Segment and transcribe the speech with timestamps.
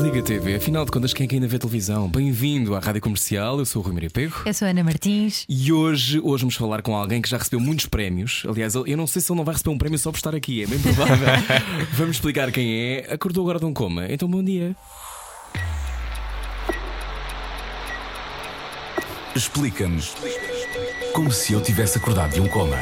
[0.00, 2.08] Desliga a TV, afinal de contas, quem é que ainda vê televisão?
[2.08, 4.34] Bem-vindo à Rádio Comercial, eu sou o Rui Maria Pego.
[4.46, 5.44] Eu sou a Ana Martins.
[5.46, 8.42] E hoje, hoje vamos falar com alguém que já recebeu muitos prémios.
[8.48, 10.62] Aliás, eu não sei se ele não vai receber um prémio só por estar aqui,
[10.62, 11.28] é bem provável.
[11.92, 13.12] vamos explicar quem é.
[13.12, 14.74] Acordou agora de um coma, então bom dia.
[19.36, 20.14] Explica-nos
[21.12, 22.78] como se eu tivesse acordado de um coma.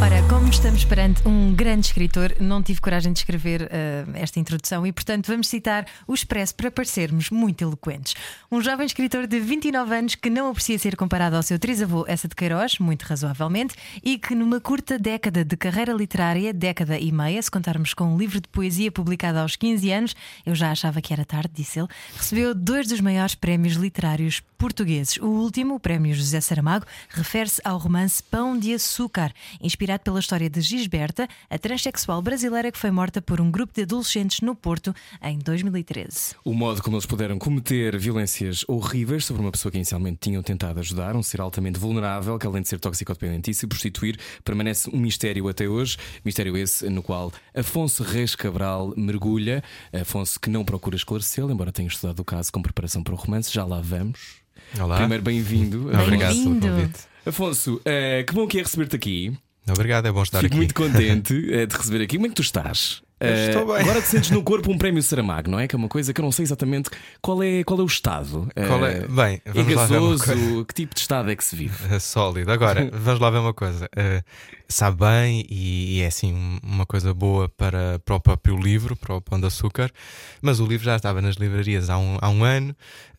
[0.00, 4.86] Ora, como estamos perante um grande escritor, não tive coragem de escrever uh, esta introdução
[4.86, 8.14] e, portanto, vamos citar o Expresso para parecermos muito eloquentes.
[8.50, 12.28] Um jovem escritor de 29 anos que não aprecia ser comparado ao seu trisavô Essa
[12.28, 13.74] de Queiroz, muito razoavelmente,
[14.04, 18.16] e que numa curta década de carreira literária, década e meia, se contarmos com um
[18.16, 21.88] livro de poesia publicado aos 15 anos, eu já achava que era tarde, disse ele,
[22.16, 25.16] recebeu dois dos maiores prémios literários portugueses.
[25.16, 30.48] O último, o Prémio José Saramago, refere-se ao romance Pão de Açúcar, inspirado pela história
[30.48, 34.94] de Gisberta, a transexual brasileira que foi morta por um grupo de adolescentes no Porto
[35.20, 36.36] em 2013.
[36.44, 40.78] O modo como eles puderam cometer violências horríveis sobre uma pessoa que inicialmente tinham tentado
[40.78, 44.98] ajudar, um ser altamente vulnerável, que além de ser toxicodependente e se prostituir, permanece um
[45.00, 45.96] mistério até hoje.
[46.24, 49.60] Mistério esse no qual Afonso Reis Cabral mergulha.
[49.92, 53.52] Afonso que não procura esclarecê-lo, embora tenha estudado o caso com preparação para o romance.
[53.52, 54.40] Já lá vamos.
[54.80, 54.96] Olá.
[54.98, 55.90] Primeiro, bem-vindo.
[56.02, 57.00] Obrigado pelo convite.
[57.26, 59.36] Afonso, eh, que bom que é receber-te aqui.
[59.68, 60.56] Obrigado, é bom estar Fico aqui.
[60.56, 62.16] muito contente eh, de receber aqui.
[62.16, 63.00] Como é que tu estás?
[63.20, 63.76] Eu Eh, estou bem.
[63.82, 65.68] Agora te sentes no corpo um prémio Saramago, não é?
[65.68, 68.48] Que é uma coisa que eu não sei exatamente qual é, qual é o estado.
[68.66, 69.06] Qual é?
[69.06, 70.24] Bem, é vamos lá ver uma gasoso?
[70.24, 70.64] coisa.
[70.64, 71.94] Que tipo de estado é que se vive?
[71.94, 72.50] É Sólido.
[72.50, 73.88] Agora, vamos lá ver uma coisa.
[73.94, 74.24] Eh,
[74.68, 78.96] sabe bem e, e é assim um- uma coisa boa para, para o próprio livro,
[78.96, 79.92] para o Pão de Açúcar,
[80.40, 82.74] mas o livro já estava nas livrarias há um, há um ano.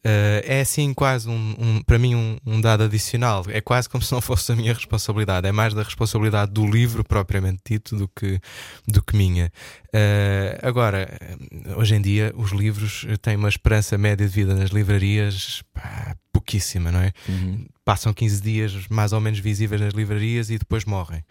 [0.06, 3.46] Eh, é assim quase um, um- para mim um, um dado adicional.
[3.48, 5.48] É quase como se não fosse a minha responsabilidade.
[5.48, 8.40] É mais da responsabilidade do livro propriamente dito do que,
[8.88, 9.52] do que minha.
[9.94, 11.38] Eh, agora, eh,
[11.78, 16.92] hoje em dia, os livros têm uma esperança média de vida nas livrarias pá, pouquíssima,
[16.92, 17.12] não é?
[17.86, 21.24] Passam 15 dias mais ou menos visíveis nas livrarias e depois morrem.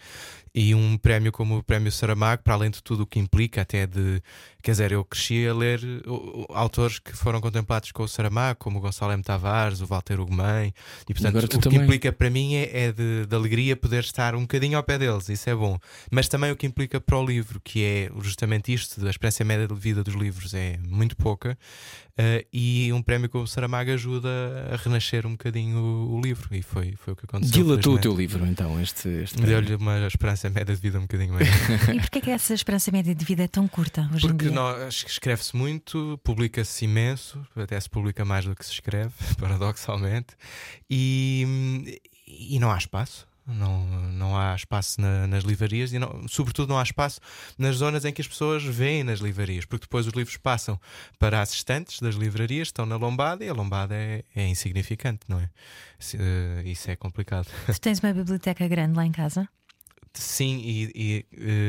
[0.55, 3.87] E um prémio como o Prémio Saramago, para além de tudo o que implica, até
[3.87, 4.23] de.
[4.63, 5.81] Quer dizer, eu cresci a ler
[6.51, 9.23] autores que foram contemplados com o Saramago, como o Gonçalo M.
[9.23, 10.73] Tavares, o Walter Ugumem,
[11.09, 11.83] e portanto o que também.
[11.83, 15.29] implica para mim é, é de, de alegria poder estar um bocadinho ao pé deles,
[15.29, 15.79] isso é bom.
[16.11, 19.67] Mas também o que implica para o livro, que é justamente isto, a experiência média
[19.67, 21.59] de vida dos livros é muito pouca,
[22.19, 24.29] uh, e um prémio como o Saramago ajuda
[24.71, 27.65] a renascer um bocadinho o, o livro, e foi, foi o que aconteceu.
[27.65, 29.41] Dilatou o teu livro, então, este, este.
[29.41, 31.49] Deu-lhe uma esperança média de vida um bocadinho maior.
[31.95, 34.51] E porquê que essa esperança média de vida é tão curta hoje Porque em dia?
[34.51, 40.35] nós- escreve-se muito, publica-se imenso, até se publica mais do que se escreve, paradoxalmente,
[40.91, 43.27] e, e não há espaço.
[43.45, 47.19] Não, não há espaço na- nas livrarias e, não- sobretudo, não há espaço
[47.59, 50.81] nas zonas em que as pessoas veem nas livrarias, porque depois os livros passam
[51.19, 55.41] para as estantes das livrarias, estão na lombada e a lombada é, é insignificante, não
[55.41, 55.51] é?
[56.15, 57.49] Eh, Isso é complicado.
[57.67, 59.49] Tu tens uma biblioteca grande lá em casa?
[60.15, 61.27] Sim, e, e,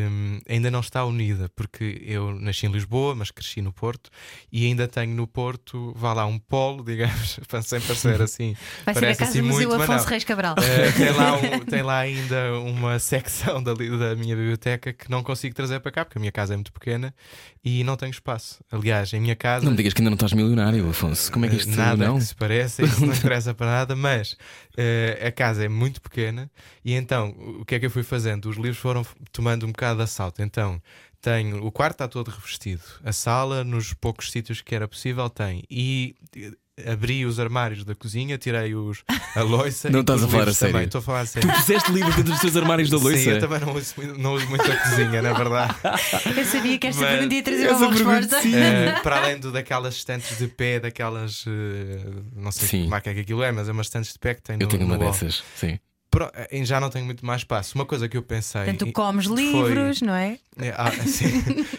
[0.09, 4.09] hum, ainda não está unida, porque eu nasci em Lisboa, mas cresci no Porto,
[4.51, 8.55] e ainda tenho no Porto, vá lá, um polo, digamos, sem parecer assim.
[8.83, 10.07] Vai ser a casa assim do Museu muito, Afonso.
[10.09, 10.55] Reis Cabral.
[10.57, 15.23] Eh, tem, lá um- tem lá ainda uma secção da, da minha biblioteca que não
[15.23, 17.15] consigo trazer para cá, porque a minha casa é muito pequena
[17.63, 18.63] e não tenho espaço.
[18.69, 19.63] Aliás, em minha casa.
[19.63, 21.31] Não me digas que ainda não estás milionário, Afonso.
[21.31, 22.17] Como é que isto Nada não?
[22.17, 24.35] que se pareça, isso não interessa para nada, mas
[24.75, 26.51] eh, a casa é muito pequena
[26.83, 27.29] e então
[27.59, 28.49] o que é que eu fui fazendo?
[28.49, 30.41] Os livros foram tomando um bocado de assalto.
[30.41, 30.81] Então
[31.21, 35.63] tenho o quarto está todo revestido, a sala, nos poucos sítios que era possível, tem.
[35.69, 36.51] E eh,
[36.87, 39.03] abri os armários da cozinha, tirei os,
[39.35, 39.89] a loiça.
[39.91, 40.73] Não e estás a falar a sério?
[40.73, 40.85] Também.
[40.87, 41.49] Estou a falar a sério.
[41.49, 43.23] Tu puseste livro dentro dos teus armários da loiça?
[43.23, 45.75] Sim, eu também não uso, muito- não uso muito a cozinha, na verdade.
[46.37, 48.41] Eu sabia que esta Mas- pergunta ia trazer uma resposta.
[48.41, 48.55] sim.
[48.55, 51.45] Eh, para além do, daquelas estantes de pé, daquelas.
[51.47, 52.05] eh,
[52.35, 52.83] não sei Sim.
[52.83, 54.65] que marca é que aquilo é, mas é umas estantes de pé que tem Eu
[54.65, 55.77] no, tenho uma dessas, sim.
[56.13, 57.73] Pro- eh, já não tenho muito mais espaço.
[57.73, 58.61] Uma coisa que eu pensei.
[58.65, 60.37] Portanto, tu e- comes foi- livros, não é?
[60.59, 61.25] é, ah, sim.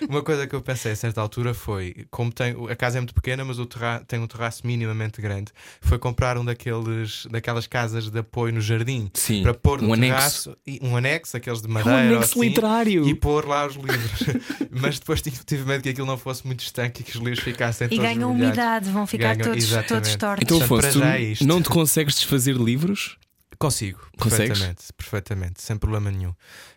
[0.08, 3.14] Uma coisa que eu pensei a certa altura foi: como tem, a casa é muito
[3.14, 8.10] pequena, mas o terra, tem um terraço minimamente grande, foi comprar um daqueles, daquas casas
[8.10, 9.44] de apoio no jardim Sim.
[9.44, 10.14] para pôr no um anexo.
[10.50, 11.98] terraço, e- um anexo, aqueles de Um madeira.
[12.10, 13.08] ou anexo assim, literário.
[13.08, 14.20] e pôr lá os livros.
[14.69, 17.38] Mas depois tive, tive medo que aquilo não fosse muito estanque e que os livros
[17.44, 18.58] ficassem E todos ganham molhados.
[18.58, 19.88] umidade, vão ficar Ganham- todos, exatamente.
[19.88, 20.42] todos tortos.
[20.42, 20.98] Então, Portanto, Afonso,
[21.38, 23.16] tu é não te consegues desfazer de livros?
[23.58, 24.48] Consigo, Consegues?
[24.48, 26.34] perfeitamente, perfeitamente, sem problema nenhum.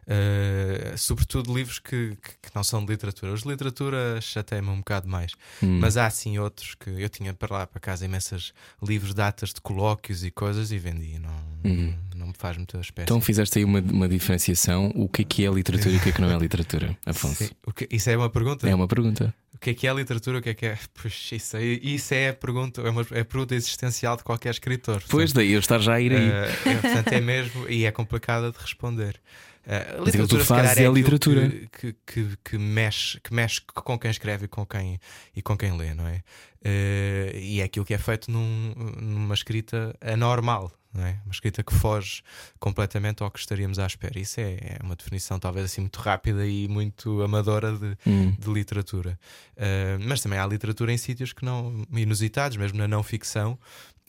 [0.07, 3.33] Uh, sobretudo livros que, que, que não são de literatura.
[3.33, 5.31] Os de literatura chateia-me um bocado mais.
[5.61, 5.79] Hum.
[5.79, 9.61] Mas há sim outros que eu tinha para lá para casa imensas livros, datas de
[9.61, 11.19] colóquios e coisas e vendi.
[11.19, 11.93] Não, Uhum.
[12.15, 13.03] não me faz muita espécie.
[13.03, 16.09] Então fizeste aí uma, uma diferenciação: o que é que é literatura e o que
[16.09, 17.43] é que não é literatura, Afonso?
[17.43, 17.49] Sim.
[17.75, 18.69] Que- isso é uma pergunta?
[18.69, 19.33] É uma pergunta.
[19.57, 20.37] O que é que é literatura?
[20.37, 20.77] O que é que é?
[20.93, 24.51] Puxa, isso, aí- isso é a pergunta, é, uma, é a pergunta existencial de qualquer
[24.51, 25.03] escritor.
[25.09, 26.29] Pois daí eu estar já a ir aí.
[26.29, 29.19] Eh, é, portanto, é mesmo e é complicada de responder.
[29.65, 31.49] Eh, a literatura, fazes calhar, é a literatura.
[31.71, 34.99] Que, que, que, mexe, que mexe com quem escreve e com quem,
[35.35, 36.21] e com quem lê, não é?
[36.63, 41.17] Eh, e é aquilo que é feito num- numa escrita anormal, é?
[41.25, 42.21] Uma escrita que foge
[42.59, 44.17] completamente ao que estaríamos à espera.
[44.19, 48.31] Isso é, é uma definição, talvez assim, muito rápida e muito amadora de, Hum.
[48.37, 49.19] de literatura.
[49.55, 53.59] Uh, mas também há literatura em sítios que não inusitados, mesmo na não ficção.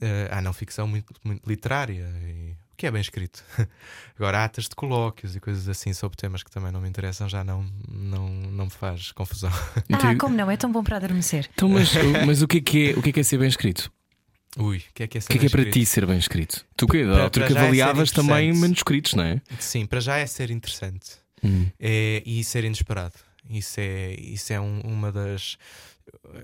[0.00, 3.42] Uh, há não ficção muito, muito literária, e- o que é bem escrito.
[4.16, 7.28] Agora, há atas de colóquios e coisas assim sobre temas que também não me interessam,
[7.28, 9.50] já não, não, não me faz confusão.
[9.92, 10.48] Ah, como não?
[10.48, 11.50] É tão bom para adormecer.
[11.52, 11.90] Então, mas,
[12.24, 13.90] mas o, que é que é, o que é que é ser bem escrito?
[14.58, 16.18] Ui, o que é que é O que é que é para ti ser bem
[16.18, 16.64] escrito?
[16.76, 18.60] Tu que Para- para que é ser avaliavas também interessante.
[18.60, 19.40] manuscritos, não é?
[19.60, 21.12] Sim, para já é ser interessante.
[21.44, 21.66] Hum.
[21.78, 23.14] é, e ser inesperado.
[23.48, 25.56] Isso é, isso é um- uma das.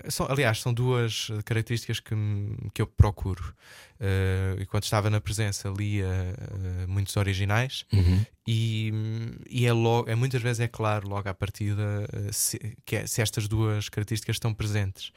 [0.09, 2.15] São, aliás, são duas características que,
[2.73, 3.53] que eu procuro.
[3.99, 8.25] Eh, e quando estava na presença, lia eh, muitos originais Uhum.
[8.45, 8.91] e,
[9.49, 13.07] e é, logo, é muitas vezes é claro logo à partida eh, se, que é-
[13.07, 15.11] se estas duas características estão presentes.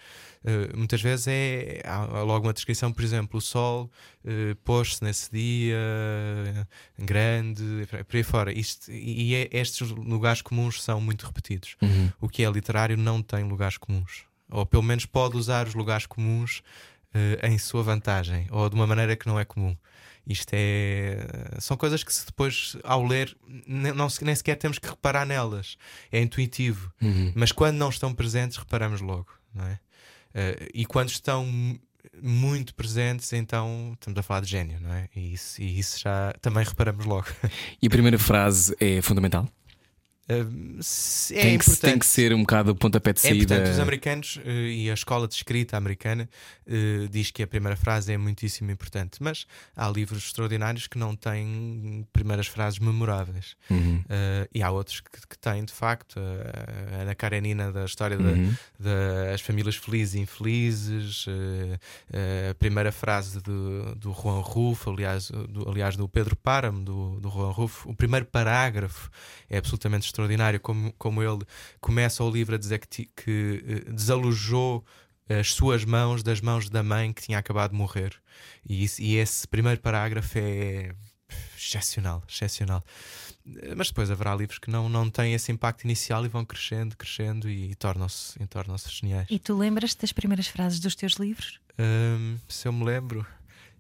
[0.45, 3.91] Eh, muitas vezes é há, logo uma descrição, por exemplo, o sol
[4.25, 6.67] eh, pôs-se nesse dia eh,
[6.99, 7.65] grande,
[8.07, 8.53] por aí fora.
[8.53, 11.77] Isto, e é- estes lugares comuns são muito repetidos.
[11.83, 12.13] Uhum.
[12.21, 14.23] O que é literário não tem lugares comuns.
[14.51, 16.63] Ou pelo menos pode usar os lugares comuns
[17.15, 19.77] eh, em sua vantagem, ou de uma maneira que não é comum.
[20.27, 21.27] Isto é.
[21.59, 23.35] São coisas que se depois, ao ler,
[23.67, 25.79] não, nem sequer temos que reparar nelas.
[26.13, 26.93] É intuitivo.
[27.01, 27.33] Uhum.
[27.35, 29.81] Mas quando não estão presentes, reparamos logo, não é?
[30.35, 31.81] Eh, e quando estão mu-
[32.23, 35.09] muito presentes, então estamos a falar de gênio, não é?
[35.17, 37.27] E isso, e isso já também reparamos logo.
[37.81, 39.49] E a primeira frase é fundamental?
[40.29, 40.45] É
[41.43, 43.55] tem, que, tem que ser um bocado o pontapé de É saída.
[43.55, 44.51] importante, os americanos eh,
[44.85, 46.29] e a escola de escrita americana
[46.67, 51.17] eh, diz que a primeira frase é muitíssimo importante, mas há livros extraordinários que não
[51.17, 53.57] têm primeiras frases memoráveis.
[53.71, 54.05] Uhum.
[54.09, 58.53] Eh, e há outros que, que têm, de facto, a Ana Karenina da história Uhum.
[58.79, 61.25] das famílias felizes e infelizes,
[62.51, 67.31] a primeira frase do, do Juan Rufo, aliás do, aliás, do Pedro Páramo, do, do
[67.31, 69.09] Juan Rufo, o primeiro parágrafo
[69.49, 71.45] é absolutamente extraordinário, como, como ele
[71.81, 74.85] começa o livro a dizer que, ti- que eh, desalojou
[75.29, 78.15] as suas mãos das mãos da mãe que tinha acabado de morrer.
[78.69, 80.95] E, isso- e esse primeiro parágrafo é
[81.57, 82.85] excepcional, excepcional.
[83.77, 87.49] Mas depois haverá livros que não, não têm esse impacto inicial e vão crescendo, crescendo
[87.49, 89.27] e, tornam-se e tornam-se geniais.
[89.31, 91.61] E tu lembras-te das primeiras frases dos teus livros?
[91.79, 93.25] Hum, se eu me lembro.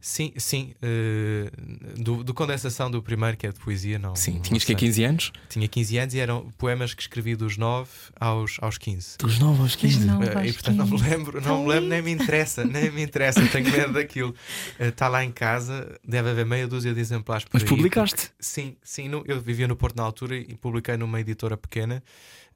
[0.00, 0.74] Sim, sim.
[0.80, 1.50] eh,
[1.96, 4.14] do, do condensação do primeiro, que é de poesia, não.
[4.14, 4.76] Sim, tinhas que sei.
[4.76, 5.32] 15 anos?
[5.48, 7.90] Tinha 15 anos e eram poemas que escrevi dos 9
[8.20, 9.18] aos, aos 15.
[9.18, 10.06] Dos 9 aos 15.
[10.06, 11.04] Não, Eh, e portanto não me 15.
[11.10, 14.34] lembro, não me lembro, nem me interessa, nem me interessa, tenho medo daquilo.
[14.78, 18.16] Está lá em casa, deve haver meia dúzia de exemplares por Mas aí, publicaste?
[18.16, 22.02] porque- sim, sim, no- eu vivia no Porto na altura e publiquei numa editora pequena.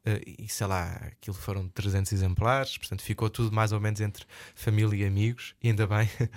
[0.05, 4.25] Eh, e sei lá, aquilo foram 300 exemplares, portanto ficou tudo mais ou menos entre
[4.55, 6.09] família e amigos, e ainda bem.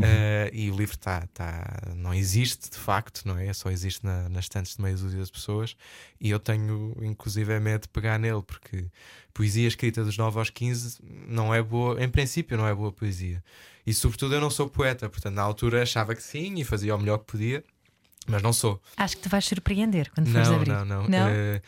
[0.00, 3.52] Eh, e o livro está, tá, não existe de facto, não é?
[3.52, 5.76] Só existe na, nas estantes de meia dúzia de pessoas.
[6.20, 8.86] E eu tenho, inclusive, é medo de pegar nele, porque
[9.34, 13.42] poesia escrita dos 9 aos 15 não é boa, em princípio, não é boa poesia.
[13.84, 16.98] E sobretudo eu não sou poeta, portanto, na altura achava que sim e fazia o
[16.98, 17.64] melhor que podia,
[18.28, 18.80] mas não sou.
[18.96, 20.70] Acho que te vais surpreender quando fores Não, abrir.
[20.70, 21.08] não, não.
[21.08, 21.28] Não?
[21.28, 21.60] É-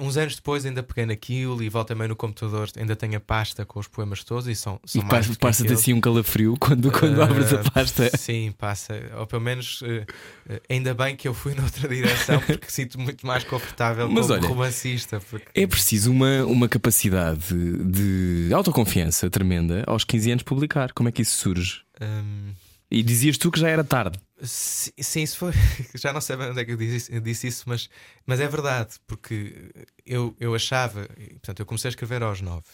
[0.00, 3.64] uns anos depois ainda peguei naquilo e volto também no computador, ainda tenho a pasta
[3.64, 6.56] com os poemas todos e são, E são mais do que passa-te assim um calafrio
[6.58, 8.10] quando, quando abres a Uh, pasta.
[8.16, 8.94] Sim, passa.
[9.18, 13.26] Ou pelo menos uh, uh, ainda bem que eu fui noutra direção porque sinto muito
[13.26, 15.20] mais confortável Mas como olha, romancista.
[15.20, 15.46] Porque...
[15.54, 20.92] É preciso uma, uma capacidade de autoconfiança tremenda aos 15 anos publicar.
[20.92, 21.82] Como é que isso surge?
[22.00, 22.52] Um,
[22.94, 24.20] E dizias tu que já era tarde.
[24.40, 25.52] si- sim, isso foi.
[25.96, 27.90] Já não sei bem onde é que eu disse, eu disse isso, mas,
[28.24, 29.72] mas é verdade, porque
[30.06, 31.08] eu, eu achava.
[31.32, 32.68] Portanto, eu comecei a escrever aos nove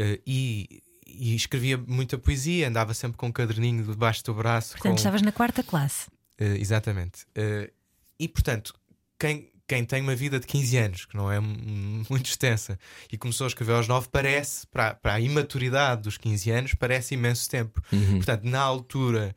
[0.00, 4.72] uh, e, e escrevia muita poesia, andava sempre com um caderninho debaixo do braço.
[4.72, 4.96] Portanto, com...
[4.96, 6.08] estavas na quarta classe.
[6.40, 7.22] Uh, exatamente.
[7.38, 7.70] Uh,
[8.18, 8.74] e portanto,
[9.20, 12.78] quem, quem tem uma vida de 15 anos, que não é muito extensa,
[13.10, 17.14] e começou a escrever aos 9, parece, para, para a imaturidade dos 15 anos, parece
[17.14, 17.80] imenso tempo.
[17.92, 18.16] Uhum.
[18.16, 19.34] Portanto, na altura,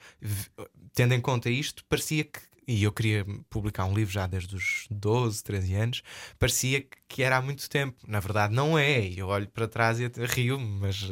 [0.93, 2.39] tendo em conta isto, parecia que.
[2.69, 6.01] E eu queria publicar um livro já desde os 12, 13 anos,
[6.38, 7.96] parecia que era há muito tempo.
[8.05, 9.07] Na verdade, não é.
[9.07, 11.10] Eu olho para trás e rio-me mas,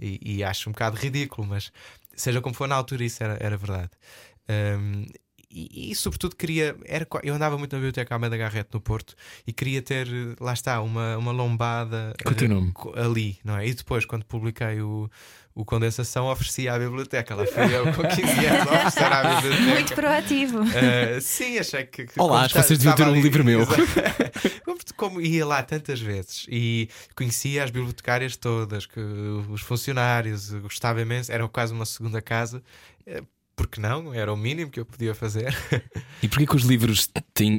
[0.00, 1.70] e, e, acho um bocado ridículo, mas
[2.16, 3.90] seja como for, na altura isso era, era verdade.
[4.48, 5.06] Um,
[5.56, 6.76] e, e, sobretudo queria.
[6.84, 9.14] Era, eu andava muito na biblioteca Almeida Garrett no Porto
[9.46, 10.06] e queria ter,
[10.38, 13.66] lá está, uma, uma lombada uh, ali, não é?
[13.66, 15.10] E depois, quando publiquei o,
[15.54, 17.34] o Condensação, ofereci à biblioteca.
[17.34, 19.70] Lá fui eu com 15 anos a oferecer à biblioteca.
[19.70, 20.60] Muito proativo.
[20.60, 22.04] Uh, sim, achei que.
[22.04, 23.66] que Olá, acho que vocês deviam ter um ali, livro meu.
[24.94, 31.30] como ia lá tantas vezes e conhecia as bibliotecárias todas, que os funcionários, gostava imenso,
[31.30, 32.62] era quase uma segunda casa
[33.06, 33.22] eh,
[33.56, 34.12] porque não?
[34.12, 35.56] Era o mínimo que eu podia fazer.
[36.22, 37.10] e porquê que os livros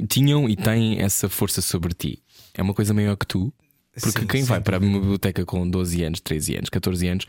[0.08, 2.24] tinham e têm essa força sobre ti?
[2.54, 3.52] É uma coisa maior que tu?
[4.00, 4.48] Porque sim, quem sim.
[4.48, 7.26] vai para uma biblioteca com 12 anos, 13 anos, 14 anos.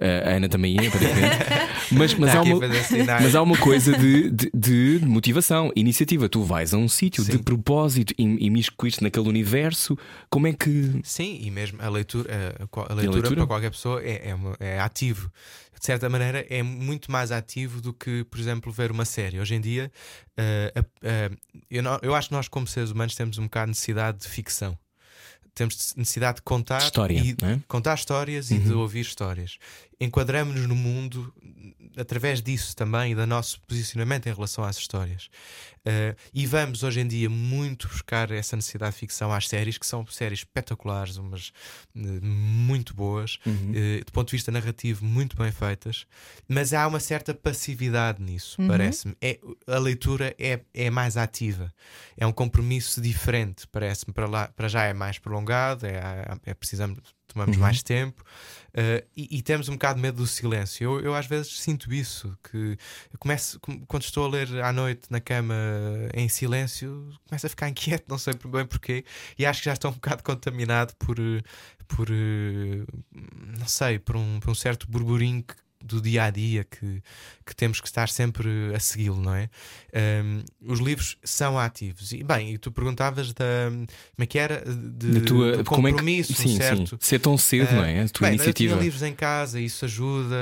[0.00, 1.36] A Ana também ia, aparentemente.
[1.92, 2.60] mas, mas, há uma,
[3.20, 6.28] mas há uma coisa de, de, de motivação, iniciativa.
[6.28, 9.98] Tu vais a um sítio de propósito e, e miscuíste naquele universo.
[10.30, 11.00] Como é que.
[11.02, 13.36] Sim, e mesmo a leitura, a, a leitura, leitura?
[13.36, 15.30] para qualquer pessoa é, é, é ativo
[15.78, 19.38] de certa maneira, é muito mais ativo do que, por exemplo, ver uma série.
[19.38, 19.90] Hoje em dia,
[20.38, 21.36] uh, uh,
[21.70, 24.28] eu, não, eu acho que nós, como seres humanos, temos um bocado de necessidade de
[24.28, 24.76] ficção.
[25.58, 27.58] Temos necessidade de contar, História, e, é?
[27.66, 28.56] contar histórias uhum.
[28.56, 28.78] e de uhum.
[28.78, 29.58] ouvir histórias.
[30.00, 31.34] Enquadramos-nos no mundo
[31.96, 35.28] através disso também e do nosso posicionamento em relação às histórias.
[35.86, 39.86] Uh, e vamos hoje em dia muito buscar essa necessidade de ficção às séries, que
[39.86, 41.48] são séries espetaculares, umas
[41.94, 43.72] uh, muito boas, uhum.
[43.72, 46.06] uh, do ponto de vista narrativo, muito bem feitas,
[46.48, 48.68] mas há uma certa passividade nisso, uhum.
[48.68, 49.16] parece-me.
[49.20, 51.72] É, a leitura é, é mais ativa,
[52.16, 54.12] é um compromisso diferente, parece-me.
[54.12, 56.00] Para, lá, para já é mais prolongado, é,
[56.44, 57.62] é precisamos tomamos uhum.
[57.62, 58.22] mais tempo
[58.74, 60.84] uh, e, e, temos um bocado de medo do silêncio.
[60.84, 62.76] Eu, eu às vezes sinto isso, que
[63.18, 65.54] começo, quando estou a ler à noite na cama
[66.14, 69.04] em silêncio, começo a ficar inquieto, não sei bem porquê,
[69.38, 71.16] e acho que já estou um bocado contaminado por,
[71.86, 72.84] por eh,
[73.58, 77.02] não sei, por um, por um certo burburinho que do dia a dia que,
[77.46, 79.48] que temos que estar sempre a segui-lo, não é?
[80.24, 80.42] Um,
[80.72, 82.12] os livros são ativos.
[82.12, 86.34] E bem, e tu perguntavas da como é que era de, tua, do compromisso, é
[86.34, 86.90] que, sim, certo?
[86.90, 86.98] Sim.
[87.00, 88.02] Ser tão cedo, uh, não é?
[88.02, 88.72] A tua bem, iniciativa.
[88.72, 90.36] Eu tinha livros em casa, isso ajuda.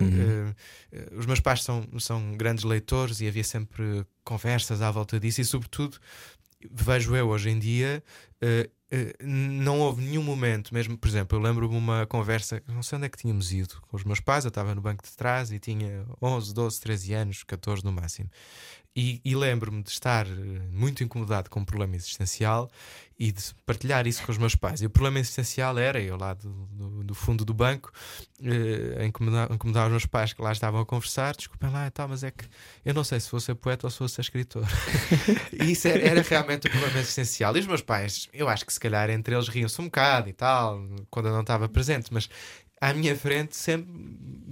[0.00, 0.50] Uhum.
[0.92, 5.40] Uh, os meus pais são, são grandes leitores e havia sempre conversas à volta disso,
[5.40, 5.98] e sobretudo
[6.70, 8.02] vejo eu hoje em dia.
[8.42, 8.75] Uh,
[9.20, 13.08] não houve nenhum momento, mesmo, por exemplo, eu lembro-me uma conversa, não sei onde é
[13.08, 16.06] que tínhamos ido com os meus pais, eu estava no banco de trás e tinha
[16.22, 18.30] 11, 12, 13 anos, 14 no máximo.
[18.94, 20.30] E, e lembro-me de estar eh,
[20.70, 22.70] muito incomodado com um problema existencial
[23.18, 24.82] e de partilhar isso com os meus pais.
[24.82, 27.90] E o problema existencial era eu lá do, do, do fundo do banco,
[28.42, 31.34] eh, incomodar, incomodar os meus pais que lá estavam a conversar.
[31.34, 32.44] Desculpem lá, tá, mas é que
[32.84, 34.66] eu não sei se vou ser poeta ou se vou ser escritor.
[35.58, 37.56] e isso era, era, realmente o problema existencial.
[37.56, 40.34] E os meus pais, eu acho que se calhar entre eles riam-se um bocado e
[40.34, 42.28] tal, quando eu não estava presente, mas
[42.80, 43.92] à minha frente sempre,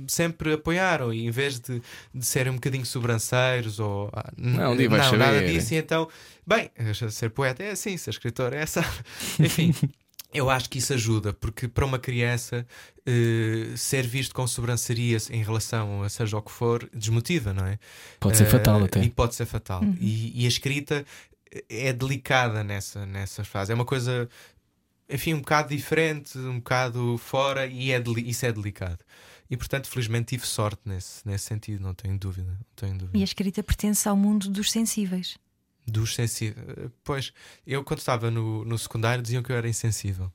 [0.09, 1.83] sempre apoiaram e em vez de,
[2.15, 6.09] de serem um bocadinho sobranceiros ou ah, não, não nada disso, e então,
[6.47, 6.71] bem,
[7.11, 8.85] ser poeta é assim, ser escritor é essa.
[9.39, 9.75] Enfim.
[10.33, 12.67] Eu acho que isso ajuda, porque para uma criança
[13.07, 17.79] uh, ser visto com sobranceria em relação a seja o que for desmotiva, não é?
[18.19, 19.01] Pode ser uh, fatal até.
[19.01, 19.81] E pode ser fatal.
[19.83, 19.97] Uhum.
[20.01, 21.05] E, e, a escrita
[21.69, 23.71] é delicada nessa, nessa fase.
[23.71, 24.29] É uma coisa
[25.09, 28.99] enfim, um bocado diferente, um bocado fora, e é isso é delicado.
[29.51, 32.51] E portanto, felizmente tive sorte nesse, nesse sentido, não tenho dúvida.
[32.51, 33.17] Não tenho dúvida.
[33.17, 35.37] E a escrita pertence ao mundo dos sensíveis.
[35.87, 36.67] Dos sensíveis.
[37.03, 37.33] Pois,
[37.67, 40.33] eu quando estava no, no secundário diziam que eu era insensível.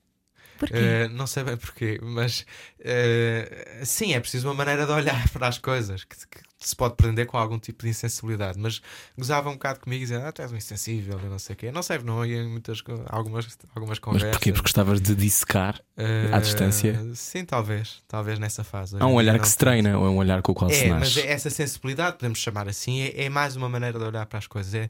[0.59, 0.75] Porquê?
[0.75, 2.45] Uh, não sei bem porquê, mas
[2.81, 6.95] uh, sim, é preciso uma maneira de olhar para as coisas que, que, se pode
[6.95, 8.59] prender com algum tipo de insensibilidade.
[8.59, 8.81] Mas
[9.17, 11.71] gozava um bocado comigo dizendo, ah, tu és um insensível, não sei o quê.
[11.71, 14.27] Não sei, não em muitas algumas, algumas conversas.
[14.27, 14.51] Mas porquê?
[14.51, 16.99] Porque gostavas de dissecar uh, à distância?
[17.15, 18.97] Sim, talvez, talvez nessa fase.
[18.99, 20.87] Há um olhar que se treina, ou é um olhar com o qual é, se
[20.89, 21.21] nasce.
[21.21, 24.45] Mas essa sensibilidade, podemos chamar assim, é, é mais uma maneira de olhar para as
[24.45, 24.73] coisas.
[24.75, 24.89] É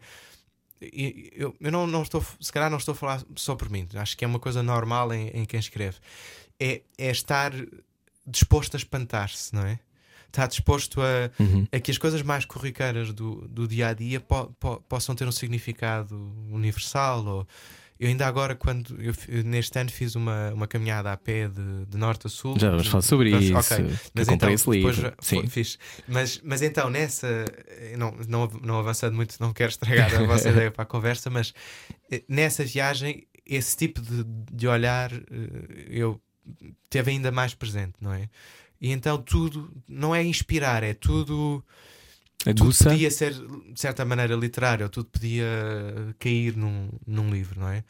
[0.81, 4.17] eu, eu não, não estou, se calhar não estou a falar só por mim, acho
[4.17, 5.97] que é uma coisa normal em, em quem escreve.
[6.59, 7.51] É, é estar
[8.25, 9.79] disposto a espantar-se, não é?
[10.27, 11.67] Está disposto a, uhum.
[11.71, 15.27] a que as coisas mais corriqueiras do, do dia a dia po, po, possam ter
[15.27, 16.15] um significado
[16.51, 17.47] universal ou
[17.99, 19.13] eu ainda agora, quando eu,
[19.43, 22.57] neste ano fiz uma, uma caminhada a pé de, de norte a sul.
[22.57, 23.57] Já vamos falar sobre isso.
[23.57, 23.93] Okay.
[24.13, 25.13] Mas eu então, esse livro.
[25.19, 25.45] Sim.
[25.47, 25.77] Fiz.
[26.07, 27.27] Mas, mas então, nessa.
[27.97, 31.53] Não, não, não avançando muito, não quero estragar a vossa ideia para a conversa, mas
[32.09, 36.21] eh, nessa viagem, esse tipo de, de olhar eh, eu
[36.89, 38.29] teve ainda mais presente, não é?
[38.79, 41.61] E então tudo não é inspirar, é tudo.
[42.55, 45.45] Tudo podia ser de certa maneira literário, ou tudo podia
[46.17, 47.83] cair num, num livro, não é?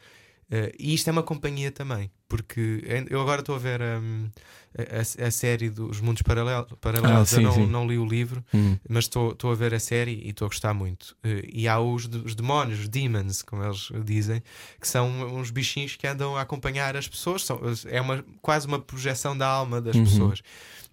[0.51, 4.27] Uh, e isto é uma companhia também, porque eu agora estou a ver um,
[4.75, 6.73] a, a, série dos Mundos Paralelos.
[6.81, 7.11] paralelos.
[7.21, 7.67] Ah, sim, eu não, sim.
[7.67, 8.75] não, li o livro, Hum.
[8.89, 11.15] mas estou estou a ver a série e estou a gostar muito.
[11.23, 14.41] Uh, e há os, os demónios, os demons, como eles dizem,
[14.81, 17.45] que são uns bichinhos que andam a acompanhar as pessoas.
[17.45, 20.03] São, é uma, quase uma projeção da alma das Uhum.
[20.03, 20.41] pessoas.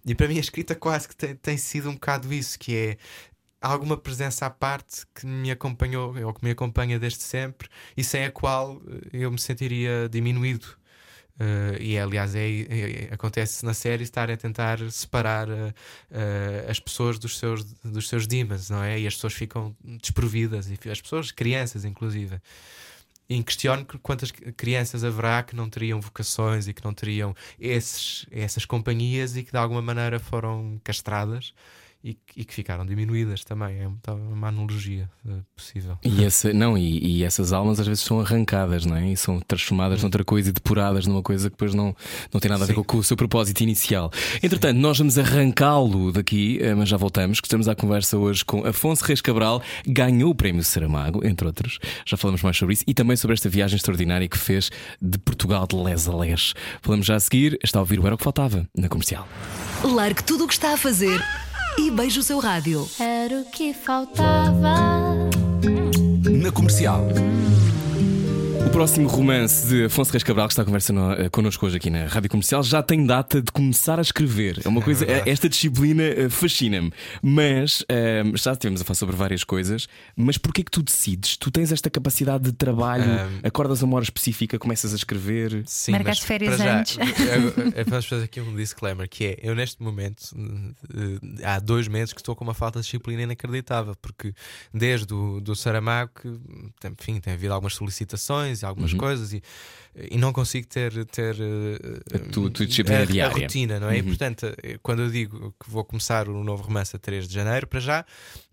[0.05, 2.97] E para mim a escrita quase que tem, tem sido um bocado isso, que é
[3.67, 8.25] alguma presença à parte que me acompanhou ou que me acompanha desde sempre e sem
[8.25, 10.67] a qual eh, eu me sentiria diminuído.
[11.39, 15.73] Eh, e aliás, é, é- acontece na série estar a tentar separar eh,
[16.11, 18.99] eh, as pessoas dos seus, dos seus demons, não é?
[18.99, 22.39] E as pessoas ficam desprovidas, e as pessoas, crianças inclusive.
[23.29, 28.25] E questiono que quantas crianças haverá que não teriam vocações e que não teriam esses,
[28.31, 31.53] essas companhias e que de alguma maneira foram castradas
[32.03, 33.77] e, que- e que ficaram diminuídas também.
[33.79, 35.97] É uma, analogia eh, possível.
[36.03, 39.11] E, essa, não, e, e essas almas às vezes são arrancadas, não é?
[39.11, 41.95] E são transformadas noutra coisa e depuradas numa coisa que depois não,
[42.31, 42.83] não tem nada a ver Sim.
[42.83, 44.11] com, o seu propósito inicial.
[44.41, 48.65] Entretanto, nós vamos arrancá-lo daqui, eh, mas já voltamos, que estamos à conversa hoje com
[48.65, 51.79] Afonso Reis Cabral, ganhou o prémio Saramago, entre outros.
[52.05, 54.69] Já falamos mais sobre isso e também sobre esta viagem extraordinária que fez
[55.01, 56.53] de Portugal de les a les.
[56.81, 59.27] Falamos já a seguir, está a ouvir o Era o que Faltava, na comercial.
[59.83, 61.21] Largue tudo o que está a fazer
[61.77, 62.87] e beije o seu rádio.
[62.99, 64.75] Era o que faltava.
[66.29, 67.07] Na comercial.
[68.67, 71.77] O próximo romance de Afonso Reis Cabral, que está a conversa no, eh, connosco hoje
[71.77, 74.59] aqui na Rádio Comercial, já tem data de começar a escrever.
[74.63, 75.29] É uma coisa, verdade.
[75.29, 76.91] esta disciplina eh, fascina-me.
[77.23, 79.87] Mas eh, já estivemos a falar sobre várias coisas.
[80.15, 81.37] Mas porquê que tu decides?
[81.37, 83.39] Tu tens esta capacidade de trabalho, Ahm.
[83.43, 85.63] acordas a uma hora específica, começas a escrever.
[85.65, 86.97] Sim, Marcaste mas férias para já, antes.
[86.97, 90.23] eu- eu- Vamos fazer aqui um disclaimer: que é eu, neste momento,
[90.93, 94.33] eh, há dois meses que estou com uma falta de disciplina inacreditável, porque
[94.73, 96.27] desde o do Saramago, que,
[96.87, 98.97] enfim, tem havido algumas solicitações e algumas Uhum.
[98.99, 99.41] coisas e,
[100.11, 103.97] e não consigo ter, ter eh, A tu- tua disciplina a, a rotina, não é?
[103.97, 104.07] E Uhum.
[104.07, 107.67] portanto, eh, quando eu digo que vou começar o novo romance a 3 de janeiro,
[107.67, 108.05] para já.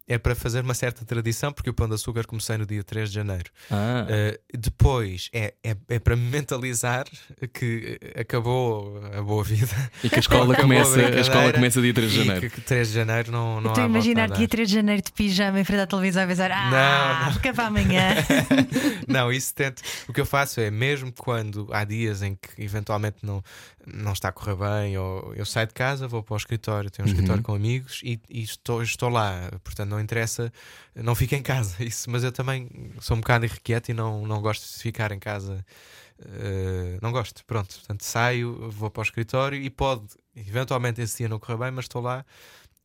[0.06, 3.08] É para fazer uma certa tradição, porque o Pão de Açúcar comecei no dia 3
[3.08, 3.50] de janeiro.
[3.70, 7.06] Ah, Uh, depois é, é, é para me mentalizar
[7.54, 9.74] que uh, acabou a boa vida.
[10.02, 12.40] e que a escola, acabou a começa, a escola começa dia 3 de E janeiro.
[12.50, 14.48] que, que 3 de janeiro não, não Estou a imaginar dia dar.
[14.48, 18.08] 3 de janeiro de pijama em frente à televisão a pensar, ah, fica para amanhã.
[19.08, 19.82] não, isso tento.
[20.08, 23.42] O que eu faço é, mesmo quando há dias em que eventualmente não,
[23.86, 27.06] não está a correr bem, ou eu saio de casa, vou para o escritório, tenho
[27.06, 27.14] um Uhum.
[27.14, 29.50] escritório com amigos e, e estou, estou lá.
[29.62, 30.52] Portanto, não interessa,
[30.94, 31.76] não fico em casa.
[31.84, 32.68] Isso, mas eu também
[33.00, 35.64] sou um bocado irrequieto e não, não gosto de ficar em casa.
[36.20, 37.74] Uh, não gosto, pronto.
[37.74, 40.04] Portanto, saio, vou para o escritório e pode,
[40.36, 42.24] eventualmente, esse dia não correr bem, mas estou lá.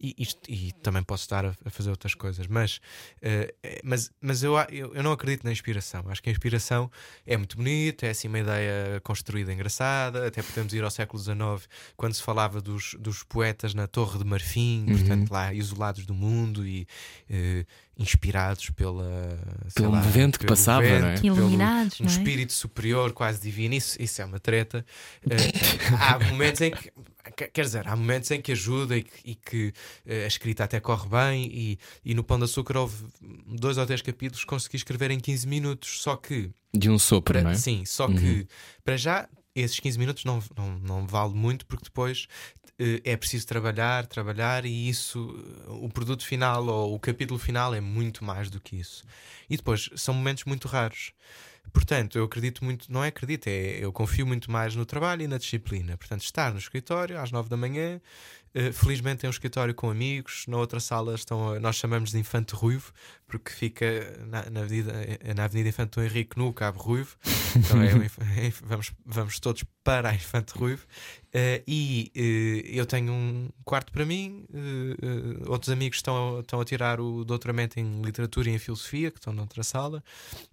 [0.02, 2.80] E, isto- e também posso estar a, a fazer outras coisas, mas,
[3.22, 6.06] eh, mas, mas eu, eu, eu não acredito na inspiração.
[6.08, 6.90] Acho que a inspiração
[7.28, 10.26] é muito bonita, é assim uma ideia construída engraçada.
[10.26, 14.24] Até podemos ir ao século XIX, quando se falava dos, dos poetas na Torre de
[14.26, 14.98] Marfim, Uhum.
[14.98, 16.88] portanto, lá isolados do mundo e
[17.30, 17.66] eh,
[17.98, 21.16] inspirados pela, sei Pelo lá, vento que passava, não é?
[21.16, 22.16] vento, pelo- Iluminados, um não é?
[22.16, 23.74] espírito superior, quase divino.
[23.76, 24.86] Isso, isso é uma treta.
[25.30, 25.36] Eh,
[26.00, 26.90] há momentos em que.
[27.48, 29.74] Quer- dizer, há momentos em que ajuda e que, e que,
[30.06, 33.06] eh, a escrita até corre bem, e, e no Pão de Açúcar houve
[33.48, 36.02] dois ou três capítulos que consegui escrever em 15 minutos.
[36.02, 37.56] Só que, De um sopro, para- não é?
[37.56, 38.16] sim, só Uhum.
[38.16, 38.48] que
[38.84, 42.28] para já esses 15 minutos não, não, não vale muito, porque depois
[42.82, 45.20] eh, é preciso trabalhar, trabalhar, e isso,
[45.68, 49.04] o produto final ou o capítulo final é muito mais do que isso.
[49.50, 51.12] E depois são momentos muito raros.
[51.72, 55.28] Portanto, eu acredito muito, não é acredito, é eu confio muito mais no trabalho e
[55.28, 55.96] na disciplina.
[55.98, 58.02] Portanto, estar no escritório às 9 da manhã,
[58.54, 62.18] eh, felizmente tem um escritório com amigos, na outra sala estão, a- nós chamamos de
[62.18, 62.92] Infante Ruivo,
[63.28, 63.86] porque fica
[64.28, 64.92] na, na, avenida,
[65.22, 67.16] eh, na Avenida Infante Henrique, no Cabo Ruivo.
[67.56, 67.90] Então é,
[68.66, 70.86] vamos, vamos todos para a Infante Ruivo.
[71.34, 76.62] Eh, e eh, eu tenho um quarto para mim, eh, outros amigos estão, a- estão
[76.62, 80.04] a tirar o doutoramento em literatura e em filosofia, que estão noutra sala,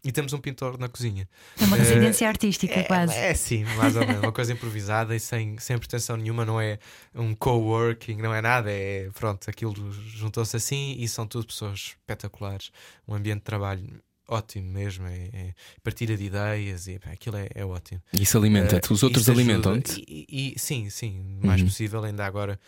[0.03, 1.29] e temos um pintor na cozinha.
[1.61, 3.13] É uma residência artística, É, quase.
[3.15, 6.79] é sim, mais ou menos, uma coisa improvisada e sem, sem pretensão nenhuma, não é
[7.15, 12.71] um coworking, não é nada, é pronto, aquilo juntou-se assim e são tudo pessoas espetaculares,
[13.07, 13.87] um ambiente de trabalho
[14.29, 18.03] ótimo mesmo, é, é partilha de ideias e pá, aquilo é, é ótimo.
[18.13, 18.91] Isso alimenta-te.
[18.91, 20.03] Eh, Os outros alimentam-te.
[20.09, 21.67] E, e- sim, sim, mais Uhum.
[21.69, 22.03] possível.
[22.05, 22.59] Ainda agora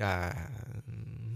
[0.00, 0.50] há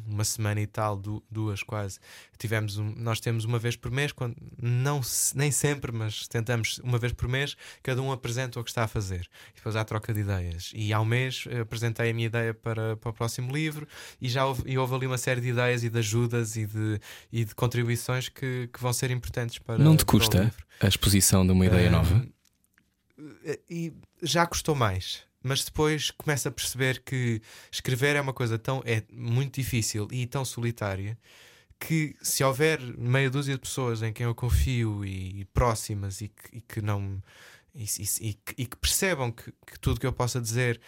[0.09, 1.99] uma semana e tal, du- duas quase,
[2.39, 5.01] tivemos um- nós temos uma vez por mês, quando, não,
[5.35, 8.89] nem sempre, mas tentamos uma vez por mês, cada um apresenta o que está a
[8.89, 9.29] fazer.
[9.53, 10.71] E depois há troca de ideias.
[10.75, 13.87] E ao mês eh, apresentei a minha ideia para, para o próximo livro
[14.21, 17.01] e já houve, e houve ali uma série de ideias e de ajudas e de,
[17.33, 21.53] e de contribuições que, que vão ser importantes para Não te custa a exposição de
[21.53, 22.27] uma ideia Ah, nova?
[23.69, 23.93] E
[24.23, 25.25] já custou mais.
[25.47, 30.27] Mas depois começo a perceber que escrever é uma coisa tão é muito difícil e
[30.27, 31.17] tão solitária
[31.79, 36.57] que se houver meia dúzia de pessoas em quem eu confio e, próximas e que,
[36.57, 37.23] e que não
[37.75, 40.81] e, e- e e que percebam que, que tudo que eu possa dizer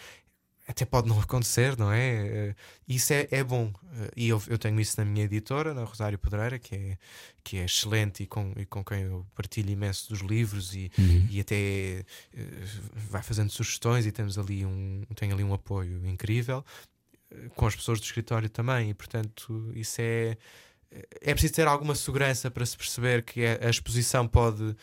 [0.68, 2.26] até pode não acontecer, não é?
[2.50, 2.54] Eh,
[2.86, 3.72] Isso é, é bom.
[3.94, 6.98] Eh, E eu, eu tenho isso na minha editora, na Rosário Pedreira, que é,
[7.42, 11.26] que é excelente e com, e com quem eu partilho imenso dos livros e, Uhum.
[11.30, 12.04] e até eh,
[13.10, 16.64] vai fazendo sugestões e temos ali um, tem ali um apoio incrível
[17.54, 20.36] com as pessoas do escritório também, e portanto isso é.
[21.20, 24.74] É preciso ter alguma segurança para se perceber que a, a exposição pode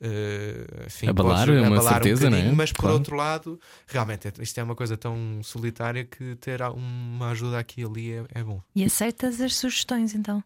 [0.00, 2.40] eh, enfim, Abalar, pode é uma abalar certeza, um não é?
[2.40, 2.94] bocadinho, mas por Claro.
[2.96, 7.82] outro lado, realmente é- isto é uma coisa tão solitária que ter uma ajuda aqui
[7.82, 8.60] e ali é, é bom.
[8.74, 10.42] E aceitas as sugestões então?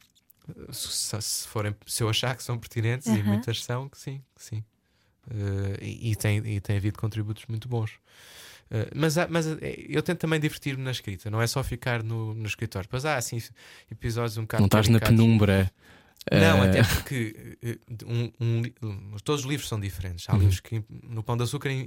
[0.70, 3.22] Se, se forem, se eu achar que são pertinentes e Aham.
[3.24, 4.62] muitas são, que sim, que sim.
[5.30, 7.92] Eh, e, e tem, e tem havido contributos muito bons.
[8.70, 12.02] Eh, mas há- mas eh, eu tento também divertir-me na escrita, não é só ficar
[12.02, 12.88] no, no escritório.
[12.88, 13.40] Pois há assim
[13.90, 14.62] episódios um bocado.
[14.62, 15.70] Não estás na penumbra.
[16.32, 17.54] Não, eh, até porque
[18.04, 18.62] um- um
[19.22, 20.28] todos os livros são diferentes.
[20.28, 20.40] Há Uhum.
[20.40, 21.80] livros que no Pão de Açúcar im-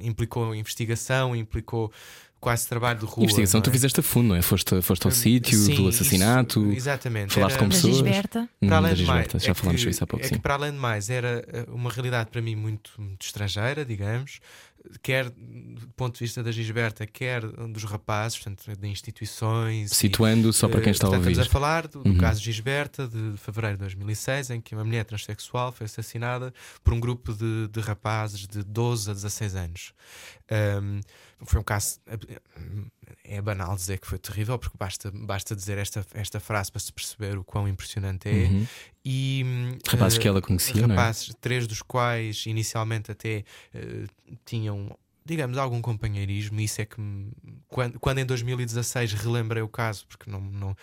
[0.00, 1.92] im- implicou investigação, implicou
[2.40, 3.24] quase trabalho de rua.
[3.24, 3.72] Investigação, não tu é?
[3.74, 4.40] fizeste a fundo, não é?
[4.40, 6.72] Foste, foste ao Hum, sítio sim, do isso- assassinato.
[6.72, 7.34] exatamente.
[7.34, 7.98] falaste era- com pessoas.
[8.00, 8.04] Hum,
[8.68, 10.34] para além de mais, já é falámos que- isso há pouco, é sim.
[10.36, 14.40] que para além de mais era uma realidade para mim muito, muito estrangeira, digamos,
[15.02, 19.92] quer do ponto de vista da Gisberta, quer dos rapazes, portanto, de instituições.
[19.92, 21.32] e- Situando, só para quem eh, está a portanto, ouvir.
[21.32, 22.18] Estamos a falar do, do Uhum.
[22.18, 27.00] caso Gisberta de fevereiro de 2006, em que uma mulher transexual foi assassinada por um
[27.00, 29.92] grupo de, de rapazes de 12 a 16 anos.
[30.80, 31.00] Um,
[31.44, 32.00] foi um caso.
[33.24, 36.92] É banal dizer que foi terrível, porque basta, basta dizer esta, esta frase para se
[36.92, 38.32] perceber o quão impressionante é.
[38.32, 38.66] Uhum.
[39.04, 40.86] E, hum, Rapazes eh, que ela conhecia, é?
[40.86, 43.44] rapazes, três dos quais inicialmente até
[43.74, 44.06] eh,
[44.44, 44.96] tinham,
[45.28, 46.58] digamos, algum companheirismo.
[46.60, 47.30] Isso é que me-
[47.68, 50.76] quando, quando em 2016 relembrei o caso, porque não, não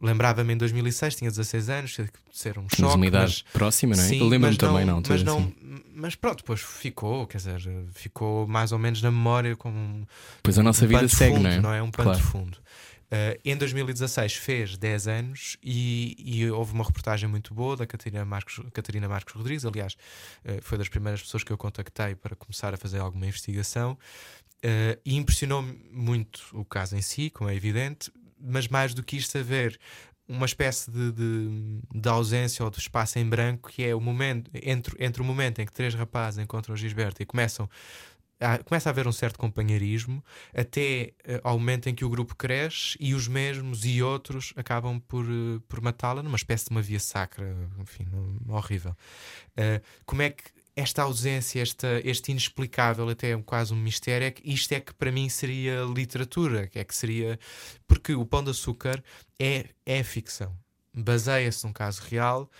[0.00, 2.96] lembrava-me em 2006, tinha 16 anos, teve que ser um choque.
[2.96, 4.08] uma idade mas- próxima, não é?
[4.08, 5.52] Lembro-me mas também, não, não, mas não,
[5.94, 7.60] mas pronto, depois ficou, quer dizer,
[7.92, 10.06] ficou mais ou menos na memória como um,
[10.42, 11.82] Pois a nossa vida segue, fundo, não é?
[11.82, 12.18] Um pano Claro.
[12.18, 12.58] de fundo.
[13.12, 18.24] Uh, em 2016 fez 10 anos e, e houve uma reportagem muito boa da Catarina
[18.24, 19.64] Marcos, Catarina Marcos Rodrigues.
[19.64, 19.94] Aliás,
[20.44, 23.98] uh, foi das primeiras pessoas que eu contactei para começar a fazer alguma investigação.
[24.64, 29.16] Uh, e impressionou-me muito o caso em si, como é evidente, mas mais do que
[29.16, 29.80] isto, a ver
[30.28, 34.48] uma espécie de, de, de ausência ou de espaço em branco que é o momento
[34.54, 37.68] entre, entre o momento em que três rapazes encontram o Gisberto e começam
[38.40, 40.24] há- começa a haver um certo companheirismo
[40.54, 44.98] até eh, ao momento em que o grupo cresce e os mesmos e outros acabam
[45.00, 48.96] por, eh, por matá-la numa espécie de uma via sacra, enfim, um- horrível.
[49.56, 50.44] Eh, como é que
[50.76, 54.94] esta ausência, esta, este inexplicável, até um- quase um mistério, é que isto é que
[54.94, 57.38] para mim seria literatura, que é que seria.
[57.86, 59.02] Porque o Pão de Açúcar
[59.38, 60.56] é, é ficção.
[60.94, 62.50] Baseia-se num caso real,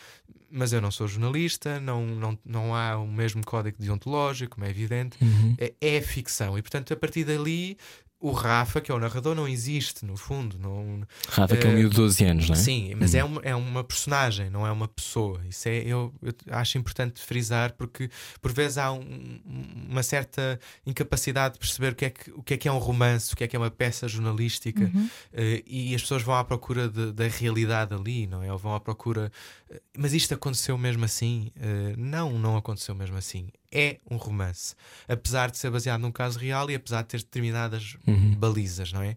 [0.51, 4.71] mas eu não sou jornalista, não, não, não há o mesmo código deontológico, como é
[4.71, 5.17] evidente.
[5.23, 5.55] Uhum.
[5.59, 6.59] É, é ficção.
[6.59, 7.77] E portanto, a partir dali,
[8.23, 10.59] o Rafa, que é o narrador, não existe, no fundo.
[10.59, 12.59] Não, Rafa, que é um Eh, miúdo de 12 anos, não é?
[12.59, 13.19] Sim, mas Uhum.
[13.21, 15.41] é, uma, é uma personagem, não é uma pessoa.
[15.49, 18.11] Isso é, eu, eu acho importante frisar porque
[18.43, 19.41] por vezes há um-
[19.89, 22.79] uma certa incapacidade de perceber o que, é que, o que é que é um
[22.79, 25.09] romance, o que é que é uma peça jornalística Uhum.
[25.33, 28.53] eh, e as pessoas vão à procura de- da realidade ali, não é?
[28.53, 29.33] Ou vão à procura.
[29.71, 31.51] eh, Mas isto aconteceu mesmo assim?
[31.57, 33.49] Eh, não, não aconteceu mesmo assim.
[33.73, 34.75] É um romance,
[35.09, 38.35] apesar de ser baseado num caso real e apesar de ter determinadas Uhum.
[38.35, 39.17] balizas, não é?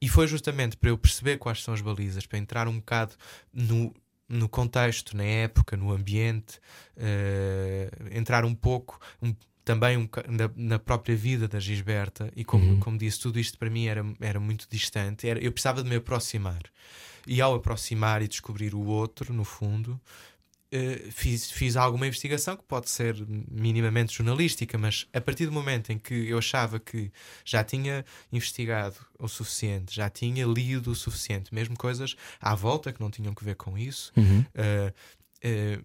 [0.00, 3.14] E foi justamente para eu perceber quais são as balizas, para entrar um bocado
[3.52, 3.92] no,
[4.28, 6.58] no contexto, na época, no ambiente,
[6.96, 12.32] eh, entrar um pouco um- também um na, na própria vida da Gisberta.
[12.34, 12.80] E como, Uhum.
[12.80, 15.28] como disse, tudo isto para mim era, era muito distante.
[15.28, 16.62] Era, eu precisava de me aproximar.
[17.26, 20.00] E ao aproximar e descobrir o outro, no fundo,
[20.72, 23.16] eh, fiz, fiz alguma investigação que pode ser
[23.50, 27.10] minimamente jornalística, mas a partir do momento em que eu achava que
[27.44, 33.00] já tinha investigado o suficiente, já tinha lido o suficiente, mesmo coisas à volta que
[33.00, 34.44] não tinham que ver com isso, Uhum.
[34.54, 34.92] eh,
[35.42, 35.80] eh,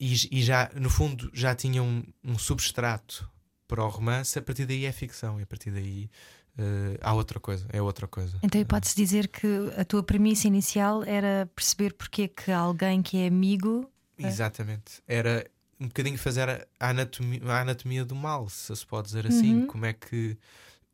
[0.00, 3.30] e, e já, no fundo, já tinha um, um substrato
[3.68, 6.10] para o romance, a partir daí é ficção, e a partir daí
[6.56, 8.38] Uh, há outra coisa, é outra coisa.
[8.40, 13.16] Então pode-se dizer que a tua premissa inicial era perceber porque é que alguém que
[13.16, 13.90] é amigo.
[14.18, 15.02] Exatamente.
[15.06, 15.46] Era
[15.80, 16.48] um bocadinho fazer
[16.78, 19.60] a anatomia, a anatomia do mal, se se pode dizer assim.
[19.60, 19.66] Uhum.
[19.66, 20.36] Como é que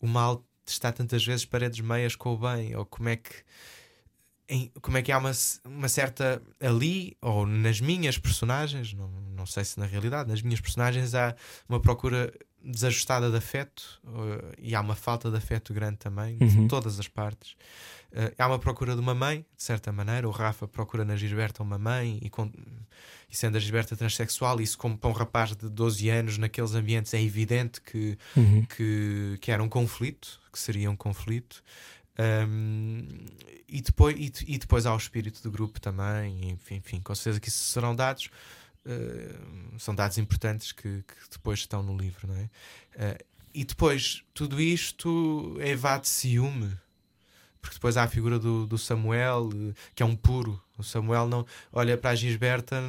[0.01, 3.45] o mal está tantas vezes paredes meias com o bem, ou como é que
[4.49, 5.31] em, como é que há uma,
[5.65, 10.61] uma certa ali, ou nas minhas personagens, não, não sei se na realidade, nas minhas
[10.61, 11.37] personagens há
[11.69, 16.47] uma procura desajustada de afeto uh, e há uma falta de afeto grande também, uhum.
[16.47, 17.53] de todas as partes.
[18.13, 20.29] Uh, há uma procura de uma mãe, de certa maneira.
[20.29, 22.51] O Rafa procura na Gisberta uma mãe, e, com,
[23.31, 27.15] e sendo a Gisberta transexual, isso, como para um rapaz de 12 anos naqueles ambientes,
[27.15, 28.67] é evidente que, uhum.
[28.67, 31.63] que, que era um conflito, que seria um conflito.
[32.19, 33.07] Um,
[33.67, 37.41] e, depois, e, e, depois há o espírito do grupo também, enfim, enfim com certeza
[37.41, 38.29] que isso serão dados.
[38.87, 42.45] Uh, são dados importantes que, que, depois estão no livro, não é?
[42.45, 46.73] Uh, e depois tudo isto evade ciúme,
[47.61, 49.51] porque depois há a figura do, do Samuel,
[49.95, 50.61] que é um puro.
[50.79, 52.81] O Samuel não olha para a Gisberta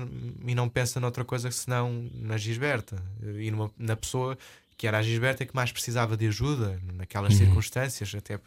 [0.45, 4.37] e não pensa noutra coisa senão na Gisberta e numa, na pessoa
[4.81, 7.37] que era a Gisberta que mais precisava de ajuda naquelas uhum.
[7.37, 8.39] circunstâncias, até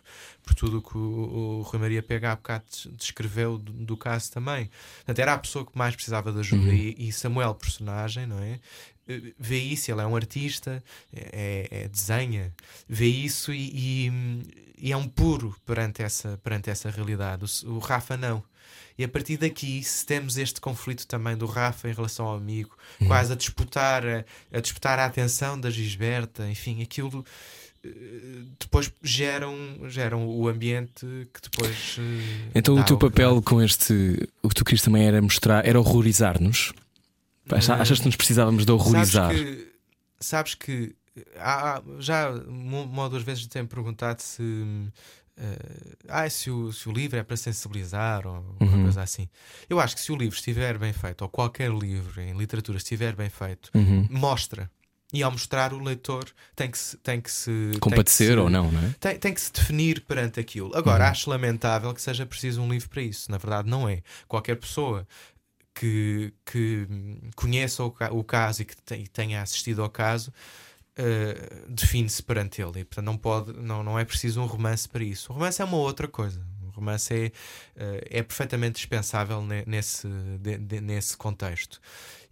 [0.42, 2.64] por tudo que o, o Rui Maria Pega há bocado
[2.99, 4.68] descreveu do, do, caso também.
[4.97, 6.64] Portanto, era a pessoa que mais precisava de ajuda.
[6.64, 6.75] Uhum.
[6.75, 8.59] E, e, Samuel, personagem, não é?
[9.07, 10.83] Eh, vê isso, ele é um artista,
[11.14, 12.53] é, é desenha,
[12.88, 14.12] vê isso e, e,
[14.77, 17.44] e, é um puro perante essa, perante essa realidade.
[17.64, 18.42] O, o Rafa não.
[18.97, 22.77] E a partir daqui, se temos este conflito também do Rafa em relação ao amigo,
[23.01, 23.09] uhum.
[23.09, 27.25] quase a disputar a, a, disputar a atenção da Gisberta, enfim, aquilo
[27.85, 27.91] eh,
[28.59, 29.57] depois geram,
[29.89, 31.97] geram o ambiente que depois.
[31.99, 34.29] Eh, então o teu papel com este.
[34.43, 36.73] O que tu querias também era mostrar, era horrorizar-nos?
[37.51, 39.31] Achas que nos precisávamos de horrorizar?
[39.31, 39.73] Sabes que,
[40.19, 40.97] sabes que
[41.37, 44.43] há, já uma ou duas vezes tenho perguntado se
[45.37, 48.83] Uh, ah, se o, se o livro é para sensibilizar ou uhum.
[48.85, 49.29] coisa assim.
[49.68, 53.16] Eu acho que se o livro estiver bem feito, ou qualquer livro em literatura estiver
[53.16, 54.07] bem feito, uhum.
[54.11, 54.70] mostra.
[55.12, 56.25] E ao mostrar, o leitor
[56.57, 56.97] tem que se.
[56.99, 58.94] Tem que se Compadecer que se, ou não, não é?
[58.99, 60.77] Tem, tem que se definir perante aquilo.
[60.77, 61.11] Agora, uhum.
[61.11, 63.31] acho lamentável que seja preciso um livro para isso.
[63.31, 64.03] Na verdade, não é.
[64.27, 65.07] Qualquer pessoa
[65.75, 66.88] que, que
[67.37, 68.77] conheça o, o caso e que
[69.09, 70.33] tenha assistido ao caso
[70.98, 72.80] uh, define-se perante ele.
[72.80, 75.33] E, portanto, não, pode, não, não é preciso um romance para isso.
[75.33, 76.44] O romance é uma outra coisa.
[76.66, 80.09] O romance é, uh, é perfeitamente dispensável nesse,
[80.40, 81.80] de, de, nesse contexto.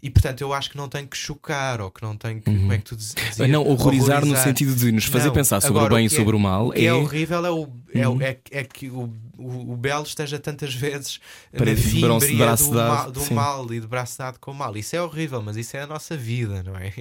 [0.02, 2.50] E portanto eu acho que não tem que chocar ou que não tem que.
[2.50, 2.58] Uhum.
[2.58, 3.38] Como é que tu dizias?
[3.38, 6.10] Não, horrorizar, horrorizar, no sentido de nos fazer não, pensar sobre agora, o bem e
[6.10, 6.68] sobre é, o mal.
[6.68, 8.20] O que é, é horrível é, o, é, uhum.
[8.20, 11.20] é, é, que o, o, o, belo esteja tantas vezes
[11.52, 14.76] Para na fímbria do, mal, do mal e de braço dado com o mal.
[14.76, 16.92] Isso é horrível, mas isso é a nossa vida, não é?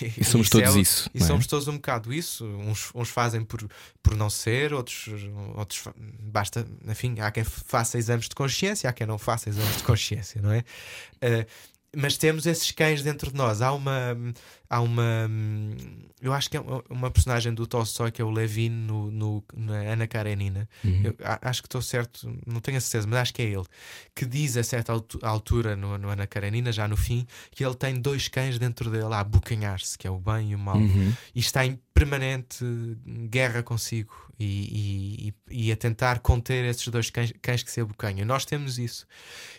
[0.00, 1.10] E, e somos todos é, isso.
[1.12, 2.46] E somos todos um bocado isso.
[2.46, 3.68] Uns, uns fazem por,
[4.02, 5.10] por não ser, outros,
[5.54, 5.82] outros
[6.20, 6.66] basta.
[6.88, 10.52] Enfim, há quem faça exames de consciência, há quem não faça exames de consciência, não
[10.52, 10.64] é?
[11.22, 11.46] Uh,
[11.96, 13.60] mas temos esses cães dentro de nós.
[13.60, 14.16] Há uma.
[14.68, 15.28] Há uma.
[16.20, 19.78] Eu acho que é uma personagem do Tolstói que é o Levin no, no, na
[19.78, 20.68] Ana Karenina.
[20.84, 21.02] Uhum.
[21.04, 23.64] Eu, acho que estou certo, não tenho a certeza, mas acho que é ele.
[24.14, 28.00] Que diz a certa altura no, no Ana Karenina, já no fim, que ele tem
[28.00, 30.76] dois cães dentro dele a abocanhar-se, que é o bem e o mal.
[30.76, 31.12] Uhum.
[31.34, 32.64] E está em permanente
[33.28, 38.26] guerra consigo e, e, e, a tentar conter esses dois cães, cães que se abocanham.
[38.26, 39.06] Nós temos isso.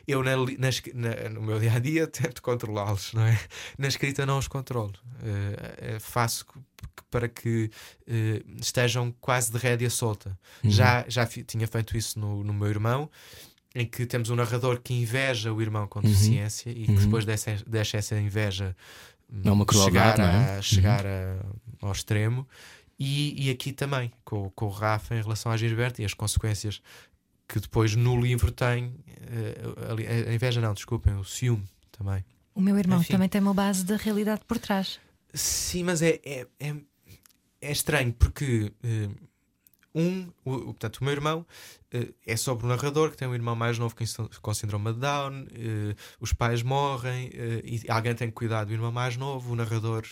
[0.07, 3.39] Eu, na, na, no meu dia a dia, tento controlá-los, não é?
[3.77, 4.93] Na escrita, não os controlo.
[5.21, 6.45] Uh, faço
[7.11, 7.69] para que
[8.07, 10.35] uh, estejam quase de rédea solta.
[10.63, 10.71] Uhum.
[10.71, 13.07] Já, já tinha feito isso no, no meu irmão
[13.73, 16.05] em que temos um narrador que inveja o irmão com uhum.
[16.05, 16.77] deficiência uhum.
[16.77, 17.05] e que uhum.
[17.05, 18.75] depois deixa, deixa essa inveja
[19.31, 20.61] é chegar, a, é?
[20.61, 21.39] chegar uhum.
[21.81, 22.47] A, ao extremo.
[22.99, 26.81] E, e aqui também, com, com o Rafa em relação à Gilberto e as consequências
[27.51, 28.85] que depois no livro tem.
[28.85, 32.23] Uh, a inveja, não, desculpem, o ciúme também.
[32.55, 33.13] O meu irmão Enfim.
[33.13, 34.99] também tem uma base da realidade por trás.
[35.33, 36.75] Sim, mas é, é, é,
[37.61, 38.71] é estranho porque.
[38.83, 39.31] Uh,
[39.93, 41.45] um, o, portanto, o meu irmão
[41.93, 43.93] uh, é sobre um narrador que tem um irmão mais novo
[44.41, 45.47] com síndrome de Down,
[46.17, 47.29] os pais morrem
[47.65, 50.05] e alguém tem que cuidar do irmão mais novo, o narrador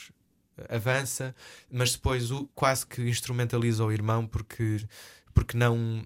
[0.68, 1.36] avança,
[1.72, 4.86] mas depois o, quase que instrumentaliza o irmão porque
[5.34, 6.06] porque não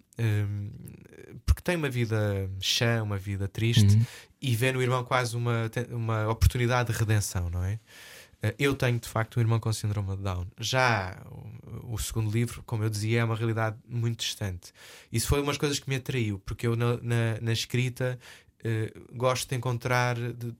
[1.45, 4.05] porque tem uma vida chã, uma vida triste uhum.
[4.41, 7.79] e vê no irmão quase uma, uma oportunidade de redenção, não é?
[8.43, 10.45] Eh, eu tenho de facto um irmão com síndrome de Down.
[10.59, 14.73] Já o, o, segundo livro, como eu dizia, é uma realidade muito distante.
[15.11, 18.19] Isso foi uma das coisas que me atraiu, porque eu na, na, na escrita
[18.63, 20.51] eh, gosto de encontrar, de,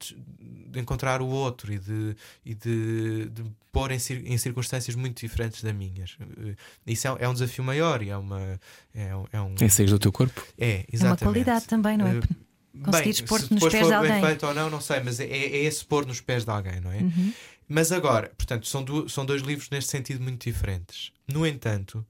[0.70, 5.20] de encontrar o outro e de, e de, de pôr em, cir- em circunstâncias muito
[5.20, 6.18] diferentes das minhas.
[6.22, 6.56] Eh,
[6.88, 8.60] Isso é, é um desafio maior e é uma.
[8.94, 9.56] É, um- é um.
[9.60, 10.46] É sair do teu corpo.
[10.58, 11.24] É, É uma exatamente.
[11.24, 12.18] qualidade também, não é?
[12.18, 12.22] Eh,
[12.84, 14.26] Conseguires bem, pôr-te se nos pés for de bem alguém.
[14.28, 16.92] feito ou não, não sei, mas é, é esse pôr nos pés de alguém, não
[16.92, 16.98] é?
[16.98, 17.34] Uhum.
[17.70, 21.12] Mas agora, portanto, são, du- são dois livros neste sentido muito diferentes.
[21.28, 22.06] No entanto,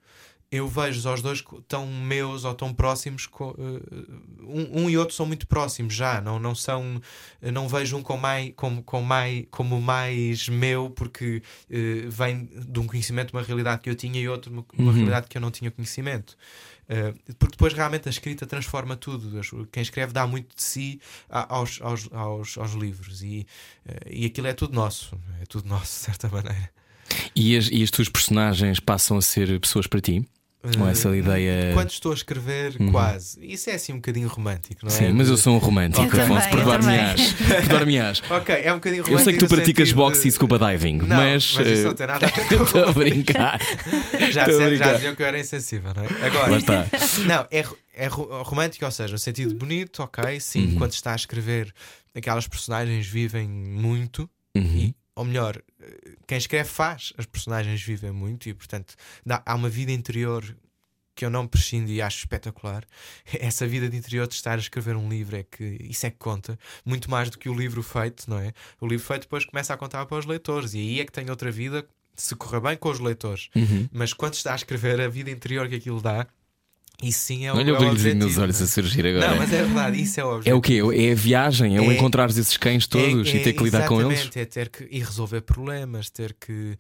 [0.56, 3.28] eu vejo os dois tão meus ou tão próximos.
[3.28, 6.22] eh, um, um e outro são muito próximos já.
[6.22, 7.02] Não, não são.
[7.42, 12.80] Não vejo um com mais, como, com mais, como mais meu, porque eh, vem de
[12.80, 14.98] um conhecimento, uma realidade que eu tinha, e outro, uma, uma Uhum.
[14.98, 16.38] realidade que eu não tinha conhecimento.
[16.88, 19.42] Eh, porque depois realmente a escrita transforma tudo.
[19.72, 23.24] Quem escreve dá muito de si aos, aos, aos, aos livros.
[23.24, 23.48] E,
[23.86, 25.18] eh, e aquilo é tudo nosso.
[25.42, 26.70] É tudo nosso, de certa maneira.
[27.36, 30.26] E as, e as tuas personagens passam a ser pessoas para ti?
[30.78, 31.74] Com essa Eh, ideia.
[31.74, 32.90] Quando estou a escrever, Uhum.
[32.92, 33.38] quase.
[33.46, 34.96] Isso é assim um bocadinho romântico, não é?
[34.98, 37.34] Sim, mas eu sou um romântico, também, Afonso, perdoar-me-ás.
[37.34, 38.22] Perdoar-me-ás.
[38.30, 39.20] Ok, é um bocadinho romântico.
[39.22, 41.54] Eu sei que tu praticas sentido boxe de- e scuba diving, Não, mas.
[41.58, 43.60] mas isso eh, não tem nada a ver com- Estou a brincar.
[43.62, 44.86] Já, Estou a sei- brincar.
[44.86, 46.26] já diziam que eu era insensível, não é?
[46.28, 46.88] Agora, está.
[47.28, 50.76] Não, é, é ro- romântico, ou seja, no sentido bonito, ok, sim, Uhum.
[50.76, 51.74] quando está a escrever,
[52.16, 54.64] aquelas personagens vivem muito, Uhum.
[54.64, 55.62] e, ou melhor,
[56.28, 58.96] quem escreve faz, as personagens vivem muito, e portanto
[59.26, 60.44] dá- há uma vida interior
[61.16, 62.84] que eu não prescindo e acho espetacular.
[63.40, 66.18] Essa vida de interior de estar a escrever um livro é que isso é que
[66.18, 68.52] conta, muito mais do que o livro feito, não é?
[68.82, 71.30] O livro feito depois começa a contar para os leitores, e aí é que tem
[71.30, 71.88] outra vida.
[72.16, 73.88] Se correr bem com os leitores, Uhum.
[73.92, 76.28] mas quando está a escrever a vida interior que aquilo dá,
[77.02, 78.72] isso sim é o, Olha é o o brilhozinho nos olhos não a é?
[78.72, 79.32] surgir agora.
[79.32, 80.58] Não, mas é verdade, isso é o É objetivo.
[80.58, 80.62] o
[80.94, 81.02] quê?
[81.08, 83.88] É a viagem, é, o É- encontrar esses cães todos É- e ter que lidar
[83.88, 84.14] com eles.
[84.20, 86.78] exatamente, É ter que ir resolver problemas, ter que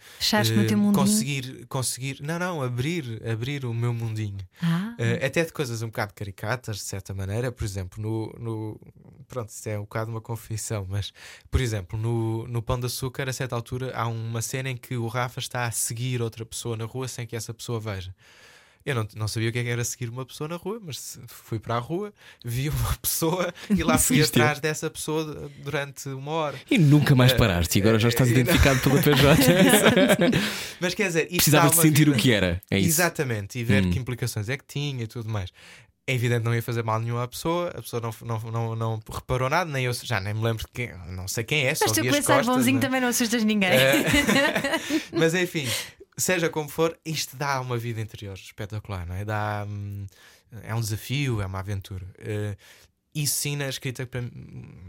[0.77, 0.93] mundinho.
[0.93, 4.37] conseguir, conseguir, não, não, abrir, abrir o meu mundinho.
[4.61, 7.51] Ah, Eh, até de coisas um bocado caricatas, de certa maneira.
[7.51, 8.33] Por exemplo, no.
[8.39, 8.79] no
[9.27, 11.11] pronto, isto é um bocado uma confissão, mas,
[11.49, 14.95] por exemplo, no, no Pão de Açúcar, a certa altura, há uma cena em que
[14.95, 18.13] o Rafa está a seguir outra pessoa na rua sem que essa pessoa veja.
[18.85, 21.17] Eu não, não sabia o que é que era seguir uma pessoa na rua, mas
[21.27, 26.31] fui para a rua, vi uma pessoa e lá fui atrás dessa pessoa durante uma
[26.31, 26.59] hora.
[26.69, 29.37] E nunca mais Eh, paraste, e agora já estás eh, identificado pela PJ.
[30.79, 32.61] Mas quer dizer, Precisava de sentir vida- o que era.
[32.69, 32.89] É isso.
[32.89, 33.91] Exatamente, e ver Hum.
[33.91, 35.49] que implicações é que tinha e tudo mais.
[36.05, 38.75] É evidente que não ia fazer mal nenhum à pessoa, a pessoa não, não, não,
[38.75, 41.73] não reparou nada, nem eu já nem me lembro de quem, não sei quem é,
[41.73, 42.45] só mas tu pensar costas.
[42.47, 42.81] bonzinho não é?
[42.81, 43.69] também não assustas ninguém.
[43.69, 44.03] Eh,
[45.17, 45.65] mas enfim,
[46.17, 49.25] seja como for, isto dá uma vida interior espetacular, não é?
[49.25, 50.05] Dá, hum,
[50.63, 52.05] é um desafio, é uma aventura.
[52.19, 52.55] Eh,
[53.13, 54.07] isso sim na escrita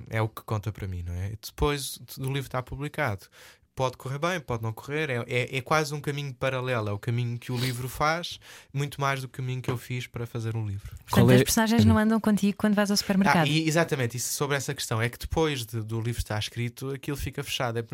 [0.08, 1.32] é o que conta para mim, não é?
[1.42, 3.26] Depois do livro estar publicado,
[3.74, 6.98] pode correr bem, pode não correr, é, é, é quase um caminho paralelo, é o
[6.98, 8.38] caminho que o livro faz,
[8.72, 10.90] muito mais do que o caminho que eu fiz para fazer o livro.
[11.06, 13.44] Portanto, é- as personagens não andam contigo quando vais ao supermercado.
[13.44, 16.90] Ah, e, exatamente, isso sobre essa questão é que depois de- do livro estar escrito,
[16.90, 17.78] aquilo fica fechado.
[17.78, 17.84] É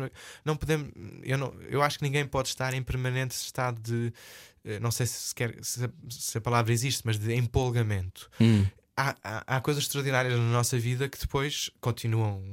[0.45, 0.89] não podemos,
[1.23, 4.13] eu, não, eu acho que ninguém pode estar em permanente estado de,
[4.63, 8.29] eh, não sei se, sequer, se, a, se a palavra existe, mas de empolgamento.
[8.39, 8.65] Hum.
[8.95, 12.43] Há, há, há coisas extraordinárias na nossa vida que depois continuam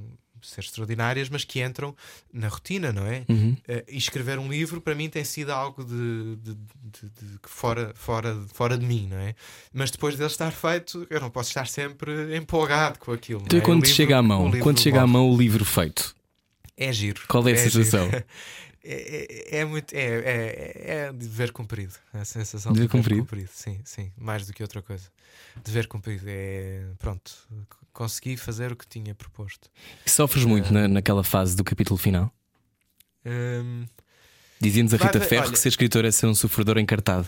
[0.51, 1.95] ser extraordinárias, mas que entram
[2.33, 3.25] na rotina, não é?
[3.29, 3.57] Uhum.
[3.67, 7.93] Eh, e escrever um livro para mim tem sido algo de, de- de- de- fora,
[7.95, 9.35] fora, fora de mim, não é?
[9.73, 13.43] Mas depois dele estar feito, eu não posso estar sempre empolgado com aquilo.
[13.45, 13.63] Então, é?
[13.63, 16.15] quando livro- chega à mão, quando chega à mão o livro feito,
[16.77, 17.21] é giro.
[17.29, 17.71] qual é a giro.
[17.71, 18.09] sensação?
[18.91, 19.93] É, é- é muito.
[19.93, 20.75] É, é,
[21.09, 21.93] é dever cumprido.
[22.15, 23.23] A sensação Dever de dever cumprido.
[23.23, 23.51] cumprido.
[23.53, 24.11] Sim, sim.
[24.17, 25.09] Mais do que outra coisa.
[25.63, 26.25] Dever cumprido.
[26.27, 26.85] É.
[26.99, 27.33] Pronto.
[27.99, 29.69] Consegui fazer o que tinha proposto.
[30.07, 32.33] E sofres muito na, naquela fase do capítulo final?
[33.27, 33.87] Hum,
[34.61, 37.27] Dizia-nos a Rita Ferro olha- que ser escritor é ser um sofredor encartado.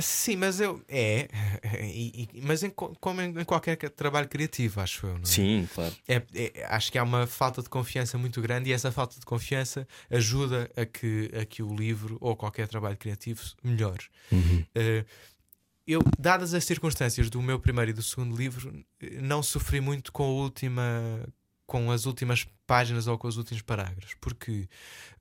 [0.00, 0.80] sim, mas eu.
[0.88, 1.28] É.
[1.82, 5.14] e- e- mas em, co- como em, em qualquer trabalho criativo, acho eu.
[5.14, 5.66] Não é?
[5.74, 5.94] claro.
[6.06, 9.26] É- é- acho que há uma falta de confiança muito grande e essa falta de
[9.26, 14.04] confiança ajuda a que, a que o livro ou qualquer trabalho criativo melhore.
[14.30, 14.64] Uhum.
[14.76, 15.04] Eh,
[15.86, 20.12] eu, dadas as circunstâncias do meu primeiro e do segundo livro, eh, não sofri muito
[20.12, 20.82] com a última
[21.66, 24.68] com as últimas páginas ou com os últimos parágrafos, porque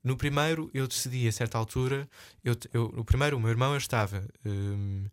[0.03, 2.07] no primeiro eu decidi a certa altura,
[2.43, 5.05] eu, eu- no primeiro o meu irmão eu estava hum,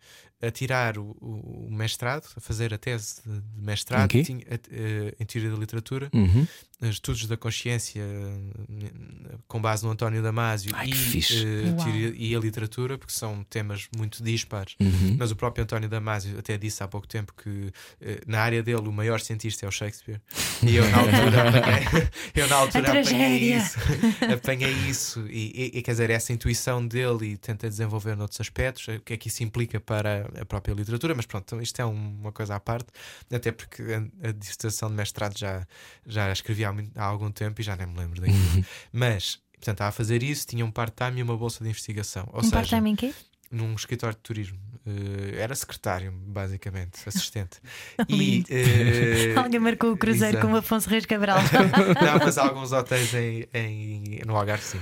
[0.42, 4.22] a tirar o, o- mestrado, a fazer a tese de, de mestrado Em quê?
[4.22, 6.46] tinha- eh, em teoria da literatura, Uhum.
[6.82, 11.84] estudos da consciência eh, com base no António Damasio Ai, e, eh, Uau.
[11.84, 14.76] teoria- e a literatura, porque são temas muito dispares.
[14.80, 15.16] Uhum.
[15.18, 18.88] Mas o próprio António Damasio até disse há pouco tempo que eh, na área dele
[18.88, 20.20] o maior cientista é o Shakespeare.
[20.66, 21.44] E eu, na altura,
[22.34, 23.78] eu na altura A apanhei isso,
[24.32, 28.88] apanhei isso e, e- e, quer dizer, essa intuição dele e tentei desenvolver noutros aspectos,
[28.88, 32.16] o que é que isso implica para a própria literatura, mas pronto, isto é um-
[32.20, 32.86] uma coisa à parte,
[33.32, 35.66] até porque a, a dissertação de mestrado já,
[36.06, 38.64] já escrevi há, há algum tempo e já nem me lembro daquilo.
[38.92, 42.28] mas, portanto, a fazer isso, tinha um part-time e uma bolsa de investigação.
[42.32, 43.12] Ou Um part-time em quê?
[43.50, 44.58] num escritório de turismo.
[44.86, 47.58] Eh, era secretário, basicamente, assistente.
[48.08, 50.46] e eh, Alguém marcou o cruzeiro exato.
[50.46, 51.38] com o Afonso Reis Cabral.
[52.00, 54.80] não, mas há alguns hotéis em, em- no Algarve, sim.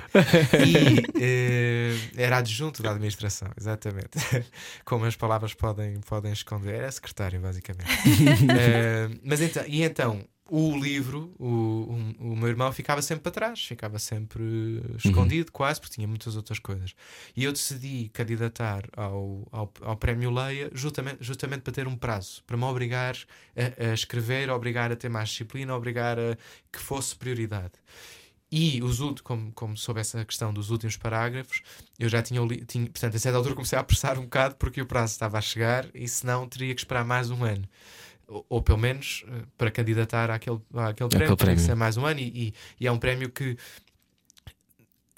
[0.64, 4.18] E eh, era adjunto da administração, exatamente.
[4.84, 6.74] Como as palavras podem, podem esconder.
[6.76, 7.88] Era secretário, basicamente.
[9.24, 13.64] Mas então, e então, o livro, o, o, o meu irmão ficava sempre para trás,
[13.64, 16.94] ficava sempre escondido, quase, porque tinha muitas outras coisas.
[17.36, 22.42] E eu decidi candidatar ao, ao, ao Prémio Leia justamente, justamente para ter um prazo,
[22.46, 23.14] para me obrigar
[23.54, 26.36] a, a escrever, obrigar a ter mais disciplina, obrigar a
[26.72, 27.72] que fosse prioridade.
[28.50, 31.60] E os últimos, como, como soube essa questão dos últimos parágrafos,
[31.98, 34.86] eu já tinha, tinha portanto, a certa altura comecei a apressar um bocado porque o
[34.86, 37.68] prazo estava a chegar e senão teria que esperar mais um ano.
[38.28, 41.56] Ou, ou pelo menos eh, para candidatar àquele, àquele prémio, prémio.
[41.56, 43.56] que ser mais um ano, e, e- e é um prémio que,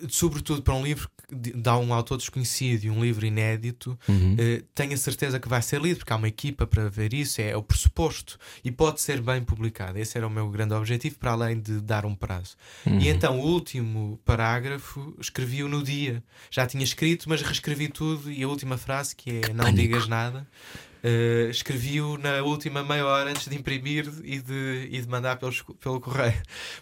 [0.09, 4.35] sobretudo para um livro que dá um autor desconhecido e um livro inédito, Uhum.
[4.39, 7.41] eh, tenho a certeza que vai ser lido, porque há uma equipa para ver isso,
[7.41, 9.99] é o pressuposto, e pode ser bem publicado.
[9.99, 12.57] Esse era o meu grande objetivo, para além de dar um prazo.
[12.87, 16.23] E então o último parágrafo escrevi-o no dia.
[16.51, 19.77] Já tinha escrito, mas reescrevi tudo, e a última frase, que é Não pânico.
[19.83, 20.47] digas nada.
[21.03, 25.63] Eh, escrevi-o na última meia hora antes de imprimir e de, e de mandar pelos,
[25.81, 26.35] pelo correio.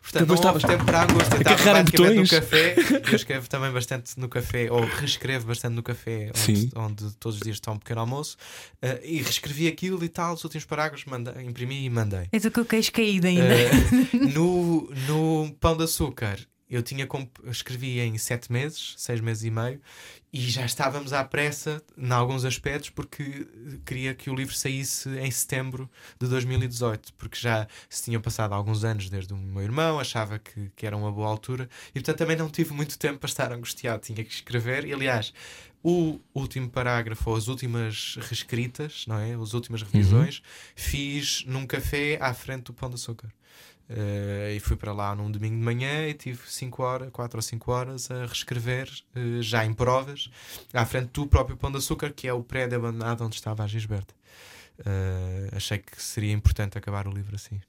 [0.03, 1.37] Portanto, Depois não houve estava- tempo para a angústia.
[1.37, 2.75] Estava basicamente no café.
[3.11, 6.71] Eu escrevo também bastante no café, ou reescrevo bastante no café, onde, Sim.
[6.77, 8.37] onde todos os dias está um pequeno almoço.
[8.83, 12.27] eh, e reescrevi aquilo e tal, os últimos parágrafos, mandei, imprimi e mandei.
[12.33, 13.43] És o que o queixo caído ainda.
[13.55, 13.71] Eh,
[14.35, 16.39] no, no Pão de Açúcar,
[16.71, 19.81] eu tinha comp- escrevi em sete meses, seis meses e meio,
[20.33, 23.47] e já estávamos à pressa em alguns aspectos, porque
[23.87, 25.89] queria que o livro saísse em setembro
[26.21, 30.71] de 2018, porque já se tinham passado alguns anos desde o meu irmão, achava que,
[30.77, 34.03] que era uma boa altura, e portanto também não tive muito tempo para estar angustiado,
[34.03, 35.33] tinha que escrever, e aliás.
[35.81, 39.35] O último parágrafo, ou as últimas reescritas, não é?
[39.35, 40.43] As últimas revisões,
[40.75, 43.33] fiz num café à frente do Pão de Açúcar.
[43.91, 47.43] Eh, e fui para lá num domingo de manhã e tive 5 horas, 4 ou
[47.43, 50.31] 5 horas a reescrever, eh, já em provas,
[50.75, 53.67] à frente do próprio Pão de Açúcar, que é o prédio abandonado onde estava a
[53.67, 54.15] Gisberta.
[54.85, 57.61] Eh, achei que seria importante acabar o livro assim.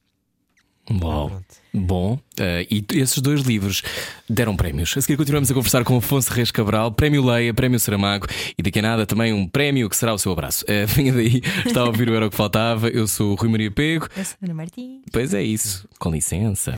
[1.01, 1.31] Uau.
[1.71, 3.83] Bom, eh, e esses dois livros
[4.27, 4.95] deram prémios.
[4.97, 8.25] A seguir continuamos a conversar com Afonso Reis Cabral, Prémio Leia, Prémio Saramago
[8.57, 10.65] e daqui a nada também um prémio que será o seu abraço.
[10.67, 12.87] Eh, venha daí, está a ouvir o Era o que Faltava.
[12.89, 14.07] Eu sou o Rui Maria Pego.
[14.17, 15.01] Eu sou Ana Martins.
[15.11, 16.75] Pois é isso, com licença.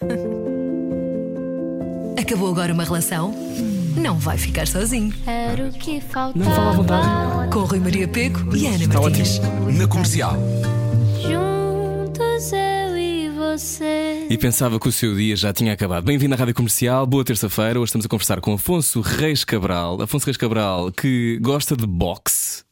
[2.19, 3.33] Acabou agora uma relação?
[3.95, 5.13] Não vai ficar sozinho.
[5.25, 6.45] Era o que faltava.
[6.45, 7.51] Não fala à vontade.
[7.53, 9.39] Com Rui Maria Pego e Ana Martins.
[9.77, 10.35] Na comercial.
[11.21, 12.70] Juntos e
[13.41, 14.27] você.
[14.29, 16.03] E pensava que o seu dia já tinha acabado.
[16.05, 17.79] Bem-vindo à Rádio Comercial, boa terça-feira.
[17.79, 19.99] Hoje estamos a conversar com Afonso Reis Cabral.
[19.99, 22.63] Afonso Reis Cabral, que gosta de boxe.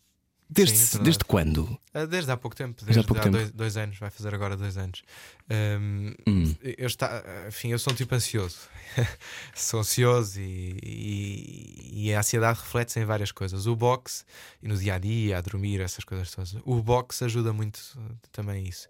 [0.48, 1.78] Desde, Sim, é desde quando?
[1.94, 3.38] Ah, Desde há pouco tempo, Desde desde há pouco há tempo.
[3.38, 5.02] Dois, dois anos, vai fazer agora dois anos.
[5.50, 6.56] Ahm, Hum.
[6.64, 8.58] eu, está, enfim, eu sou um tipo ansioso.
[9.56, 13.66] sou ansioso e, e, e a ansiedade reflete-se em várias coisas.
[13.68, 14.24] O boxe,
[14.62, 16.56] e no dia a dia, a dormir, essas coisas todas.
[16.64, 18.88] O boxe ajuda muito uh, também a isso.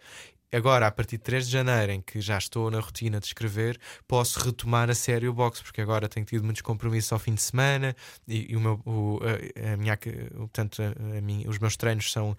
[0.51, 3.79] Agora, a partir de 3 de janeiro, em que já estou na rotina de escrever,
[4.07, 7.41] posso retomar a sério o boxe, porque agora tenho tido muitos compromissos ao fim de
[7.41, 7.95] semana
[8.27, 9.95] e, e o meu, o, a, a minha,
[10.37, 12.35] portanto, a, a minha- os meus treinos são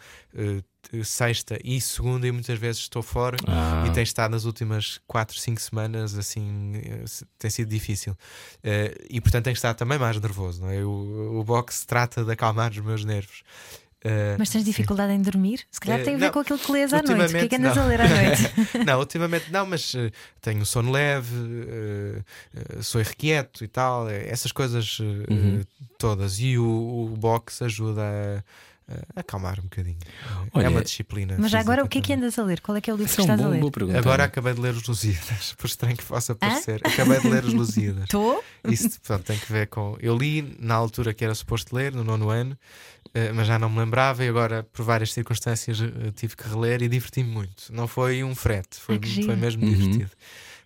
[0.90, 3.36] t- sexta e segunda, e muitas vezes estou fora.
[3.46, 3.84] Ah.
[3.86, 7.04] E tem estado nas últimas 4, 5 semanas assim, eh,
[7.38, 8.16] tem sido difícil.
[8.64, 10.62] Eh, e portanto tenho estado também mais nervoso.
[10.62, 10.82] Não é?
[10.84, 13.42] o, o boxe trata de acalmar os meus nervos.
[14.02, 15.60] Eh, Mas tens dificuldade em dormir?
[15.70, 16.32] Se calhar Eh, tem a ver não.
[16.32, 17.34] com aquilo que lês à noite.
[17.34, 17.88] O que é que andas a não.
[17.88, 18.52] ler à noite?
[18.86, 21.34] não, ultimamente não, mas eh, tenho sono leve,
[22.82, 25.62] sou irrequieto e tal, essas coisas Uhum.
[25.98, 26.38] todas.
[26.40, 26.64] E o,
[27.12, 28.42] o boxe ajuda a, a
[29.14, 29.98] acalmar um bocadinho.
[30.52, 31.36] Olha, é uma disciplina.
[31.38, 32.60] Mas agora o que é que andas a ler?
[32.60, 33.60] Qual é que é o livro que é um estás a bom, ler?
[33.60, 33.98] boa pergunta.
[33.98, 36.80] Agora acabei de ler os Lusíadas, por estranho que possa parecer.
[36.84, 38.04] Acabei de ler os Lusíadas.
[38.10, 38.42] Estou?
[38.68, 39.96] Isso pronto, tem que ver com.
[40.00, 42.56] Eu li na altura que era suposto ler, no nono ano,
[43.14, 46.82] eh, mas já não me lembrava e agora, por várias circunstâncias, eh, tive que reler
[46.82, 47.72] e diverti-me muito.
[47.72, 49.70] Não foi um frete, foi, que foi mesmo Uhum.
[49.70, 50.10] divertido.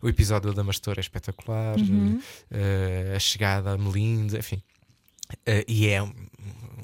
[0.02, 2.20] O episódio da Mastora é espetacular, Uhum.
[2.50, 4.62] eh, a chegada a Melinda, enfim.
[5.46, 6.12] Eh, e é um-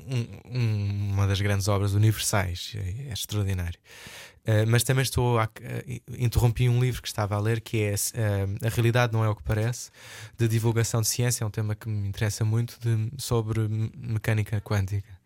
[0.09, 3.79] um- um- uma das grandes obras universais, é, é extraordinário.
[4.41, 7.95] Uh, mas também estou a, uh, interrompi um livro que estava a ler que é
[7.95, 9.91] uh, A Realidade Não É o que Parece,
[10.39, 15.20] de divulgação de ciência, é um tema que me interessa muito de, sobre mecânica quântica.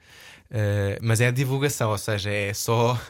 [0.51, 3.01] Uh, mas é a divulgação, ou seja, é só.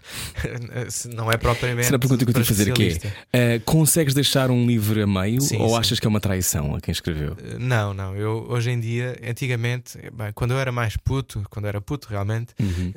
[1.15, 1.87] não é propriamente.
[1.87, 2.99] Será a pergunta que eu que fazer aqui
[3.33, 5.77] é: uh, consegues deixar um livro a meio sim, ou sim.
[5.77, 7.33] achas que é uma traição a quem escreveu?
[7.33, 8.17] Uh, não, não.
[8.17, 12.09] Eu hoje em dia, antigamente, bem, quando eu era mais puto, quando eu era puto
[12.09, 12.93] realmente, uhum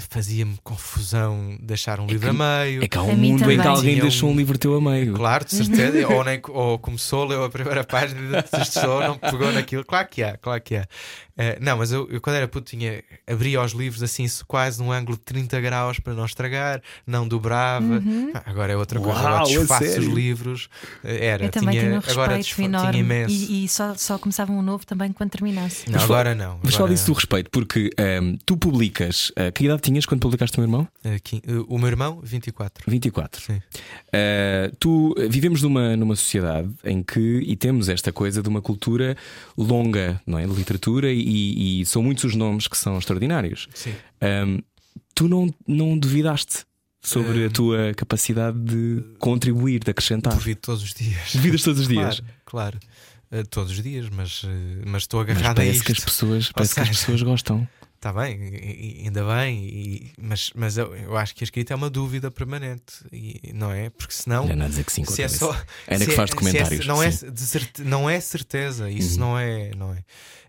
[0.00, 2.84] fazia-me confusão deixar um é livro que, a meio.
[2.84, 5.14] É que há um mundo em que alguém deixou um livro teu a meio.
[5.14, 6.08] Claro, de certeza.
[6.12, 9.84] ou, nem, ou começou, leu a primeira página, desistou, não pegou naquilo.
[9.84, 10.86] Claro que há, claro que há.
[11.38, 14.90] Uh, não, mas eu, eu, quando era puto tinha abria os livros assim quase num
[14.90, 17.84] ângulo de 30 graus para não estragar, não dobrava.
[17.84, 18.32] Uhum.
[18.34, 20.64] Ah, agora é outra coisa, Uau, agora desfaço os livros.
[21.04, 23.32] Uh, era, eu também tinha, tinha um agora enorme tinha imenso.
[23.32, 25.88] E, e, só, só começava um novo também quando terminasse.
[25.88, 26.58] Não, agora não.
[26.60, 30.20] Mas fala disso do respeito, porque um, ehm, tu publicas, uh, que idade tinhas quando
[30.20, 30.88] publicaste o meu irmão?
[31.14, 32.84] Aqui, o meu irmão, 24.
[32.90, 33.42] 24.
[33.42, 33.60] Sim.
[34.78, 39.16] tu vivemos numa, numa sociedade em que, e temos esta coisa de uma cultura
[39.56, 40.46] longa, não é?
[40.46, 43.68] De literatura e e, e, são muitos os nomes que são extraordinários.
[43.74, 43.94] Sim.
[44.22, 44.58] Um,
[45.14, 46.64] tu não, não duvidaste
[47.00, 50.34] sobre um, a tua capacidade de contribuir, de acrescentar?
[50.34, 51.32] Duvido todos os dias.
[51.34, 52.20] Duvidas todos os dias?
[52.44, 52.78] Claro, claro.
[53.30, 54.48] Uh, todos os dias, mas, uh,
[54.86, 55.84] mas estou agarrado mas parece a isto.
[55.84, 57.68] Que as pessoas, parece seja, que as pessoas gostam.
[57.98, 58.38] Está bem,
[59.04, 63.04] ainda bem, e, mas, mas eu, eu, acho que a escrita é uma dúvida permanente,
[63.12, 63.90] e, não é?
[63.90, 64.46] Porque senão.
[64.46, 65.50] Não é dizer que sim, se é só,
[65.88, 66.84] Ainda que faz documentários.
[66.84, 69.30] É, não, é, certe, não é certeza, isso uhum.
[69.30, 70.04] não, é, não é.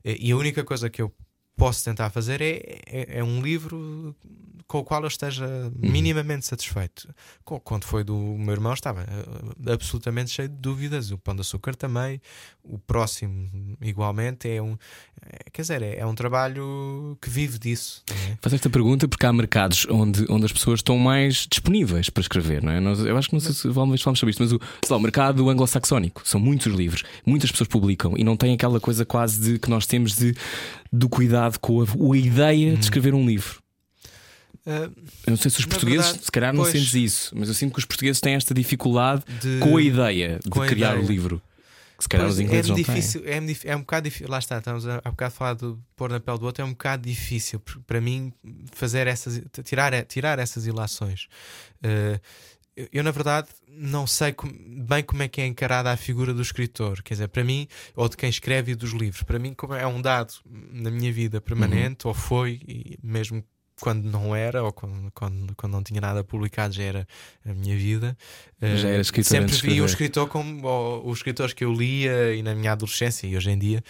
[0.05, 1.11] E a única coisa que eu
[1.59, 4.15] posso tentar fazer é, é, é um livro
[4.69, 5.71] com o qual eu esteja uhum.
[5.91, 7.09] minimamente satisfeito.
[7.43, 11.09] Quando foi do meu irmão, estava eh, absolutamente cheio de dúvidas.
[11.09, 12.21] O Pão de Açúcar também,
[12.63, 13.49] o próximo,
[13.81, 14.77] igualmente, é um.
[15.25, 18.03] É, quer dizer, é, é, um trabalho que vive disso.
[18.11, 18.37] É?
[18.39, 22.61] Faço esta pergunta porque há mercados onde, onde as pessoas estão mais disponíveis para escrever,
[22.61, 22.79] não é?
[22.79, 25.49] Nós, eu acho que não sei se falamos sobre isto, mas o, lá, o mercado
[25.49, 29.69] anglo-saxónico são muitos livros, muitas pessoas publicam e não tem aquela coisa quase de que
[29.69, 30.35] nós temos de
[30.91, 32.79] do cuidado com a, a ideia de uhum.
[32.79, 33.61] escrever um livro.
[34.65, 34.91] Uh,
[35.25, 37.55] eu não sei se os portugueses, verdade, se calhar, não pois, sentes isso, mas eu
[37.55, 41.41] sinto que os portugueses têm esta dificuldade de, com a ideia de criar o livro.
[41.97, 43.33] Que se calhar pois, os ingleses é não difícil, têm.
[43.33, 44.29] É, é um bocado difícil.
[44.29, 46.61] Lá está, estamos a, bocado a falar de pôr na pele do outro.
[46.61, 48.31] É um bocado difícil para mim
[48.71, 51.27] fazer essas, tirar, tirar essas ilações.
[51.83, 52.17] Uh,
[52.79, 56.33] eu, eu, na verdade, não sei com, bem como é que é encarada a figura
[56.33, 57.03] do escritor.
[57.03, 59.85] Quer dizer, para mim, ou de quem escreve e dos livros, para mim, como é
[59.85, 60.33] um dado
[60.71, 62.09] na minha vida permanente, uhum.
[62.09, 63.43] ou foi, e mesmo
[63.81, 67.07] quando não era, ou quando, quando, quando não tinha nada publicado, já era
[67.45, 68.17] a minha vida.
[68.61, 72.53] Já era escritor Sempre vi o escritor como os escritores que eu lia e na
[72.53, 73.83] minha adolescência e hoje em dia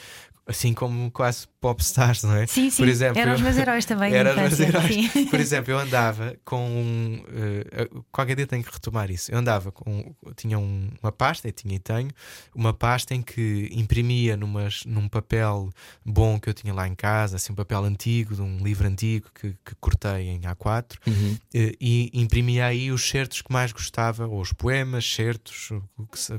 [0.50, 2.48] assim como quase popstars, não é?
[2.48, 2.78] Sim, sim.
[2.82, 4.14] Por exemplo, eram os meus heróis também.
[4.14, 5.12] Eram os meus heróis.
[5.12, 5.26] Sim.
[5.30, 7.24] Por exemplo, eu andava com.
[7.28, 9.32] Uh, qualquer dia tenho que retomar isso.
[9.32, 10.16] Eu andava com.
[10.36, 12.10] Tinha um, uma pasta, e tinha e tenho,
[12.56, 15.70] uma pasta em que imprimia numas, num papel
[16.04, 19.30] bom que eu tinha lá em casa, assim, um papel antigo, de um livro antigo
[19.34, 21.34] que, que cortei em A4, uhum.
[21.34, 25.70] uh, e imprimia aí os certos que mais gostava, ou os poemas, certos,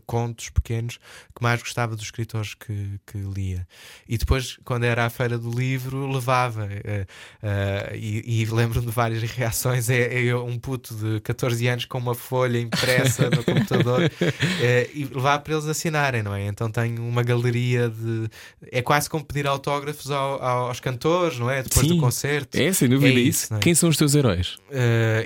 [0.04, 0.98] contos pequenos,
[1.34, 3.66] que mais gostava dos escritores que, que lia.
[4.08, 6.64] E depois, quando era a feira do livro, levava.
[6.64, 7.02] Uh,
[7.46, 9.88] uh, e, e lembro-me de várias reações.
[9.88, 15.04] É, é, um puto de 14 anos com uma folha impressa no computador uh, e
[15.04, 16.46] levava para eles assinarem, não é?
[16.46, 18.28] Então tenho uma galeria de.
[18.70, 21.62] É quase como pedir autógrafos ao, aos cantores, não é?
[21.62, 22.58] Depois Sim, do concerto.
[22.58, 23.54] É, sem dúvida é isso.
[23.54, 23.58] É?
[23.58, 24.58] Quem são os teus heróis?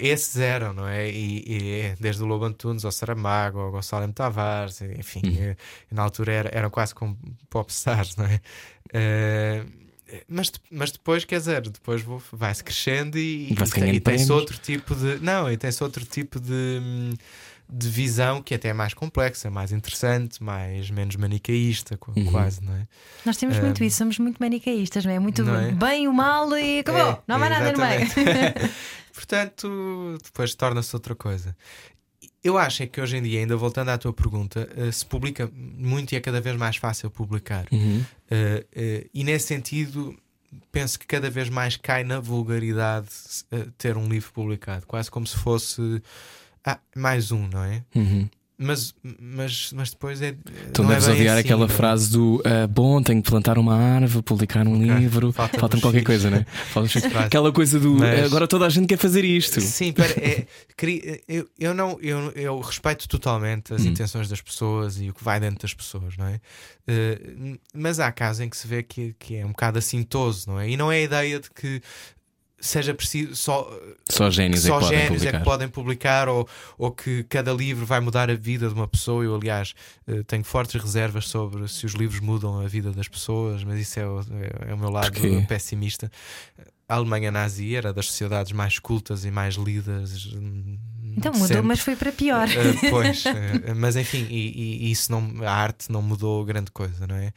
[0.00, 1.10] esses eram, não é?
[1.10, 4.12] E, e, desde o Lobo Antunes ao Saramago, ao Gonçalo M.
[4.12, 5.54] Tavares, enfim, uhum.
[5.90, 7.16] na altura era, eram quase como
[7.48, 8.40] popstars, não é?
[8.86, 9.84] Uh,
[10.28, 15.18] mas, mas depois, quer dizer, depois vai-se crescendo e, e, e tem-se outro tipo de.
[15.20, 17.14] Não, e tem-se outro tipo de,
[17.68, 22.26] de visão que até é mais complexa, mais interessante, mais menos manicaísta, uhum.
[22.26, 22.86] quase, não é?
[23.24, 25.18] Nós temos muito isso, somos muito manicaístas, não é?
[25.18, 25.72] Muito não é?
[25.72, 28.06] bem, o mal e acabou, é, não há mais nada no meio.
[29.14, 31.56] Portanto, depois torna-se outra coisa.
[32.44, 35.50] Eu acho é que hoje em dia, ainda voltando à tua pergunta, uh, se publica
[35.54, 37.66] muito e é cada vez mais fácil publicar.
[37.72, 38.04] Uhum.
[38.30, 40.14] Uh, uh, e nesse sentido,
[40.70, 43.08] penso que cada vez mais cai na vulgaridade
[43.78, 46.02] ter um livro publicado, quase como se fosse
[46.64, 47.82] ah, mais um, não é?
[47.94, 48.28] Uhum.
[48.56, 50.36] Mas, mas, mas depois é.
[50.72, 51.74] Tu deves é odiar assim, aquela não.
[51.74, 54.94] frase do uh, bom, tenho que plantar uma árvore, publicar um okay.
[54.94, 56.06] livro, falta-me falta qualquer X.
[56.06, 56.46] coisa, né?
[57.18, 58.24] aquela coisa do mas...
[58.26, 59.60] agora toda a gente quer fazer isto.
[59.60, 60.46] Sim, pera, é,
[61.26, 63.88] eu, eu, não, eu, eu respeito totalmente as hum.
[63.88, 66.40] intenções das pessoas e o que vai dentro das pessoas, não é?
[66.86, 70.60] Uh, mas há casos em que se vê que, que é um bocado assintoso, não
[70.60, 70.70] é?
[70.70, 71.82] E não é a ideia de que
[72.66, 73.70] seja preciso só
[74.10, 75.38] Só génios é só que podem génios é publicar.
[75.38, 76.48] que podem publicar ou,
[76.78, 79.22] ou que cada livro vai mudar a vida de uma pessoa.
[79.24, 79.74] Eu, aliás,
[80.06, 84.00] eh, tenho fortes reservas sobre se os livros mudam a vida das pessoas, mas isso
[84.00, 85.44] é o, é- é o meu lado Porquê?
[85.48, 86.10] pessimista.
[86.88, 90.28] A Alemanha nazi era das sociedades mais cultas e mais lidas.
[91.16, 91.62] Então mudou, sempre.
[91.62, 92.46] mas foi para pior.
[92.48, 93.30] Uh, pois, uh,
[93.76, 97.32] mas enfim, e, e isso não, a arte não mudou grande coisa, não é?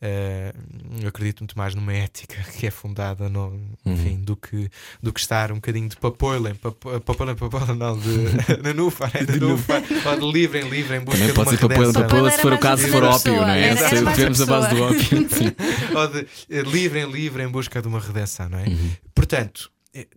[0.00, 4.68] Uh, eu acredito muito mais numa ética que é fundada no, enfim, do, que,
[5.02, 9.24] do que estar um bocadinho de papoilen, papo- papoilen, papoilen, não, de, nufa, né?
[9.24, 11.92] de nufa, ou de livre em livre em busca Também de pode uma ser redenção.
[12.02, 13.68] papoila Papoila se for o caso, se for ópio, não é?
[13.68, 15.28] era- Se era tivermos a base do ópio.
[15.30, 15.52] Sim.
[15.96, 18.64] ou de livre em livre em busca de uma redenção, não é?
[18.68, 18.90] Uhum.
[19.14, 19.70] Portanto,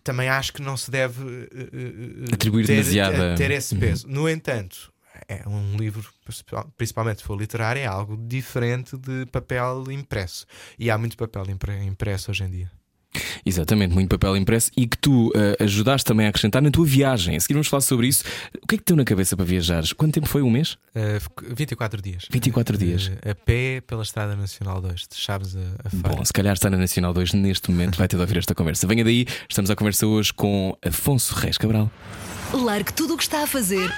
[0.03, 3.79] também acho que não se deve eh, eh, eh, Atribuir ter, demasiada- ter esse Uhum.
[3.79, 4.07] peso.
[4.07, 4.91] No entanto,
[5.27, 6.07] é um livro,
[6.77, 10.45] principalmente se for literário, é algo diferente de papel impresso.
[10.79, 12.71] E há muito papel impre- impresso hoje em dia.
[13.45, 17.35] Exatamente, muito papel impresso e que tu eh, ajudaste também a acrescentar na tua viagem.
[17.35, 18.23] A seguir vamos falar sobre isso.
[18.63, 19.93] O que é que te deu na cabeça para viajares?
[19.93, 20.41] Quanto tempo foi?
[20.41, 20.77] Um mês?
[20.95, 21.19] Eh,
[21.55, 22.25] 24 dias.
[22.31, 23.11] 24 dias.
[23.21, 26.15] Eh, a pé pela Estrada Nacional 2, de Chaves a, a Faro.
[26.15, 28.87] Bom, se calhar está na Nacional 2 neste momento, vai ter de ouvir esta conversa.
[28.87, 31.91] Venha daí, estamos à conversa hoje com Afonso Reis Cabral.
[32.51, 33.93] Largue tudo o que está a fazer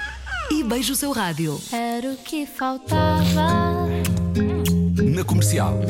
[0.50, 1.58] e beije o seu rádio.
[1.72, 3.86] Era o que faltava.
[5.02, 5.80] Na comercial.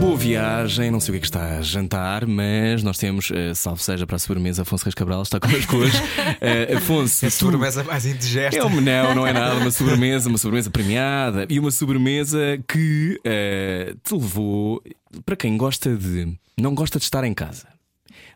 [0.00, 3.82] Boa viagem, não sei o que é que está a jantar, mas nós temos, salve
[3.82, 5.96] seja para a sobremesa, Afonso Reis Cabral está connosco hoje.
[6.40, 8.58] Eh, Afonso, É a tu- sobremesa mais indigesta.
[8.58, 12.38] É uma, não, não é nada, uma sobremesa, uma sobremesa premiada e uma sobremesa
[12.68, 14.82] que eh, te levou,
[15.26, 17.66] para quem gosta de, não gosta de estar em casa,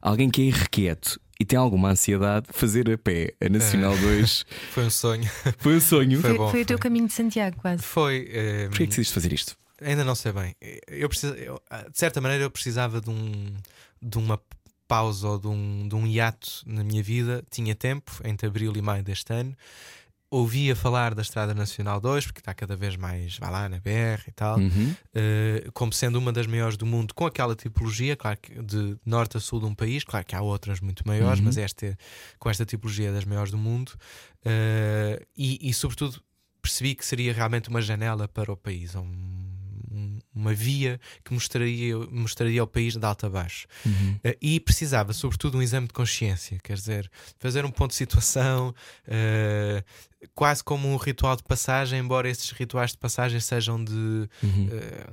[0.01, 4.85] alguém que é irrequieto e tem alguma ansiedade, fazer a pé a Nacional 2 Foi
[4.87, 5.31] um sonho.
[5.59, 6.21] foi um sonho.
[6.21, 7.83] Foi Foi, bom, foi o teu caminho de Santiago, quase.
[7.83, 8.29] Foi.
[8.33, 9.57] eh, Porquê é que decidiste fazer isto?
[9.85, 10.55] Ainda não sei bem.
[10.87, 13.55] Eu preciso, eu, ah, de certa maneira, eu precisava de, um,
[14.01, 14.41] de uma
[14.89, 17.43] pausa ou de um, de um hiato na minha vida.
[17.51, 19.57] Tinha tempo, entre abril e maio deste ano.
[20.31, 24.23] Ouvia falar da Estrada Nacional 2, porque está cada vez mais, vai lá, na BR
[24.29, 24.97] e tal, Uhum.
[25.15, 29.37] eh, como sendo uma das maiores do mundo, com aquela tipologia, claro que de norte
[29.37, 31.45] a sul de um país, claro que há outras muito maiores, Uhum.
[31.45, 31.99] mas esta,
[32.39, 33.93] com esta tipologia é das maiores do mundo,
[34.43, 36.19] eh, e, e sobretudo
[36.63, 39.32] percebi que seria realmente uma janela para o país, um-
[40.35, 43.67] uma via que mostraria, mostraria ao país de alto a baixo.
[43.85, 44.19] Uhum.
[44.25, 48.75] Eh, e precisava, sobretudo, um exame de consciência, quer dizer, fazer um ponto de situação,
[49.07, 49.85] eh,
[50.35, 54.69] quase como um ritual de passagem, embora esses rituais de passagem sejam de Uhum.
[54.73, 55.07] eh,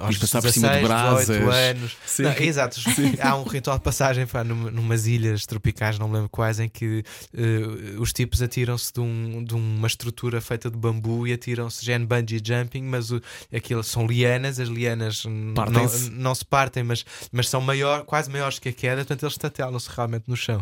[0.00, 1.26] aos Ires passar por cima de 16, brasas.
[1.26, 1.96] 18 anos.
[2.06, 2.22] Sim.
[2.24, 2.80] Não, exato,
[3.22, 6.68] há um ritual de passagem pá, numa, numas ilhas tropicais, não me lembro quais, em
[6.68, 7.02] que
[7.34, 11.94] eh, os tipos atiram-se de, um- de uma estrutura feita de bambu e atiram-se já
[11.96, 13.20] em bungee jumping, mas o,
[13.54, 15.64] aquilo são lianas, as lianas não,
[16.12, 19.88] não se partem, mas, mas são maior, quase maiores que a queda, portanto eles estatelam-se
[19.94, 20.60] realmente no chão.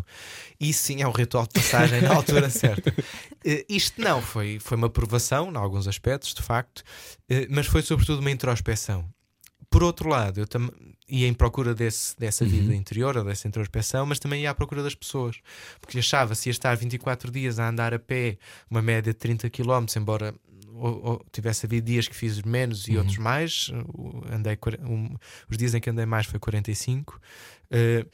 [0.59, 2.93] Isso sim é um ritual de passagem na altura certa.
[3.43, 6.83] Eh, isto não, foi, foi uma provação, em alguns aspectos, de facto,
[7.29, 9.07] eh, mas foi sobretudo uma introspeção.
[9.69, 10.71] Por outro lado, eu também
[11.09, 14.83] ia em procura desse, dessa vida interior, ou dessa introspeção, mas também ia à procura
[14.83, 15.37] das pessoas,
[15.81, 18.37] porque achava se ia estar 24 dias a andar a pé,
[18.69, 20.33] uma média de 30 km, embora
[20.75, 23.71] ou, ou tivesse havido dias que fiz menos e outros mais,
[24.31, 24.57] andei,
[24.87, 25.15] um-
[25.49, 27.19] os dias em que andei mais foi 45.
[27.71, 28.05] eh,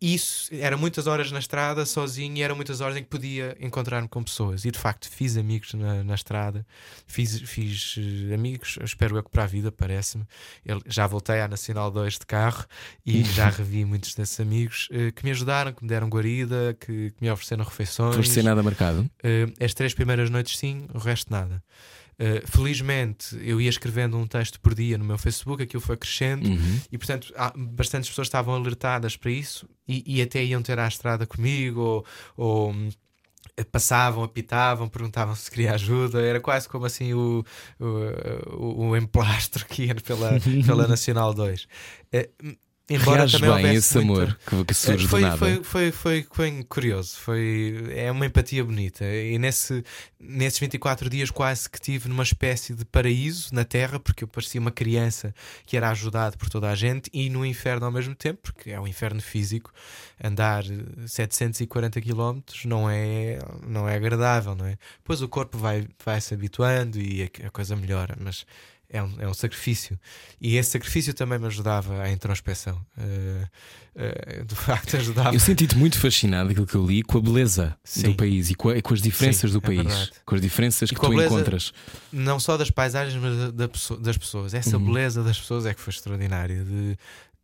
[0.00, 4.06] isso era muitas horas na estrada sozinho e eram muitas horas em que podia encontrar-me
[4.06, 6.64] com pessoas e de facto fiz amigos na, na estrada
[7.06, 10.24] fiz, fiz eh, amigos, espero eu que para a vida parece-me
[10.86, 12.64] já voltei à Nacional 2 de carro
[13.04, 17.10] e já revi muitos desses amigos eh, que me ajudaram, que me deram guarida que,
[17.10, 19.00] que me ofereceram refeições Foste sem nada marcado?
[19.00, 21.62] Uh, as três primeiras noites sim, o resto nada.
[22.20, 26.48] Uh, felizmente eu ia escrevendo um texto por dia no meu Facebook, aquilo foi crescendo
[26.48, 26.80] Uhum.
[26.90, 30.88] e portanto há, bastantes pessoas estavam alertadas para isso e, e até iam ter à
[30.88, 32.06] estrada comigo ou,
[32.36, 32.88] ou, hum,
[33.70, 37.44] passavam, apitavam, perguntavam se queria ajuda, era quase como assim o,
[37.78, 37.86] o,
[38.56, 41.68] o, o emplastro que ia pela, pela Nacional 2.
[42.90, 45.36] Embora Reages também bem esse amor que, que surge foi, do nada.
[45.36, 49.04] Foi, foi, foi, foi curioso, foi, é uma empatia bonita.
[49.04, 49.84] E nesse,
[50.18, 54.58] nesses 24 dias quase que tive numa espécie de paraíso na Terra, porque eu parecia
[54.58, 55.34] uma criança
[55.66, 58.80] que era ajudado por toda a gente, e no inferno ao mesmo tempo, porque é
[58.80, 59.70] um inferno físico.
[60.22, 60.64] Andar
[61.06, 64.78] 740 km não é, não é agradável, não é?
[64.98, 68.46] Depois o corpo vai, vai se habituando e a, a coisa melhora, mas
[68.90, 69.98] é um, é um sacrifício.
[70.40, 72.80] E esse sacrifício também me ajudava à introspeção.
[72.96, 73.46] Eh,
[73.94, 75.34] eh, de facto, ajudava.
[75.34, 78.02] Eu senti-te muito fascinado daquilo que eu li com a beleza Sim.
[78.02, 80.12] do país e com, a- com as diferenças Sim, do é país, verdade.
[80.24, 81.72] com as diferenças E que tu encontras.
[82.12, 83.66] não só das paisagens, mas da-
[84.00, 84.54] das pessoas.
[84.54, 84.86] Essa Uhum.
[84.86, 86.64] beleza das pessoas é que foi extraordinária.
[86.64, 86.96] De,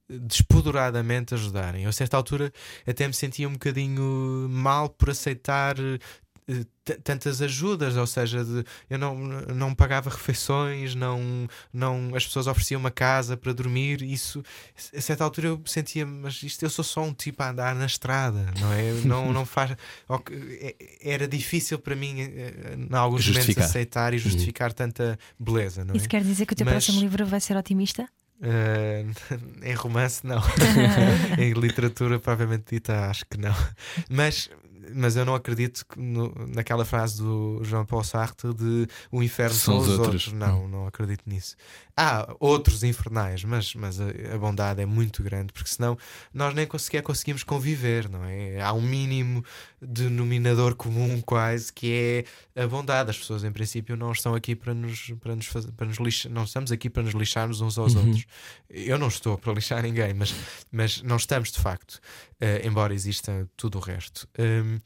[0.07, 1.85] despoderadamente ajudarem.
[1.85, 2.53] Eu, a certa altura,
[2.87, 5.77] até me sentia um bocadinho mal por aceitar
[7.03, 12.79] tantas ajudas, ou seja, de, eu não, não pagava refeições, não, não, as pessoas ofereciam
[12.79, 14.03] uma casa para dormir.
[14.03, 14.43] Isso,
[14.95, 17.87] a certa altura, eu sentia, mas isto eu sou só um tipo a andar na
[17.87, 18.93] estrada, não é?
[19.05, 19.71] Não, não faz.
[19.73, 23.65] é- Era difícil para mim, eh, em alguns momentos, Justificar.
[23.65, 25.97] aceitar e justificar tanta beleza, não é?
[25.97, 28.09] Isso quer dizer que o teu Mas- próximo livro vai ser otimista?
[28.41, 29.11] Uh,
[29.65, 30.43] em romance, não.
[31.39, 33.55] em literatura, provavelmente dita, acho que não.
[34.11, 34.51] Mas,
[34.95, 39.55] mas eu não acredito que no- naquela frase do João Paul Sartre de o inferno
[39.55, 40.33] são, os outros.
[40.33, 41.57] Não, não acredito nisso.
[41.97, 45.97] Há outros infernais, mas, mas a, a bondade é muito grande, porque senão
[46.33, 48.61] nós nem sequer conseguimos conviver, não é?
[48.61, 49.45] Há um mínimo
[49.81, 52.25] denominador comum, quase, que
[52.57, 53.11] é a bondade.
[53.11, 56.33] As pessoas, em princípio, não estão aqui para nos, para nos, fazer, para nos lixar,
[56.33, 58.25] não estamos aqui para nos lixarmos uns aos outros.
[58.69, 60.35] Eu não estou para lixar ninguém, mas,
[60.73, 62.01] mas não estamos de facto,
[62.41, 64.27] eh, embora exista tudo o resto.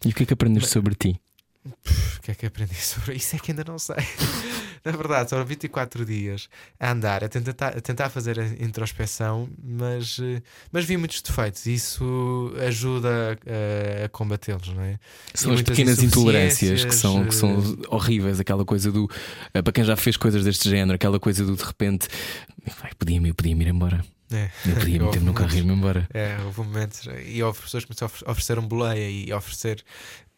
[0.04, 1.20] E o que é que aprendeste sobre ti?
[1.66, 3.36] o que é que aprendi sobre isso?
[3.36, 3.96] É que ainda não sei.
[4.84, 10.18] Na verdade, são 24 dias a andar, a tentar, a tentar fazer a introspeção, mas,
[10.22, 10.40] eh,
[10.72, 14.98] mas vi muitos defeitos e isso ajuda a, a combatê-los, não é?
[15.34, 19.10] São E as pequenas intolerâncias que são, que são eh, horríveis, aquela coisa do.
[19.52, 22.08] eh, Para quem já fez coisas deste género, aquela coisa do de repente.
[22.82, 24.02] "Ai, Podia-me podia ir embora.
[24.30, 24.50] É.
[24.66, 26.06] Eu podia meter no carro e ir-me embora.
[26.12, 29.82] É, houve momentos e houve pessoas que me ofer- ofereceram boleia e oferecer.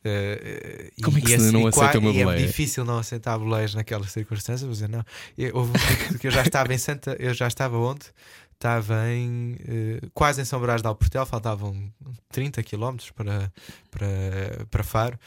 [0.04, 2.42] e- Como é que e se esse- não e aceita uma boleia?
[2.44, 5.04] É difícil não aceitar boleias naquelas circunstâncias, dizer não.
[5.36, 5.72] E houve
[6.14, 8.06] um que eu já estava em Santa, eu já estava onde?
[8.54, 11.90] Estava em eh, quase em São Brás de Alportel, faltavam
[12.30, 13.50] 30 km para,
[13.90, 15.18] para, para Faro.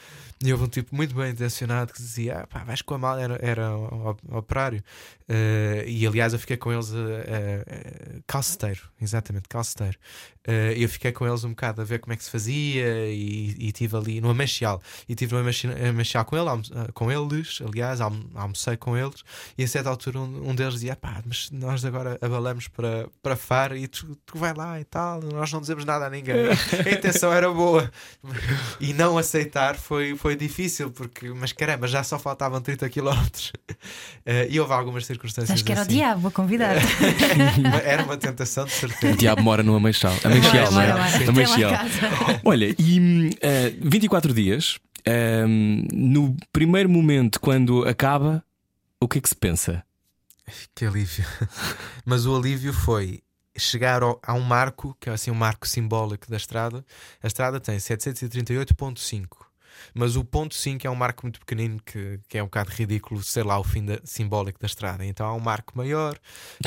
[0.44, 3.20] E houve um tipo muito bem intencionado que dizia: ah, pá, vais com a mala,
[3.20, 4.84] era, era o- operário.
[5.26, 9.96] Eh, e aliás, eu fiquei com eles a- a- calceteiro, exatamente, calceteiro.
[10.76, 13.66] Eu fiquei com eles um bocado a ver como é que se fazia e e
[13.68, 14.82] estive ali no Amachial.
[15.08, 19.22] E estive no Amachi- Amachial com, ele, almo- com eles, aliás, almo- almocei com eles.
[19.56, 23.36] E a certa altura um, um deles dizia: pá, mas nós agora abalamos para, para
[23.36, 26.34] Faro e tu, tu vai lá e tal, nós não dizemos nada a ninguém.
[26.86, 27.90] a intenção era boa.
[28.80, 33.00] E não aceitar foi, foi difícil, porque, mas caramba, já só faltavam 30 km.
[34.50, 35.50] E houve algumas circunstâncias.
[35.54, 35.94] Acho que era o assim.
[35.94, 36.74] diabo a convidar.
[37.84, 39.14] Era uma tentação de certeza.
[39.14, 40.14] O diabo mora no Ameixal.
[40.24, 41.70] Ameixial, não é?
[41.70, 42.40] Casa.
[42.44, 44.78] Olha, e hum, eh, 24 dias,
[45.48, 48.42] hum, no primeiro momento, quando acaba,
[49.00, 49.82] o que é que se pensa?
[50.74, 51.24] Que alívio.
[52.04, 53.20] Mas o alívio foi
[53.56, 56.84] chegar ao- a um marco, que é assim um marco simbólico da estrada.
[57.22, 59.43] A estrada tem 738.5.
[59.94, 63.22] Mas o ponto 5 é um marco muito pequenino que, que é um bocado ridículo,
[63.22, 65.04] sei lá, o fim da- simbólico da estrada.
[65.04, 66.18] Então há um marco maior,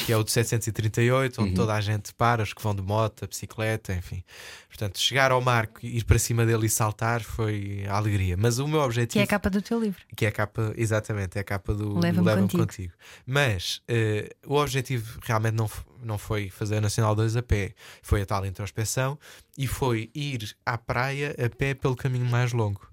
[0.06, 3.24] que é o de 738, onde toda a gente para, os que vão de moto,
[3.26, 4.24] a bicicleta, enfim.
[4.68, 8.36] Portanto, chegar ao marco, ir para cima dele e saltar foi a alegria.
[8.38, 10.02] Mas o meu Que objetivo é a capa do teu livro.
[10.16, 12.64] que é a capa, exatamente, é a capa do Leva-me Leva-me contigo.
[12.66, 12.94] contigo.
[13.26, 15.70] Mas eh, o objetivo realmente não,
[16.02, 19.18] não foi fazer a Nacional 2 a pé, foi a tal introspeção
[19.58, 22.88] e foi ir à praia a pé pelo caminho mais longo.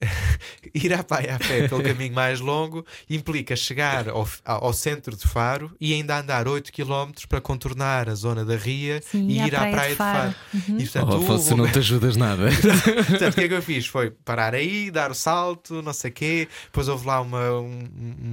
[0.74, 5.26] ir à praia a pé pelo caminho mais longo implica chegar ao, ao centro de
[5.28, 9.54] Faro e ainda andar 8 km para contornar a zona da Ria Sim, e ir
[9.54, 10.18] à praia de praia de Faro.
[10.32, 10.34] Faro.
[10.68, 10.78] Uhum.
[10.78, 12.48] E, portanto, Oh, o Afonso, não momento- te ajudas nada.
[13.08, 13.86] Portanto, o que é que eu fiz?
[13.86, 16.48] Foi parar aí, dar o salto, não sei o quê.
[16.66, 17.88] Depois houve lá uma, um-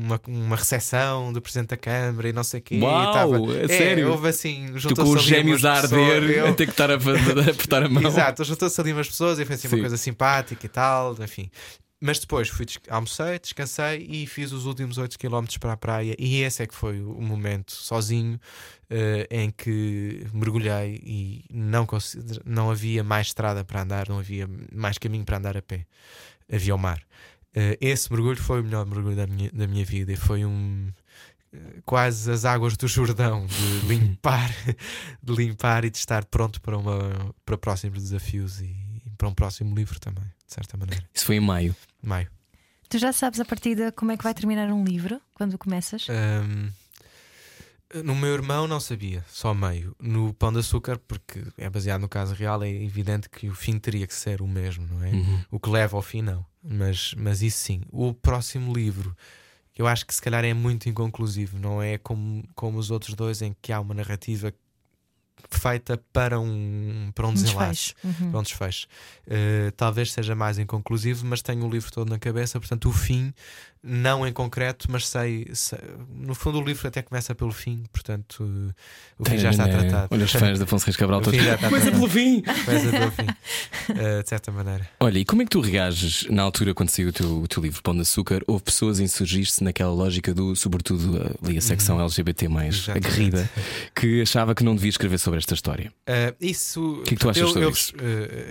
[0.06, 2.80] uma, uma recepção do Presidente da Câmara e não sei o quê.
[2.82, 4.10] Uau, e tava- é é, sério?
[4.12, 6.72] Houve assim, tu com os ali gêmeos a umas pessoas, arder, eu- a ter que
[6.72, 8.04] estar a, apertar a mão.
[8.04, 9.76] Exato, juntou-se ali umas pessoas e foi assim Sim.
[9.76, 11.50] uma coisa simpática e tal, enfim.
[12.00, 16.16] Mas depois fui, almocei, descansei e fiz os últimos 8 km para a praia.
[16.20, 18.40] E esse é que foi o momento sozinho
[18.88, 21.88] eh, em que mergulhei e não,
[22.46, 25.88] não havia mais estrada para andar, não havia mais caminho para andar a pé.
[26.52, 27.02] Havia o mar.
[27.56, 30.92] Eh, esse mergulho foi o melhor mergulho da minha, da minha vida e foi um.
[31.52, 34.52] eh, Quase as águas do Jordão de limpar,
[35.24, 38.76] de limpar e de estar pronto para, uma, para próximos desafios e
[39.18, 41.04] para um próximo livro também, de certa maneira.
[41.14, 41.76] Isso foi em maio.
[42.02, 42.30] Maio.
[42.90, 46.08] Tu já sabes a partida como é que vai terminar um livro quando começas?
[46.10, 46.72] Ahm,
[48.04, 49.96] no meu irmão não sabia, só meio.
[50.00, 53.78] No Pão de Açúcar, porque é baseado no caso real, é evidente que o fim
[53.78, 55.12] teria que ser o mesmo, não é?
[55.12, 55.44] Uhum.
[55.52, 56.46] O que leva ao fim, não.
[56.64, 57.82] Mas, mas isso sim.
[57.92, 59.16] O próximo livro,
[59.78, 63.42] eu acho que se calhar é muito inconclusivo, não é como, como os outros dois
[63.42, 64.54] em que há uma narrativa
[65.50, 67.94] feita para um, para um desenlace.
[68.04, 68.32] Uhum.
[68.32, 68.88] para um desfecho.
[69.28, 73.34] Uh, talvez seja mais inconclusivo, mas tenho o livro todo na cabeça, portanto, o fim,
[73.88, 75.80] não em concreto, mas sei, sei-
[76.14, 78.74] no fundo, o livro até começa pelo fim, portanto, uh,
[79.18, 79.78] o fim já está Né?
[79.78, 80.08] tratado.
[80.12, 81.40] Olha os fãs de Afonso Reis Cabral O todos.
[81.40, 82.42] fim já está Começa pelo fim!
[82.42, 83.28] Começa pelo fim,
[83.90, 84.90] Uh, de certa maneira.
[85.00, 87.64] Olha, e como é que tu reages na altura quando saiu o teu, o teu
[87.64, 88.42] livro Pão de Açúcar?
[88.48, 92.94] Houve pessoas a insurgir-se naquela lógica do, sobretudo ali a secção LGBT mais Uhum.
[92.96, 93.50] Aguerrida,
[93.96, 95.92] que achava que não devia escrever sobre esta história.
[96.08, 97.02] Uh, isso.
[97.06, 97.94] que é que tu achas eu, sobre eu, isso?
[97.96, 98.00] uh,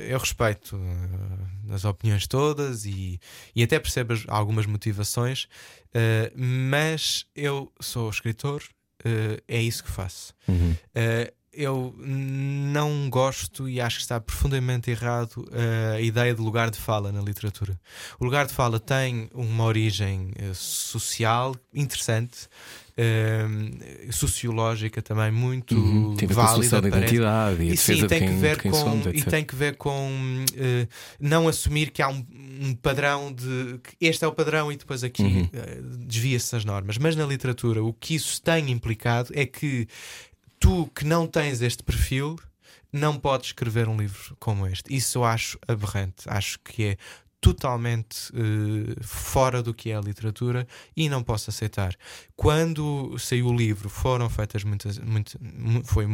[0.09, 3.19] eu respeito uh, as opiniões todas e,
[3.55, 8.63] e até percebo as- algumas motivações, uh, mas eu sou escritor,
[9.05, 10.35] uh, é isso que faço.
[10.49, 10.73] Uhum.
[10.73, 16.71] Uh, eu não gosto e acho que está profundamente errado uh, a ideia de lugar
[16.71, 17.79] de fala na literatura.
[18.21, 22.47] O lugar de fala tem uma origem uh, social interessante,
[22.99, 26.15] uh, sociológica também muito Uhum.
[26.17, 26.81] Tem a a válida.
[26.83, 26.99] parece.
[26.99, 30.45] identidade e a E sim, tem que ver com, somos, e tem que ver com
[30.57, 30.87] eh,
[31.21, 32.25] não assumir que há um,
[32.61, 35.49] um padrão de este é o padrão e depois aqui Uhum.
[35.53, 36.99] eh, desvia-se das normas.
[36.99, 39.87] Mas na literatura o que isso tem implicado é que
[40.59, 42.37] tu que não tens este perfil
[42.93, 44.95] não podes escrever um livro como este.
[44.95, 46.23] Isso eu acho aberrante.
[46.29, 46.97] Acho que é
[47.39, 51.95] totalmente eh, fora do que é a literatura e não posso aceitar.
[52.35, 54.99] Quando saiu o livro, foram feitas muitas.
[54.99, 56.07] Muito, mu- foi,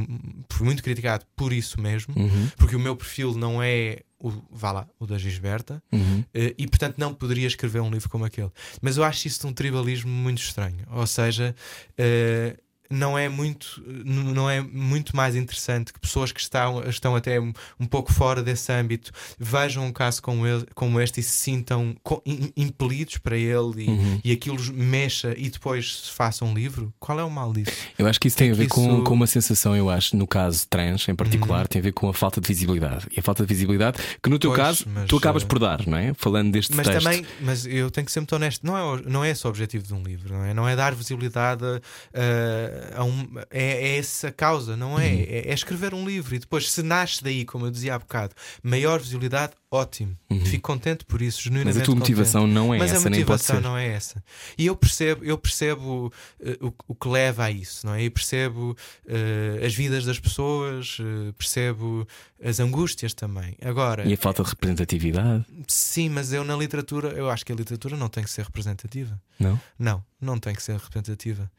[0.51, 4.72] foi muito criticado por isso mesmo, Uhum, porque o meu perfil não é o, vá
[4.72, 6.24] lá, o da Gisberta, uhum.
[6.34, 8.51] eh, e portanto não poderia escrever um livro como aquele.
[8.80, 10.84] Mas eu acho isso de um tribalismo muito estranho.
[10.90, 11.55] Ou seja,
[11.97, 12.57] eh,
[12.93, 17.53] não é muito não é muito mais interessante que pessoas que estão, estão até um,
[17.80, 21.95] um pouco fora desse âmbito vejam um caso como, ele, como este e se sintam
[22.03, 24.20] co- im- impelidos para ele e, Uhum.
[24.24, 26.93] e aquilo mexa e depois se faça um livro?
[26.99, 27.72] Qual é o mal disso?
[27.99, 29.05] Eu acho que isso tem É a ver com, isso- Uhum.
[29.05, 32.14] com uma sensação, eu acho, no caso trans em particular, tem a ver com a
[32.14, 33.07] falta de visibilidade.
[33.16, 35.59] E a falta de visibilidade que no teu Pois, caso mas, tu acabas eh, por
[35.59, 36.12] dar, não é?
[36.14, 37.03] Falando deste Mas texto.
[37.05, 39.86] também, mas eu tenho que ser muito honesto, não é, não é esse o objetivo
[39.86, 40.55] de um livro, não é?
[40.55, 41.80] Não é dar visibilidade a,
[42.14, 43.39] a um.
[43.51, 45.07] É, é essa a causa, não é?
[45.07, 45.26] Uhum.
[45.28, 45.39] é?
[45.49, 49.01] é escrever um livro e depois, se nasce daí, como eu dizia há bocado, maior
[49.01, 50.16] visibilidade, ótimo.
[50.45, 51.55] Fico contente por isso, Uhum.
[51.55, 51.83] Mas genuinamente.
[51.83, 52.55] a tua motivação contente.
[52.55, 54.23] não é Mas essa, a motivação não é essa.
[54.57, 58.05] E eu percebo, eu percebo eh, o, o que leva a isso, não é?
[58.07, 62.07] Eu percebo eh, as vidas das pessoas, eh, percebo
[62.45, 63.57] as angústias também.
[63.62, 67.55] Agora, E a falta de representatividade, sim, mas eu na literatura, eu acho que a
[67.57, 69.20] literatura não tem que ser representativa.
[69.39, 69.59] não?
[69.79, 71.51] Não, não tem que ser representativa.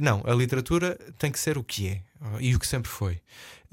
[0.00, 2.00] Não, a literatura tem que ser o que é
[2.40, 3.20] e o que sempre foi.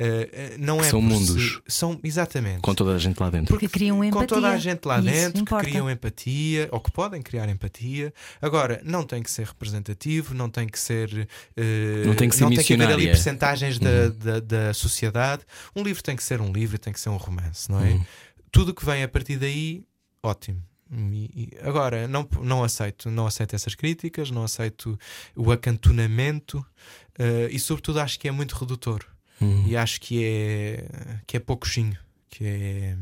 [0.03, 1.43] Eh, Não Que é são mundos.
[1.43, 2.61] si- São exatamente.
[2.61, 3.53] Com toda a gente lá dentro.
[3.53, 4.27] Porque criam com empatia.
[4.27, 5.65] toda a gente lá isso dentro que importa.
[5.65, 8.11] criam empatia ou que podem criar empatia.
[8.41, 11.27] Agora, não tem que ser representativo, não tem que ser.
[11.55, 13.07] eh, Não tem que ser haver ali missionária.
[13.11, 15.43] percentagens da, da, da sociedade.
[15.75, 17.89] Um livro tem que ser um livro, tem que ser um romance, não é?
[17.91, 18.05] Uhum.
[18.51, 19.83] Tudo que vem a partir daí,
[20.23, 20.63] ótimo.
[20.91, 24.99] E- e agora, não, não aceito, não aceito essas críticas, não aceito
[25.35, 26.65] o acantonamento
[27.17, 29.05] eh, e, sobretudo, acho que é muito redutor
[29.39, 29.65] Uhum.
[29.67, 30.85] e acho que é
[31.25, 31.97] que é pouquinho,
[32.29, 32.97] que é,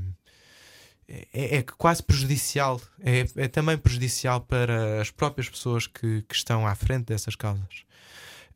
[1.33, 6.67] é, é quase prejudicial, é, é também prejudicial para as próprias pessoas que, que estão
[6.67, 7.83] à frente dessas causas.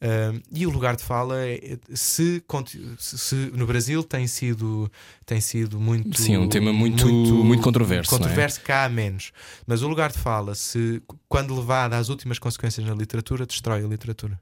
[0.06, 4.92] Ahm, e o lugar de fala é, se, conti- se- se no Brasil tem sido
[5.26, 8.20] tem sido muito Sim, é um tema muito- muito controverso, não é?
[8.24, 9.32] controverso cá há menos.
[9.66, 13.88] Mas o lugar de fala se quando levado às últimas consequências na literatura destrói a
[13.88, 14.38] literatura.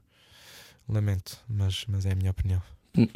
[0.88, 2.60] Lamento mas mas é a minha opinião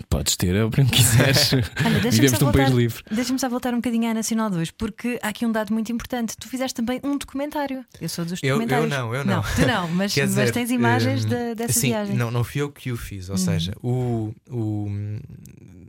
[0.08, 1.52] Podes ter a opinião que quiseres.
[1.84, 3.02] Olha, deixa-me Vivemos num país voltar- livre.
[3.10, 6.34] Deixa-me só voltar um bocadinho à Nacional 2, porque há aqui um dado muito importante.
[6.38, 7.84] Tu fizeste também um documentário.
[8.00, 8.88] Eu sou dos Eu- eu documentários.
[8.90, 9.42] não, eu não.
[9.42, 12.16] tu não, mas, mas dizer, tens imagens hum, da- dessa sim, viagem.
[12.16, 13.28] Não, não fui eu que o fiz.
[13.28, 13.44] Ou Uhum.
[13.44, 14.86] seja, o, o,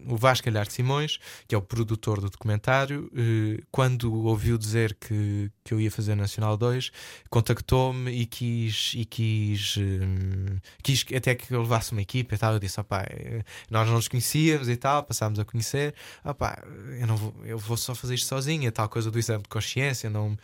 [0.08, 5.52] o Vasco Galhardo Simões, que é o produtor do documentário, eh, quando ouviu dizer que,
[5.64, 6.92] que eu ia fazer Nacional 2,
[7.30, 12.54] contactou-me e quis, e quis, hum, quis até que eu levasse uma equipa e tal.
[12.54, 15.94] Eu disse: opá, eh, nós não nos conhecíamos e tal, passámos a conhecer.
[16.24, 16.64] Opá,
[17.00, 18.68] eu, não vou, eu vou só fazer isto sozinho.
[18.70, 20.38] A tal coisa do exame de consciência, não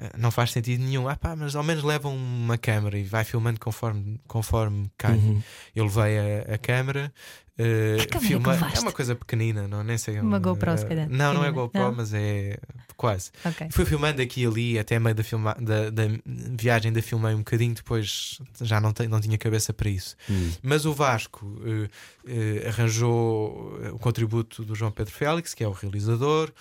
[0.00, 1.08] eh, não faz sentido nenhum.
[1.08, 5.16] Ah, pá, mas ao menos levam uma câmera e vai filmando conforme, conforme cai.
[5.16, 5.42] Uhum.
[5.76, 7.12] Eu levei a, a câmera.
[7.58, 10.18] Eh, Que que é uma coisa pequenina, não, nem sei.
[10.20, 11.08] Uma eh, GoPro, se calhar.
[11.08, 11.50] Não, não é.
[11.50, 11.92] GoPro, Não?
[11.92, 12.58] mas é
[12.96, 13.30] quase.
[13.44, 13.68] Ok.
[13.70, 17.38] Fui filmando aqui e ali, até meio da, filma, da, da viagem ainda filmei um
[17.38, 20.16] bocadinho, depois já não, te- não tinha cabeça para isso.
[20.28, 20.50] Hum.
[20.62, 21.88] Mas o Vasco eh,
[22.26, 26.52] eh, arranjou o contributo do João Pedro Félix, que é o realizador,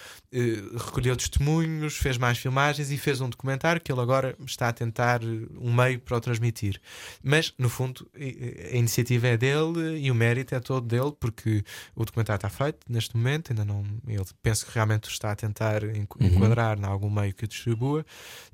[0.85, 5.21] recolheu testemunhos, fez mais filmagens e fez um documentário que ele agora está a tentar
[5.23, 6.79] um meio para o transmitir.
[7.23, 11.63] Mas, no fundo, a iniciativa é dele e o mérito é todo todo dele, porque
[11.95, 13.84] o documentário está feito neste momento, ainda não.
[14.07, 16.05] Ele penso que realmente está a tentar Uhum.
[16.19, 18.05] enquadrar em algum meio que o distribua,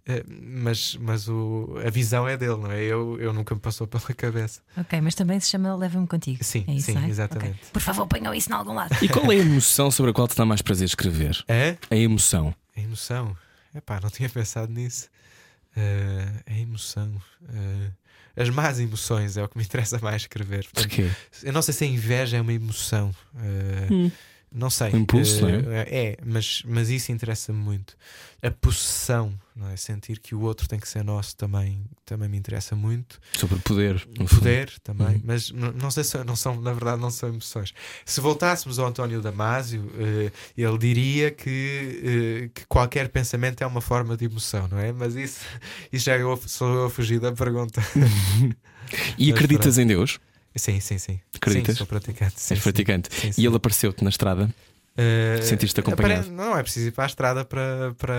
[0.06, 2.82] eh, mas, mas o, a visão é dele, não é?
[2.84, 4.62] Eu, eu nunca me passou pela cabeça.
[4.78, 6.44] Ok, mas também se chama Leva-me Contigo.
[6.44, 7.08] Sim, é isso, sim, é?
[7.08, 7.52] exatamente.
[7.60, 7.70] Ok.
[7.74, 8.96] Por favor, ponham isso em algum lado.
[9.02, 11.44] E qual é a emoção sobre a qual te dá mais prazer escrever?
[11.48, 11.78] É?
[11.90, 12.54] A emoção.
[12.76, 13.36] A emoção.
[13.74, 15.10] Epá, não tinha pensado nisso.
[15.76, 17.12] Eh, a emoção.
[17.50, 17.90] Eh,
[18.36, 20.64] as más emoções é o que me interessa mais escrever.
[20.66, 21.10] Portanto, Porquê?
[21.44, 23.14] eu não sei se a inveja é uma emoção.
[23.38, 24.12] Eh, Hum.
[24.58, 24.94] Não sei.
[24.94, 27.96] Um impulso, não Eh, É, mas, mas isso interessa-me muito.
[28.42, 29.76] A possessão, não é?
[29.76, 33.20] Sentir que o outro tem que ser nosso também, também me interessa muito.
[33.34, 33.96] Sobre poder.
[34.20, 34.40] O fundo.
[34.40, 35.22] poder também, Uhum.
[35.26, 37.74] mas não sei se não são, na verdade, não são emoções.
[38.06, 43.82] Se voltássemos ao António Damasio, eh, ele diria que, eh, que qualquer pensamento é uma
[43.82, 44.94] forma de emoção, não é?
[44.94, 45.42] Mas isso,
[45.92, 47.82] isso já eu, sou eu a fugir da pergunta.
[49.18, 50.20] E Mas acreditas em Deus?
[50.56, 51.20] Sim, sim, sim.
[51.36, 51.76] Acreditas?
[51.76, 52.34] Sim, sou praticante.
[52.38, 53.10] Sim, És praticante.
[53.14, 53.42] Sim, sim.
[53.42, 54.54] E ele apareceu-te na estrada?
[54.98, 56.32] Eh, Sentiste acompanhado?
[56.32, 58.16] Não é preciso ir para a estrada para, para,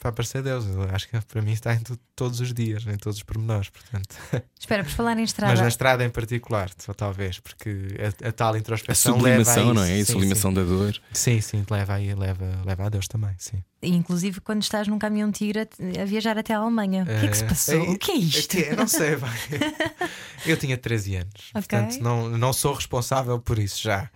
[0.00, 0.66] para aparecer Deus.
[0.66, 1.80] Eu acho que para mim está em
[2.16, 3.68] todos os dias, em todos os pormenores.
[3.70, 4.16] Portanto.
[4.58, 5.62] Espera, por falar em Mas estrada.
[5.62, 7.86] na estrada em particular, só talvez, porque
[8.24, 9.74] a, a tal A introspeção leva a sublimação, isso.
[9.74, 9.92] não é?
[10.00, 10.92] A Sim, sublimação da dor.
[11.12, 13.34] Sim, sim, sim, leva, aí, leva, leva a Deus também.
[13.38, 13.62] Sim.
[13.80, 17.04] Inclusive quando estás num caminhão tigre a- a viajar até a Alemanha.
[17.04, 17.74] O que é que se Eh, passou?
[17.76, 18.56] é- o que é isto?
[18.58, 19.30] É não sei, vai.
[20.44, 21.62] Eu tinha 13 anos, Ok.
[21.78, 24.10] portanto não, não sou responsável por isso já.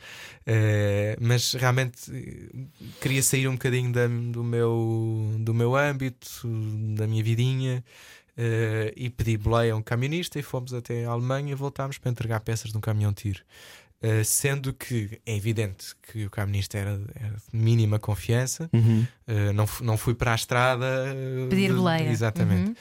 [0.46, 2.66] Eh, mas realmente eh,
[3.00, 6.28] queria sair um bocadinho da- do, meu, do meu âmbito,
[6.96, 7.84] da minha vidinha.
[8.36, 12.10] eh, e pedi boleia a um camionista e fomos até a Alemanha e voltámos para
[12.10, 13.40] entregar peças de um caminhão tiro.
[14.00, 19.06] Eh, sendo que é evidente que o camionista era, era de mínima confiança, Uhum.
[19.28, 21.14] eh, não, não fui para a estrada
[21.50, 22.08] Pedir de- boleia.
[22.10, 22.68] Exatamente.
[22.70, 22.74] Uhum.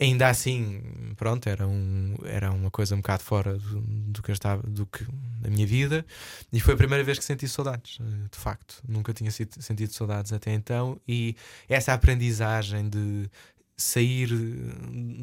[0.00, 0.80] Ainda assim,
[1.16, 4.86] pronto, era, um, era uma coisa um bocado fora do, do que eu estava, do
[4.86, 5.04] que
[5.40, 6.06] da minha vida,
[6.52, 7.98] e foi a primeira vez que senti saudades,
[8.30, 8.80] de facto.
[8.86, 11.34] Nunca tinha sido- sentido saudades até então, e
[11.68, 13.28] essa aprendizagem de
[13.76, 14.28] sair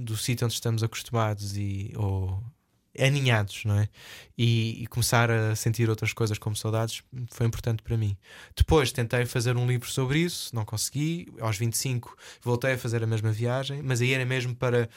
[0.03, 2.41] do sítio onde estamos acostumados e ou
[2.99, 3.87] aninhados, não é?
[4.37, 8.15] E, e começar a sentir outras coisas como saudades foi importante para mim.
[8.55, 11.27] Depois tentei fazer um livro sobre isso, não consegui.
[11.39, 14.89] Aos 25 voltei a fazer a mesma viagem, mas aí era mesmo para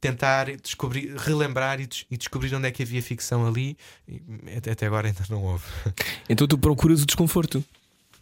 [0.00, 3.76] tentar descobrir, relembrar e, des- e descobrir onde é que havia ficção ali.
[4.08, 4.20] E
[4.56, 5.64] até, até agora ainda não houve.
[6.28, 7.62] Então tu procuras o desconforto.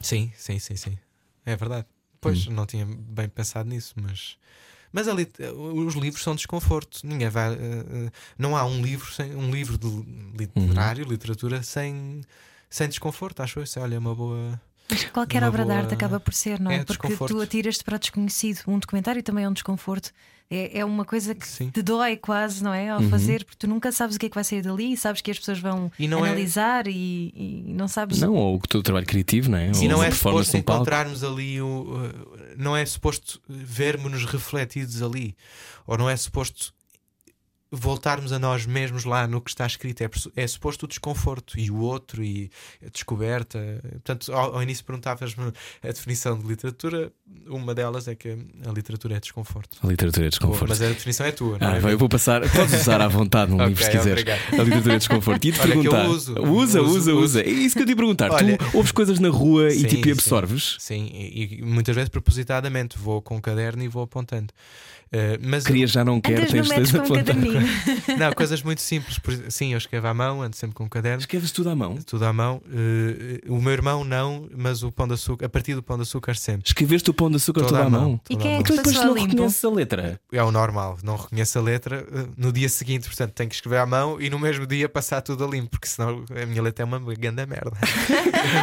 [0.00, 0.98] Sim, sim, sim, sim.
[1.44, 1.86] É verdade.
[2.20, 4.36] Pois não tinha bem pensado nisso, mas.
[4.92, 7.00] Mas a lit- os livros são desconforto.
[7.04, 7.52] Ninguém vai.
[7.52, 9.88] eh, eh, não há um livro sem um livro de
[10.36, 12.22] literário, literatura sem,
[12.70, 13.64] sem desconforto, acho eu.
[13.64, 14.60] Isso olha, é uma boa.
[14.90, 16.76] Mas qualquer obra de boa- arte acaba por ser, não é?
[16.76, 18.60] É, Porque tu atiras-te para o desconhecido.
[18.66, 20.10] Um documentário também é um desconforto.
[20.50, 21.68] É, é uma coisa que Sim.
[21.68, 22.88] te dói quase, não é?
[22.88, 23.10] Ao Uhum.
[23.10, 25.38] fazer, porque tu nunca sabes o que é que vai sair dali, sabes que as
[25.38, 28.18] pessoas vão E não é- analisar e, e não sabes.
[28.18, 29.66] Não, ou o teu trabalho criativo, não é?
[29.72, 31.66] E ou não é suposto encontrarmos ali o.
[31.66, 35.36] uh, não é suposto vermos-nos refletidos ali.
[35.86, 36.72] Ou não é suposto
[37.70, 40.02] voltarmos a nós mesmos lá no que está escrito.
[40.02, 42.50] É, é suposto o desconforto e o outro e
[42.84, 43.58] a descoberta.
[43.92, 45.52] Portanto, ao, ao início perguntavas-me
[45.82, 47.12] a definição de literatura.
[47.46, 48.30] Uma delas é que
[48.66, 49.76] a literatura é desconforto.
[49.82, 50.68] A literatura é desconforto.
[50.68, 51.80] Mas a definição é tua, não Ah, é?
[51.80, 52.40] vai, eu vou passar.
[52.50, 54.12] Podes usar à vontade num Ok, livro se quiseres.
[54.22, 54.40] obrigado.
[54.60, 55.44] A literatura é desconforto.
[55.46, 56.06] E te Olha perguntar.
[56.08, 56.32] uso.
[56.40, 57.40] Usa, Uso, usa, usa.
[57.42, 58.30] É isso que eu te ia perguntar.
[58.30, 60.12] Olha- Tu ouves coisas na rua e Sim, tipo sim.
[60.12, 60.76] absorves?
[60.78, 64.52] Sim, e, e muitas vezes propositadamente vou com um caderno e vou apontando.
[65.12, 67.24] Uh, mas Querias já não quer, Andas no tens um apontar.
[67.24, 67.60] caderninho.
[68.18, 69.18] Não, coisas muito simples.
[69.48, 71.18] Sim, eu escrevo à mão, ando sempre com um caderno.
[71.20, 71.96] Escreves tudo à mão.
[72.06, 72.60] Tudo à mão.
[72.66, 76.02] Uh, o meu irmão não, mas o pão de açúcar, a partir do pão de
[76.02, 76.66] açúcar sempre.
[76.66, 78.20] Escreveste o pão de açúcar toda à à mão.
[78.28, 78.62] E quem é mão.
[78.62, 79.30] que Tu depois não a limpo?
[79.32, 80.20] reconheces a letra.
[80.32, 83.78] É o normal, não reconheço a letra uh, no dia seguinte, portanto tenho que escrever
[83.78, 86.82] à mão e no mesmo dia passar tudo a limpo, porque senão a minha letra
[86.82, 87.72] é uma grande merda.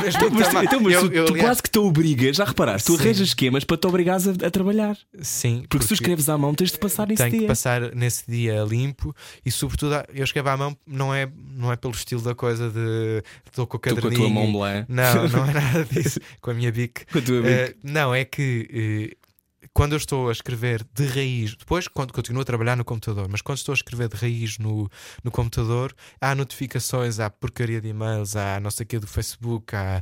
[0.07, 2.87] Então, mas, então, mas Eu- tu, eu, tu aliás, quase que te obrigas, já reparaste,
[2.87, 3.03] tu Sim.
[3.03, 4.97] arranjas esquemas para te obrigares a, a trabalhar.
[5.21, 7.47] Sim, Porque, se tu escreves à mão, tens de passar nesse tenho que dia.
[7.47, 9.15] passar nesse dia limpo
[9.45, 13.23] e sobretudo eu escrevo à mão não é, não é pelo estilo da coisa de
[13.45, 14.85] estou com o Tu com a caderninho tua mão blé.
[14.87, 16.19] Não, não é nada disso.
[16.41, 17.05] com a minha bic.
[17.11, 17.51] Com a tua bic.
[17.51, 19.25] Eh, não, é que eh,
[19.73, 23.41] quando eu estou a escrever de raiz, depois quando continuo a trabalhar no computador, mas
[23.41, 24.89] quando estou a escrever de raiz no,
[25.23, 29.75] no computador, há notificações, há porcaria de e-mails, há não sei o que do Facebook,
[29.75, 30.01] há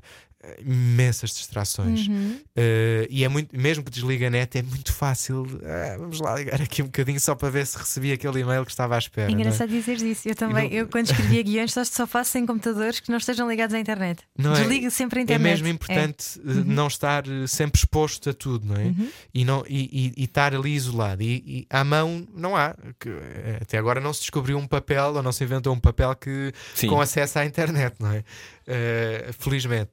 [0.59, 2.07] imensas distrações.
[2.07, 2.39] Uhum.
[2.57, 5.45] Uh, e é muito, mesmo que desligue a net, é muito fácil.
[5.63, 8.71] ah, vamos lá ligar aqui um bocadinho só para ver se recebi aquele e-mail que
[8.71, 9.29] estava à espera.
[9.29, 9.35] É é?
[9.35, 10.27] engraçado dizer isso.
[10.27, 13.49] Eu também, não- eu quando escrevia guiões, só, só faço sem computadores que não estejam
[13.49, 14.21] ligados à internet.
[14.37, 14.59] Não é?
[14.59, 15.49] Desligo sempre a É internet.
[15.51, 18.85] mesmo importante uh, não estar uh, sempre exposto a tudo, não é?
[18.85, 19.09] Uhum.
[19.33, 21.21] E, não, e, e- e estar ali isolado.
[21.23, 22.75] E, e à mão não há.
[22.99, 26.13] Que, eh, até agora não se descobriu um papel ou não se inventou um papel
[26.15, 26.87] que Sim.
[26.87, 28.23] com acesso à internet, não é?
[28.67, 29.91] Eh, felizmente.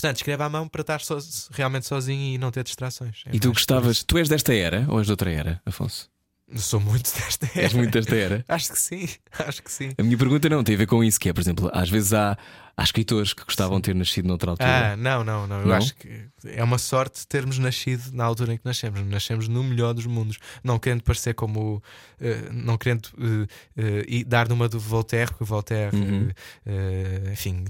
[0.00, 1.18] Portanto, escreve à mão para estar so-
[1.50, 3.24] realmente sozinho e não ter distrações.
[3.26, 6.08] É E tu gostavas, tu és desta era ou és de outra era, Afonso?
[6.56, 7.62] Sou muito desta era.
[7.62, 8.44] És muito desta era.
[8.48, 9.06] Acho que sim,
[9.46, 9.90] acho que sim.
[9.98, 12.14] A minha pergunta não tem a ver com isso, que é, por exemplo, às vezes
[12.14, 12.38] há,
[12.74, 14.92] há escritores que gostavam de ter nascido noutra altura.
[14.92, 15.60] Ah, não, não, não.
[15.60, 15.74] Eu Não?
[15.74, 19.04] acho que é uma sorte termos nascido na altura em que nascemos.
[19.04, 20.38] Nascemos no melhor dos mundos.
[20.64, 21.82] Não querendo parecer como.
[22.18, 23.46] eh, não querendo eh,
[23.76, 26.30] eh, e dar numa do Voltaire, porque o Voltaire, Uhum.
[26.64, 27.62] eh, eh, enfim,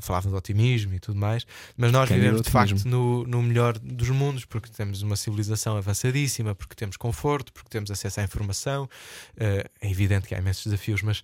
[0.00, 1.46] falava de otimismo e tudo mais.
[1.76, 5.76] Mas nós Quem vivemos de facto no, no melhor dos mundos, porque temos uma civilização
[5.76, 8.88] avançadíssima, porque temos conforto, porque temos acesso à informação.
[9.36, 11.22] Eh, é evidente que há imensos desafios, mas.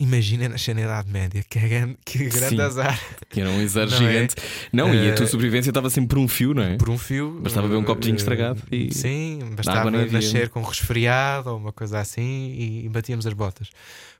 [0.00, 2.60] Imagina nascer na Idade Média, que, é grande, que grande Sim.
[2.60, 3.00] azar.
[3.28, 3.54] Que era um
[3.90, 4.12] Não é?
[4.12, 4.36] gigante.
[4.72, 6.76] Não, e a tua Eh, sobrevivência estava sempre por um fio, não é?
[6.76, 7.40] por um fio.
[7.40, 7.84] Bastava ver um eh,
[8.20, 12.22] estragado e- Sim, bastava nascer com um resfriado ou uma coisa assim
[12.56, 13.70] e, e batíamos as botas.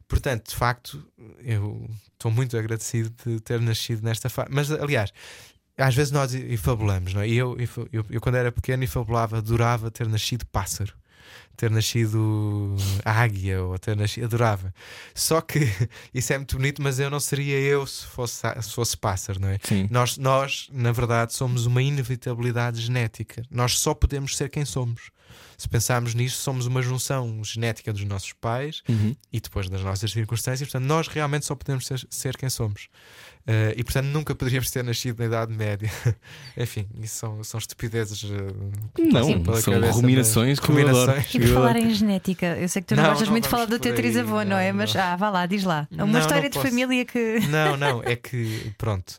[0.09, 1.07] Portanto, de facto,
[1.41, 4.49] eu estou muito agradecido de ter nascido nesta fase.
[4.51, 5.13] Mas, aliás,
[5.77, 7.29] às vezes nós infabulamos, não é?
[7.29, 7.57] E eu,
[7.93, 10.95] eu, eu, quando era pequeno, infabulava, adorava ter nascido pássaro.
[11.57, 14.25] Ter nascido águia ou ter nascido.
[14.25, 14.73] Adorava.
[15.15, 15.61] Só que
[16.15, 19.49] isso é muito bonito, mas eu não seria eu se fosse, se fosse pássaro, não
[19.49, 19.59] é?
[19.63, 19.89] Sim.
[19.91, 23.43] Nós, nós, na verdade, somos uma inevitabilidade genética.
[23.51, 25.11] Nós só podemos ser quem somos.
[25.61, 29.17] Se pensarmos nisso, somos uma junção genética dos nossos pais Uhum.
[29.33, 30.71] e depois das nossas circunstâncias.
[30.71, 32.87] Portanto, nós realmente só podemos ser, ser quem somos.
[33.45, 35.91] Eh, e, portanto, nunca poderíamos ter nascido na Idade Média.
[36.57, 38.23] Enfim, isso são, são estupidezes.
[38.95, 40.77] que Não, são cabeça, ruminações mas- adoro.
[40.77, 41.35] ruminações.
[41.35, 43.51] E por falar em genética, eu sei que tu não, Não, gostas não muito de
[43.51, 44.71] falar do teu trisavô, não é?
[44.71, 45.03] não, Mas não.
[45.03, 45.89] ah, vá lá, diz lá.
[45.91, 46.69] Uma Não, não história de posso.
[46.69, 47.41] família que.
[47.49, 49.19] Não, não, é que, pronto.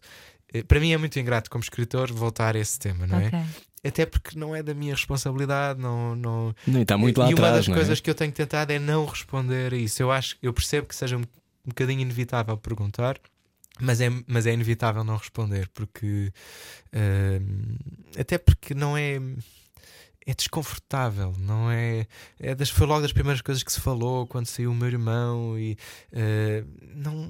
[0.54, 3.28] Eh, Para mim é muito ingrato como escritor voltar a esse tema, não é?
[3.28, 3.40] Ok.
[3.84, 7.48] Até porque não é da minha responsabilidade, não, não, e está muito lá e uma
[7.48, 7.78] atrás, das não é?
[7.78, 10.02] coisas que eu tenho tentado é não responder a isso.
[10.02, 13.18] Eu acho, eu percebo que seja um, um bocadinho inevitável perguntar,
[13.80, 16.32] mas é, mas é inevitável não responder, porque
[16.94, 17.78] hum,
[18.18, 19.20] até porque não é.
[20.30, 22.06] É desconfortável, não é?
[22.40, 25.58] é das, foi logo das primeiras coisas que se falou quando saiu o meu irmão
[25.58, 25.76] e
[26.14, 26.64] eh,
[26.96, 27.28] não,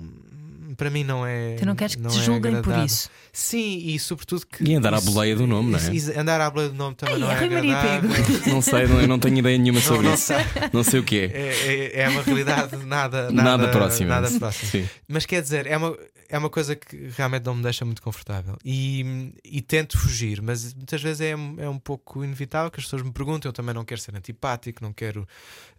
[0.75, 1.55] para mim não é.
[1.55, 3.09] Tu não queres que te é julguem por isso.
[3.31, 4.63] Sim, e sobretudo que.
[4.65, 5.81] E andar à isso- boleia do nome, não é?
[5.81, 8.09] isso- isso- andar à boleia do nome também Ai, não é agradável.
[8.51, 10.23] Não sei, não, eu não tenho ideia nenhuma sobre não isso.
[10.25, 10.37] sei.
[10.73, 11.25] Não sei o que é.
[11.25, 14.09] É, é, é uma realidade nada, Nada, nada, próxima.
[14.09, 14.71] Nada próxima.
[14.71, 14.89] Sim.
[15.07, 15.95] Mas quer dizer, é uma,
[16.27, 18.57] é uma coisa que realmente não me deixa muito confortável.
[18.65, 23.03] E, e tento fugir, mas muitas vezes é, é um pouco inevitável que as pessoas
[23.03, 23.49] me perguntam.
[23.49, 25.27] Eu também não quero ser antipático, não quero,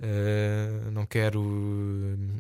[0.00, 2.38] eh, não quero hum,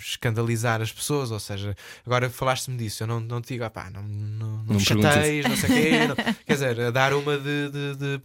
[0.00, 1.30] escandalizar as pessoas.
[1.30, 4.56] Ou seja, agora falaste-me disso, eu não, não te digo, ah, pá, não, não, não,
[4.56, 6.06] Não me me chateies, não sei o quê.
[6.08, 8.20] não- quer dizer, a dar uma de, de, de,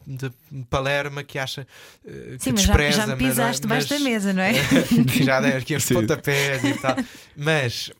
[0.51, 1.67] de Palerma que acha
[2.03, 4.53] que Sim, mas já, despreza, já me não é- pisaste debaixo da mesa, não é?
[5.11, 5.95] que já dei aqui uns Sim.
[5.95, 6.95] pontapés e tal.
[7.35, 7.91] Mas,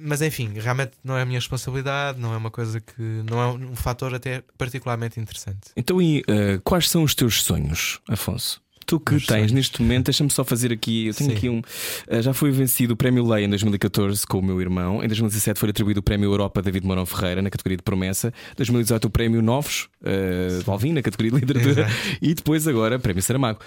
[0.00, 3.02] mas enfim, realmente não é a minha responsabilidade, não é uma coisa que.
[3.28, 5.70] não é um fator até particularmente interessante.
[5.76, 8.60] Então, e eh, quais são os teus sonhos, Afonso?
[8.84, 9.52] Tu que Meus tens sonhos.
[9.52, 11.06] neste momento, deixa-me só fazer aqui.
[11.06, 11.36] Eu tenho Sim.
[11.36, 11.62] aqui um.
[12.08, 15.02] eh, já foi vencido o Prémio Lei em 2014 com o meu irmão.
[15.02, 18.32] Em 2017 foi atribuído o Prémio Europa David Mourão Ferreira na categoria de promessa.
[18.56, 21.88] 2018 o Prémio Novos uh, na categoria de literatura.
[22.20, 23.60] E depois agora Prémio Saramago.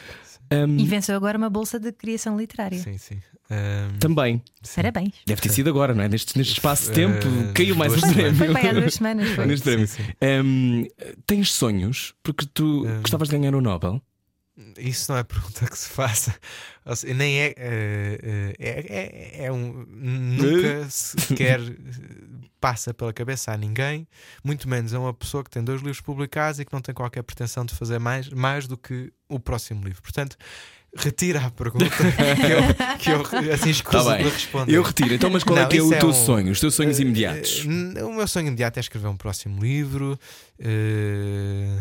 [0.51, 2.77] Um, E venceu agora uma bolsa de criação literária.
[2.79, 3.17] Sim, sim.
[3.49, 4.41] Ahm, também.
[4.63, 4.75] sim.
[4.75, 5.13] Parabéns.
[5.25, 6.07] Deve ter sido agora, não é?
[6.09, 8.35] Neste, neste espaço de tempo Eh, caiu mais um duas prémio.
[8.35, 9.29] Foi aí há duas semanas.
[9.35, 9.45] Foi.
[9.45, 9.87] Neste prémio.
[9.87, 10.11] Sim, sim.
[10.43, 10.85] Um,
[11.27, 12.13] tens sonhos?
[12.23, 14.01] Porque tu Um, gostavas de ganhar o Nobel?
[14.77, 16.33] Isso não é pergunta que se faça.
[16.95, 17.53] Seja, nem é.
[17.57, 19.85] eh, é, é, é um.
[19.89, 21.73] Nunca sequer eh,
[22.61, 24.07] passa pela cabeça a ninguém,
[24.43, 27.21] muito menos a uma pessoa que tem dois livros publicados e que não tem qualquer
[27.23, 30.01] pretensão de fazer mais, mais do que o próximo livro.
[30.01, 30.37] Portanto,
[30.95, 31.85] retira a pergunta
[32.97, 34.71] que eu, que eu assim escuso Tá de responder.
[34.73, 35.13] Eu retiro.
[35.15, 36.51] Então, mas qual é Não, que é o é teu um- sonho?
[36.53, 37.65] Os teus sonhos Eh, imediatos?
[37.65, 40.17] n- o meu sonho imediato é escrever um próximo livro.
[40.59, 41.77] eh,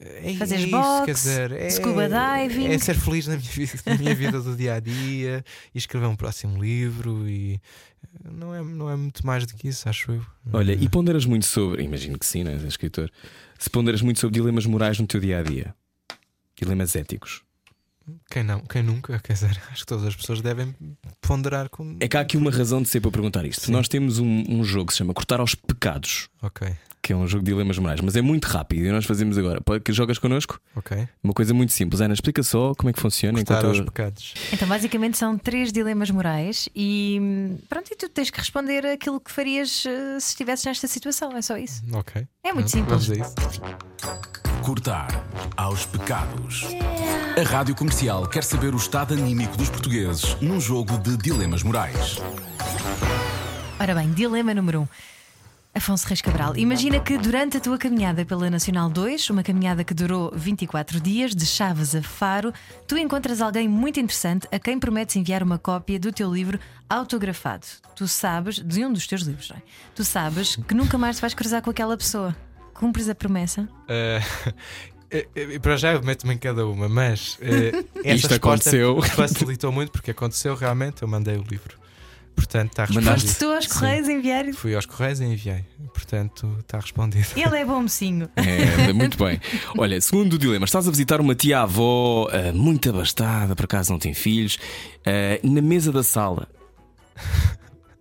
[0.00, 2.68] é, Fazeres é isso, boxe, quer dizer, é, scuba diving.
[2.68, 5.44] É ser feliz na minha vida, na minha vida do dia a dia
[5.74, 7.60] e escrever um próximo livro e
[8.02, 10.26] eh, não é, não é muito mais do que isso, acho eu.
[10.52, 13.10] Olha, Eh, e ponderas muito sobre, imagino que sim, né, és escritor,
[13.58, 15.74] se ponderas muito sobre dilemas morais no teu dia a dia,
[16.56, 17.42] dilemas éticos.
[18.30, 18.60] Quem não?
[18.60, 19.18] Quem nunca?
[19.20, 20.74] Quer dizer, acho que todas as pessoas devem
[21.20, 21.96] ponderar com.
[22.00, 23.66] É que há aqui uma razão de ser para perguntar isto.
[23.66, 23.72] Sim.
[23.72, 26.66] Nós temos um, um jogo que se chama Cortar aos Pecados, Ok,
[27.02, 29.60] que é um jogo de dilemas morais, mas é muito rápido e nós fazemos agora.
[29.84, 30.60] Que jogas connosco?
[30.74, 31.06] ok.
[31.22, 32.00] Uma coisa muito simples.
[32.00, 34.34] Ana, explica só como é que funciona Cortar enquanto aos eu- pecados.
[34.52, 39.30] Então, basicamente, são três dilemas morais e pronto, e tu tens que responder aquilo que
[39.30, 41.36] farias eh, se estivesses nesta situação.
[41.36, 41.82] É só isso.
[41.92, 42.26] Ok.
[42.42, 43.06] É muito simples.
[43.06, 44.49] Vamos a isso.
[44.62, 45.08] Cortar
[45.56, 46.66] aos pecados.
[47.38, 52.18] A Rádio Comercial quer saber o estado anímico dos portugueses num jogo de dilemas morais.
[53.80, 54.82] Ora bem, dilema número 1.
[54.82, 54.88] Um.
[55.72, 59.94] Afonso Reis Cabral, imagina que durante a tua caminhada pela Nacional 2, uma caminhada que
[59.94, 62.52] durou 24 dias, de Chaves a Faro,
[62.86, 66.58] tu encontras alguém muito interessante a quem prometes enviar uma cópia do teu livro
[66.88, 67.66] autografado.
[67.94, 69.62] Tu sabes, de um dos teus livros, não é?
[69.94, 72.36] Tu sabes que nunca mais te vais cruzar com aquela pessoa.
[72.80, 73.68] Cumpres a promessa?
[75.12, 77.36] Eh, para já eu meto-me em cada uma, mas
[78.04, 79.02] essa Isto aconteceu.
[79.02, 81.02] facilitou muito porque aconteceu realmente.
[81.02, 81.76] Eu mandei o livro,
[82.36, 83.34] portanto está respondido.
[83.36, 83.70] Tu aos Sim.
[83.70, 84.44] Correios enviar.
[84.54, 87.26] Fui aos Correios e enviei, portanto está respondido.
[87.34, 88.28] Ele é bom mocinho.
[88.36, 89.40] É, muito bem.
[89.76, 93.98] Olha, segundo o dilema, estás a visitar uma tia-avó ah, muito abastada, por acaso não
[93.98, 94.58] tem filhos,
[95.04, 96.46] ah, na mesa da sala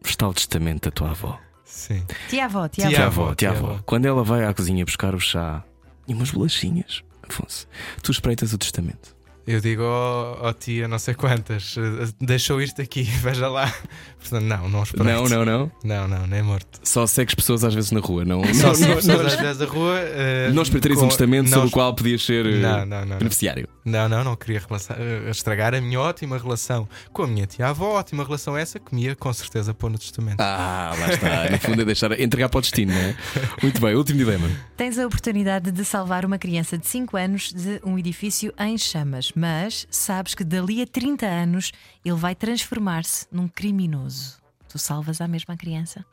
[0.06, 1.40] está o testamento da tua avó.
[1.80, 2.04] Sim.
[2.30, 2.90] Tia avó, tia avó.
[2.90, 3.60] Tia Tia-avó, avó, tia-avó.
[3.68, 3.84] tia-avó.
[3.86, 5.64] Quando ela vai à cozinha buscar o chá
[6.08, 7.68] e umas bolachinhas, Afonso,
[8.04, 9.16] tu espreitas o testamento.
[9.52, 13.74] Eu digo ao, ao tia não sei quantas, eh, deixou isto aqui, veja lá.
[14.20, 15.06] Portanto, não, não espreito.
[15.12, 15.72] Não, não, não.
[15.84, 16.80] Não, não, nem morto.
[16.84, 18.44] Só segues pessoas às vezes na rua, não.
[18.54, 19.98] Só não, se não, as não, pessoas às vezes da rua.
[20.00, 23.06] eh, não espreitarias um com- testamento não sobre o qual podias ser eh, Não, não,
[23.06, 23.18] não.
[23.18, 23.68] beneficiário.
[23.84, 27.98] Não, não, não queria relação- eh, estragar a minha ótima relação com a minha tia-avó.
[27.98, 30.40] Ótima relação essa que me ia com certeza pôr no testamento.
[30.40, 31.50] Ah, lá está.
[31.50, 33.16] No fundo é deixar entregar para o destino, não é?
[33.64, 34.48] Muito bem, último dilema.
[34.78, 39.32] Tens a oportunidade de salvar uma criança de 5 anos de um edifício em chamas,
[39.40, 41.72] mas sabes que dali a 30 anos
[42.04, 44.38] ele vai transformar-se num criminoso.
[44.68, 46.06] Tu salvas a mesma criança?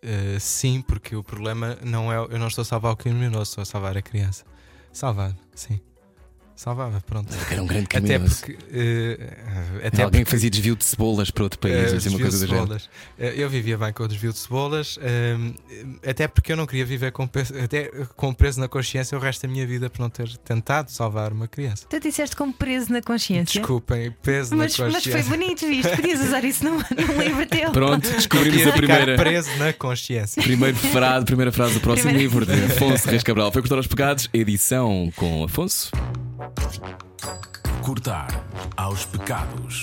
[0.00, 2.16] Eh, sim, porque o problema não é.
[2.16, 4.44] Eu não estou a salvar o criminoso, estou a salvar a criança.
[4.92, 5.80] Salvar, sim.
[6.58, 7.32] Salvava, pronto.
[7.48, 8.36] Era um grande Até criminoso.
[8.40, 8.58] porque.
[8.72, 9.18] eh,
[9.78, 12.36] Era até alguém que porque fazia desvio de cebolas para outro país, assim, uma coisa
[12.36, 12.62] de do género.
[12.66, 12.90] cebolas.
[13.16, 15.52] Eh, eu vivia bem com o desvio de cebolas, ehm,
[16.04, 17.84] até porque eu não queria viver com peso, até
[18.16, 21.46] com peso na consciência o resto da minha vida por não ter tentado salvar uma
[21.46, 21.86] criança.
[21.88, 23.60] Tu disseste como preso na consciência.
[23.60, 25.22] Desculpem, peso Mas, na mas consciência.
[25.22, 25.94] foi bonito isto.
[25.94, 27.70] Podias usar isso num, num livro teu.
[27.70, 29.14] Pronto, descobrimos a primeira.
[29.16, 30.42] preso na consciência.
[30.42, 33.52] Primeira frase, primeira frase do próximo Primeira- livro de Afonso Reis Cabral.
[33.52, 35.92] Foi Cortar aos Pecados, edição com Afonso.
[37.82, 38.28] Cortar
[38.76, 39.82] aos pecados.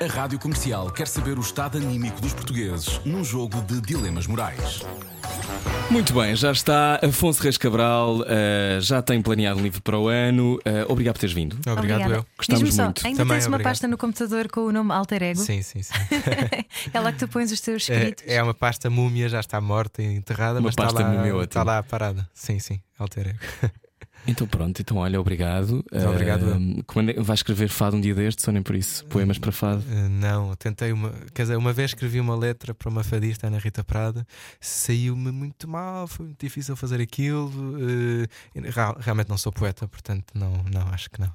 [0.00, 4.82] A Rádio Comercial quer saber o estado anímico dos portugueses num jogo de dilemas morais.
[5.90, 10.06] Muito bem, já está Afonso Reis Cabral, eh, já tem planeado um livro para o
[10.08, 10.58] ano.
[10.64, 11.58] Eh, obrigado por teres vindo.
[11.68, 12.26] Obrigado, eu.
[12.36, 13.04] Gostamos só, muito.
[13.06, 13.70] ainda Também tens uma obrigado.
[13.72, 15.40] pasta no computador com o nome Alter Ego?
[15.40, 15.92] Sim, sim, sim.
[16.94, 18.24] É lá que tu pões os teus É, escritos.
[18.26, 21.32] é uma pasta múmia, já está morta e enterrada, Uma mas está pasta lá, múmia
[21.34, 21.44] ótima.
[21.44, 22.28] está lá parada.
[22.32, 23.34] Sim, sim, alterei.
[24.26, 25.84] Então pronto, então olha, obrigado.
[26.08, 29.04] Obrigado, como é- vais escrever fado um dia destes, ou nem por isso?
[29.06, 29.82] Poemas para fado?
[29.82, 31.12] Uh, não, tentei uma.
[31.34, 34.24] Quer dizer, uma vez escrevi uma letra para uma fadista, Ana Rita Prada,
[34.60, 37.48] saiu-me muito mal, foi muito difícil fazer aquilo.
[37.48, 38.28] uh,
[39.00, 41.30] realmente não sou poeta, portanto, não, não acho que não.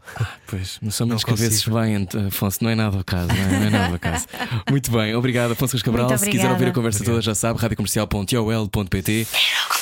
[0.47, 3.59] Pois, mas só me Não escrevesses bem, Afonso, não é nada o caso, não é,
[3.59, 4.26] não é nada o caso.
[4.69, 6.07] Muito bem, obrigado, Afonso Cabral.
[6.07, 7.15] Muito Se quiser ouvir a conversa Obrigado.
[7.15, 9.27] toda, já sabe, radiocomercial.ol.pt.
[9.27, 9.77] Era o que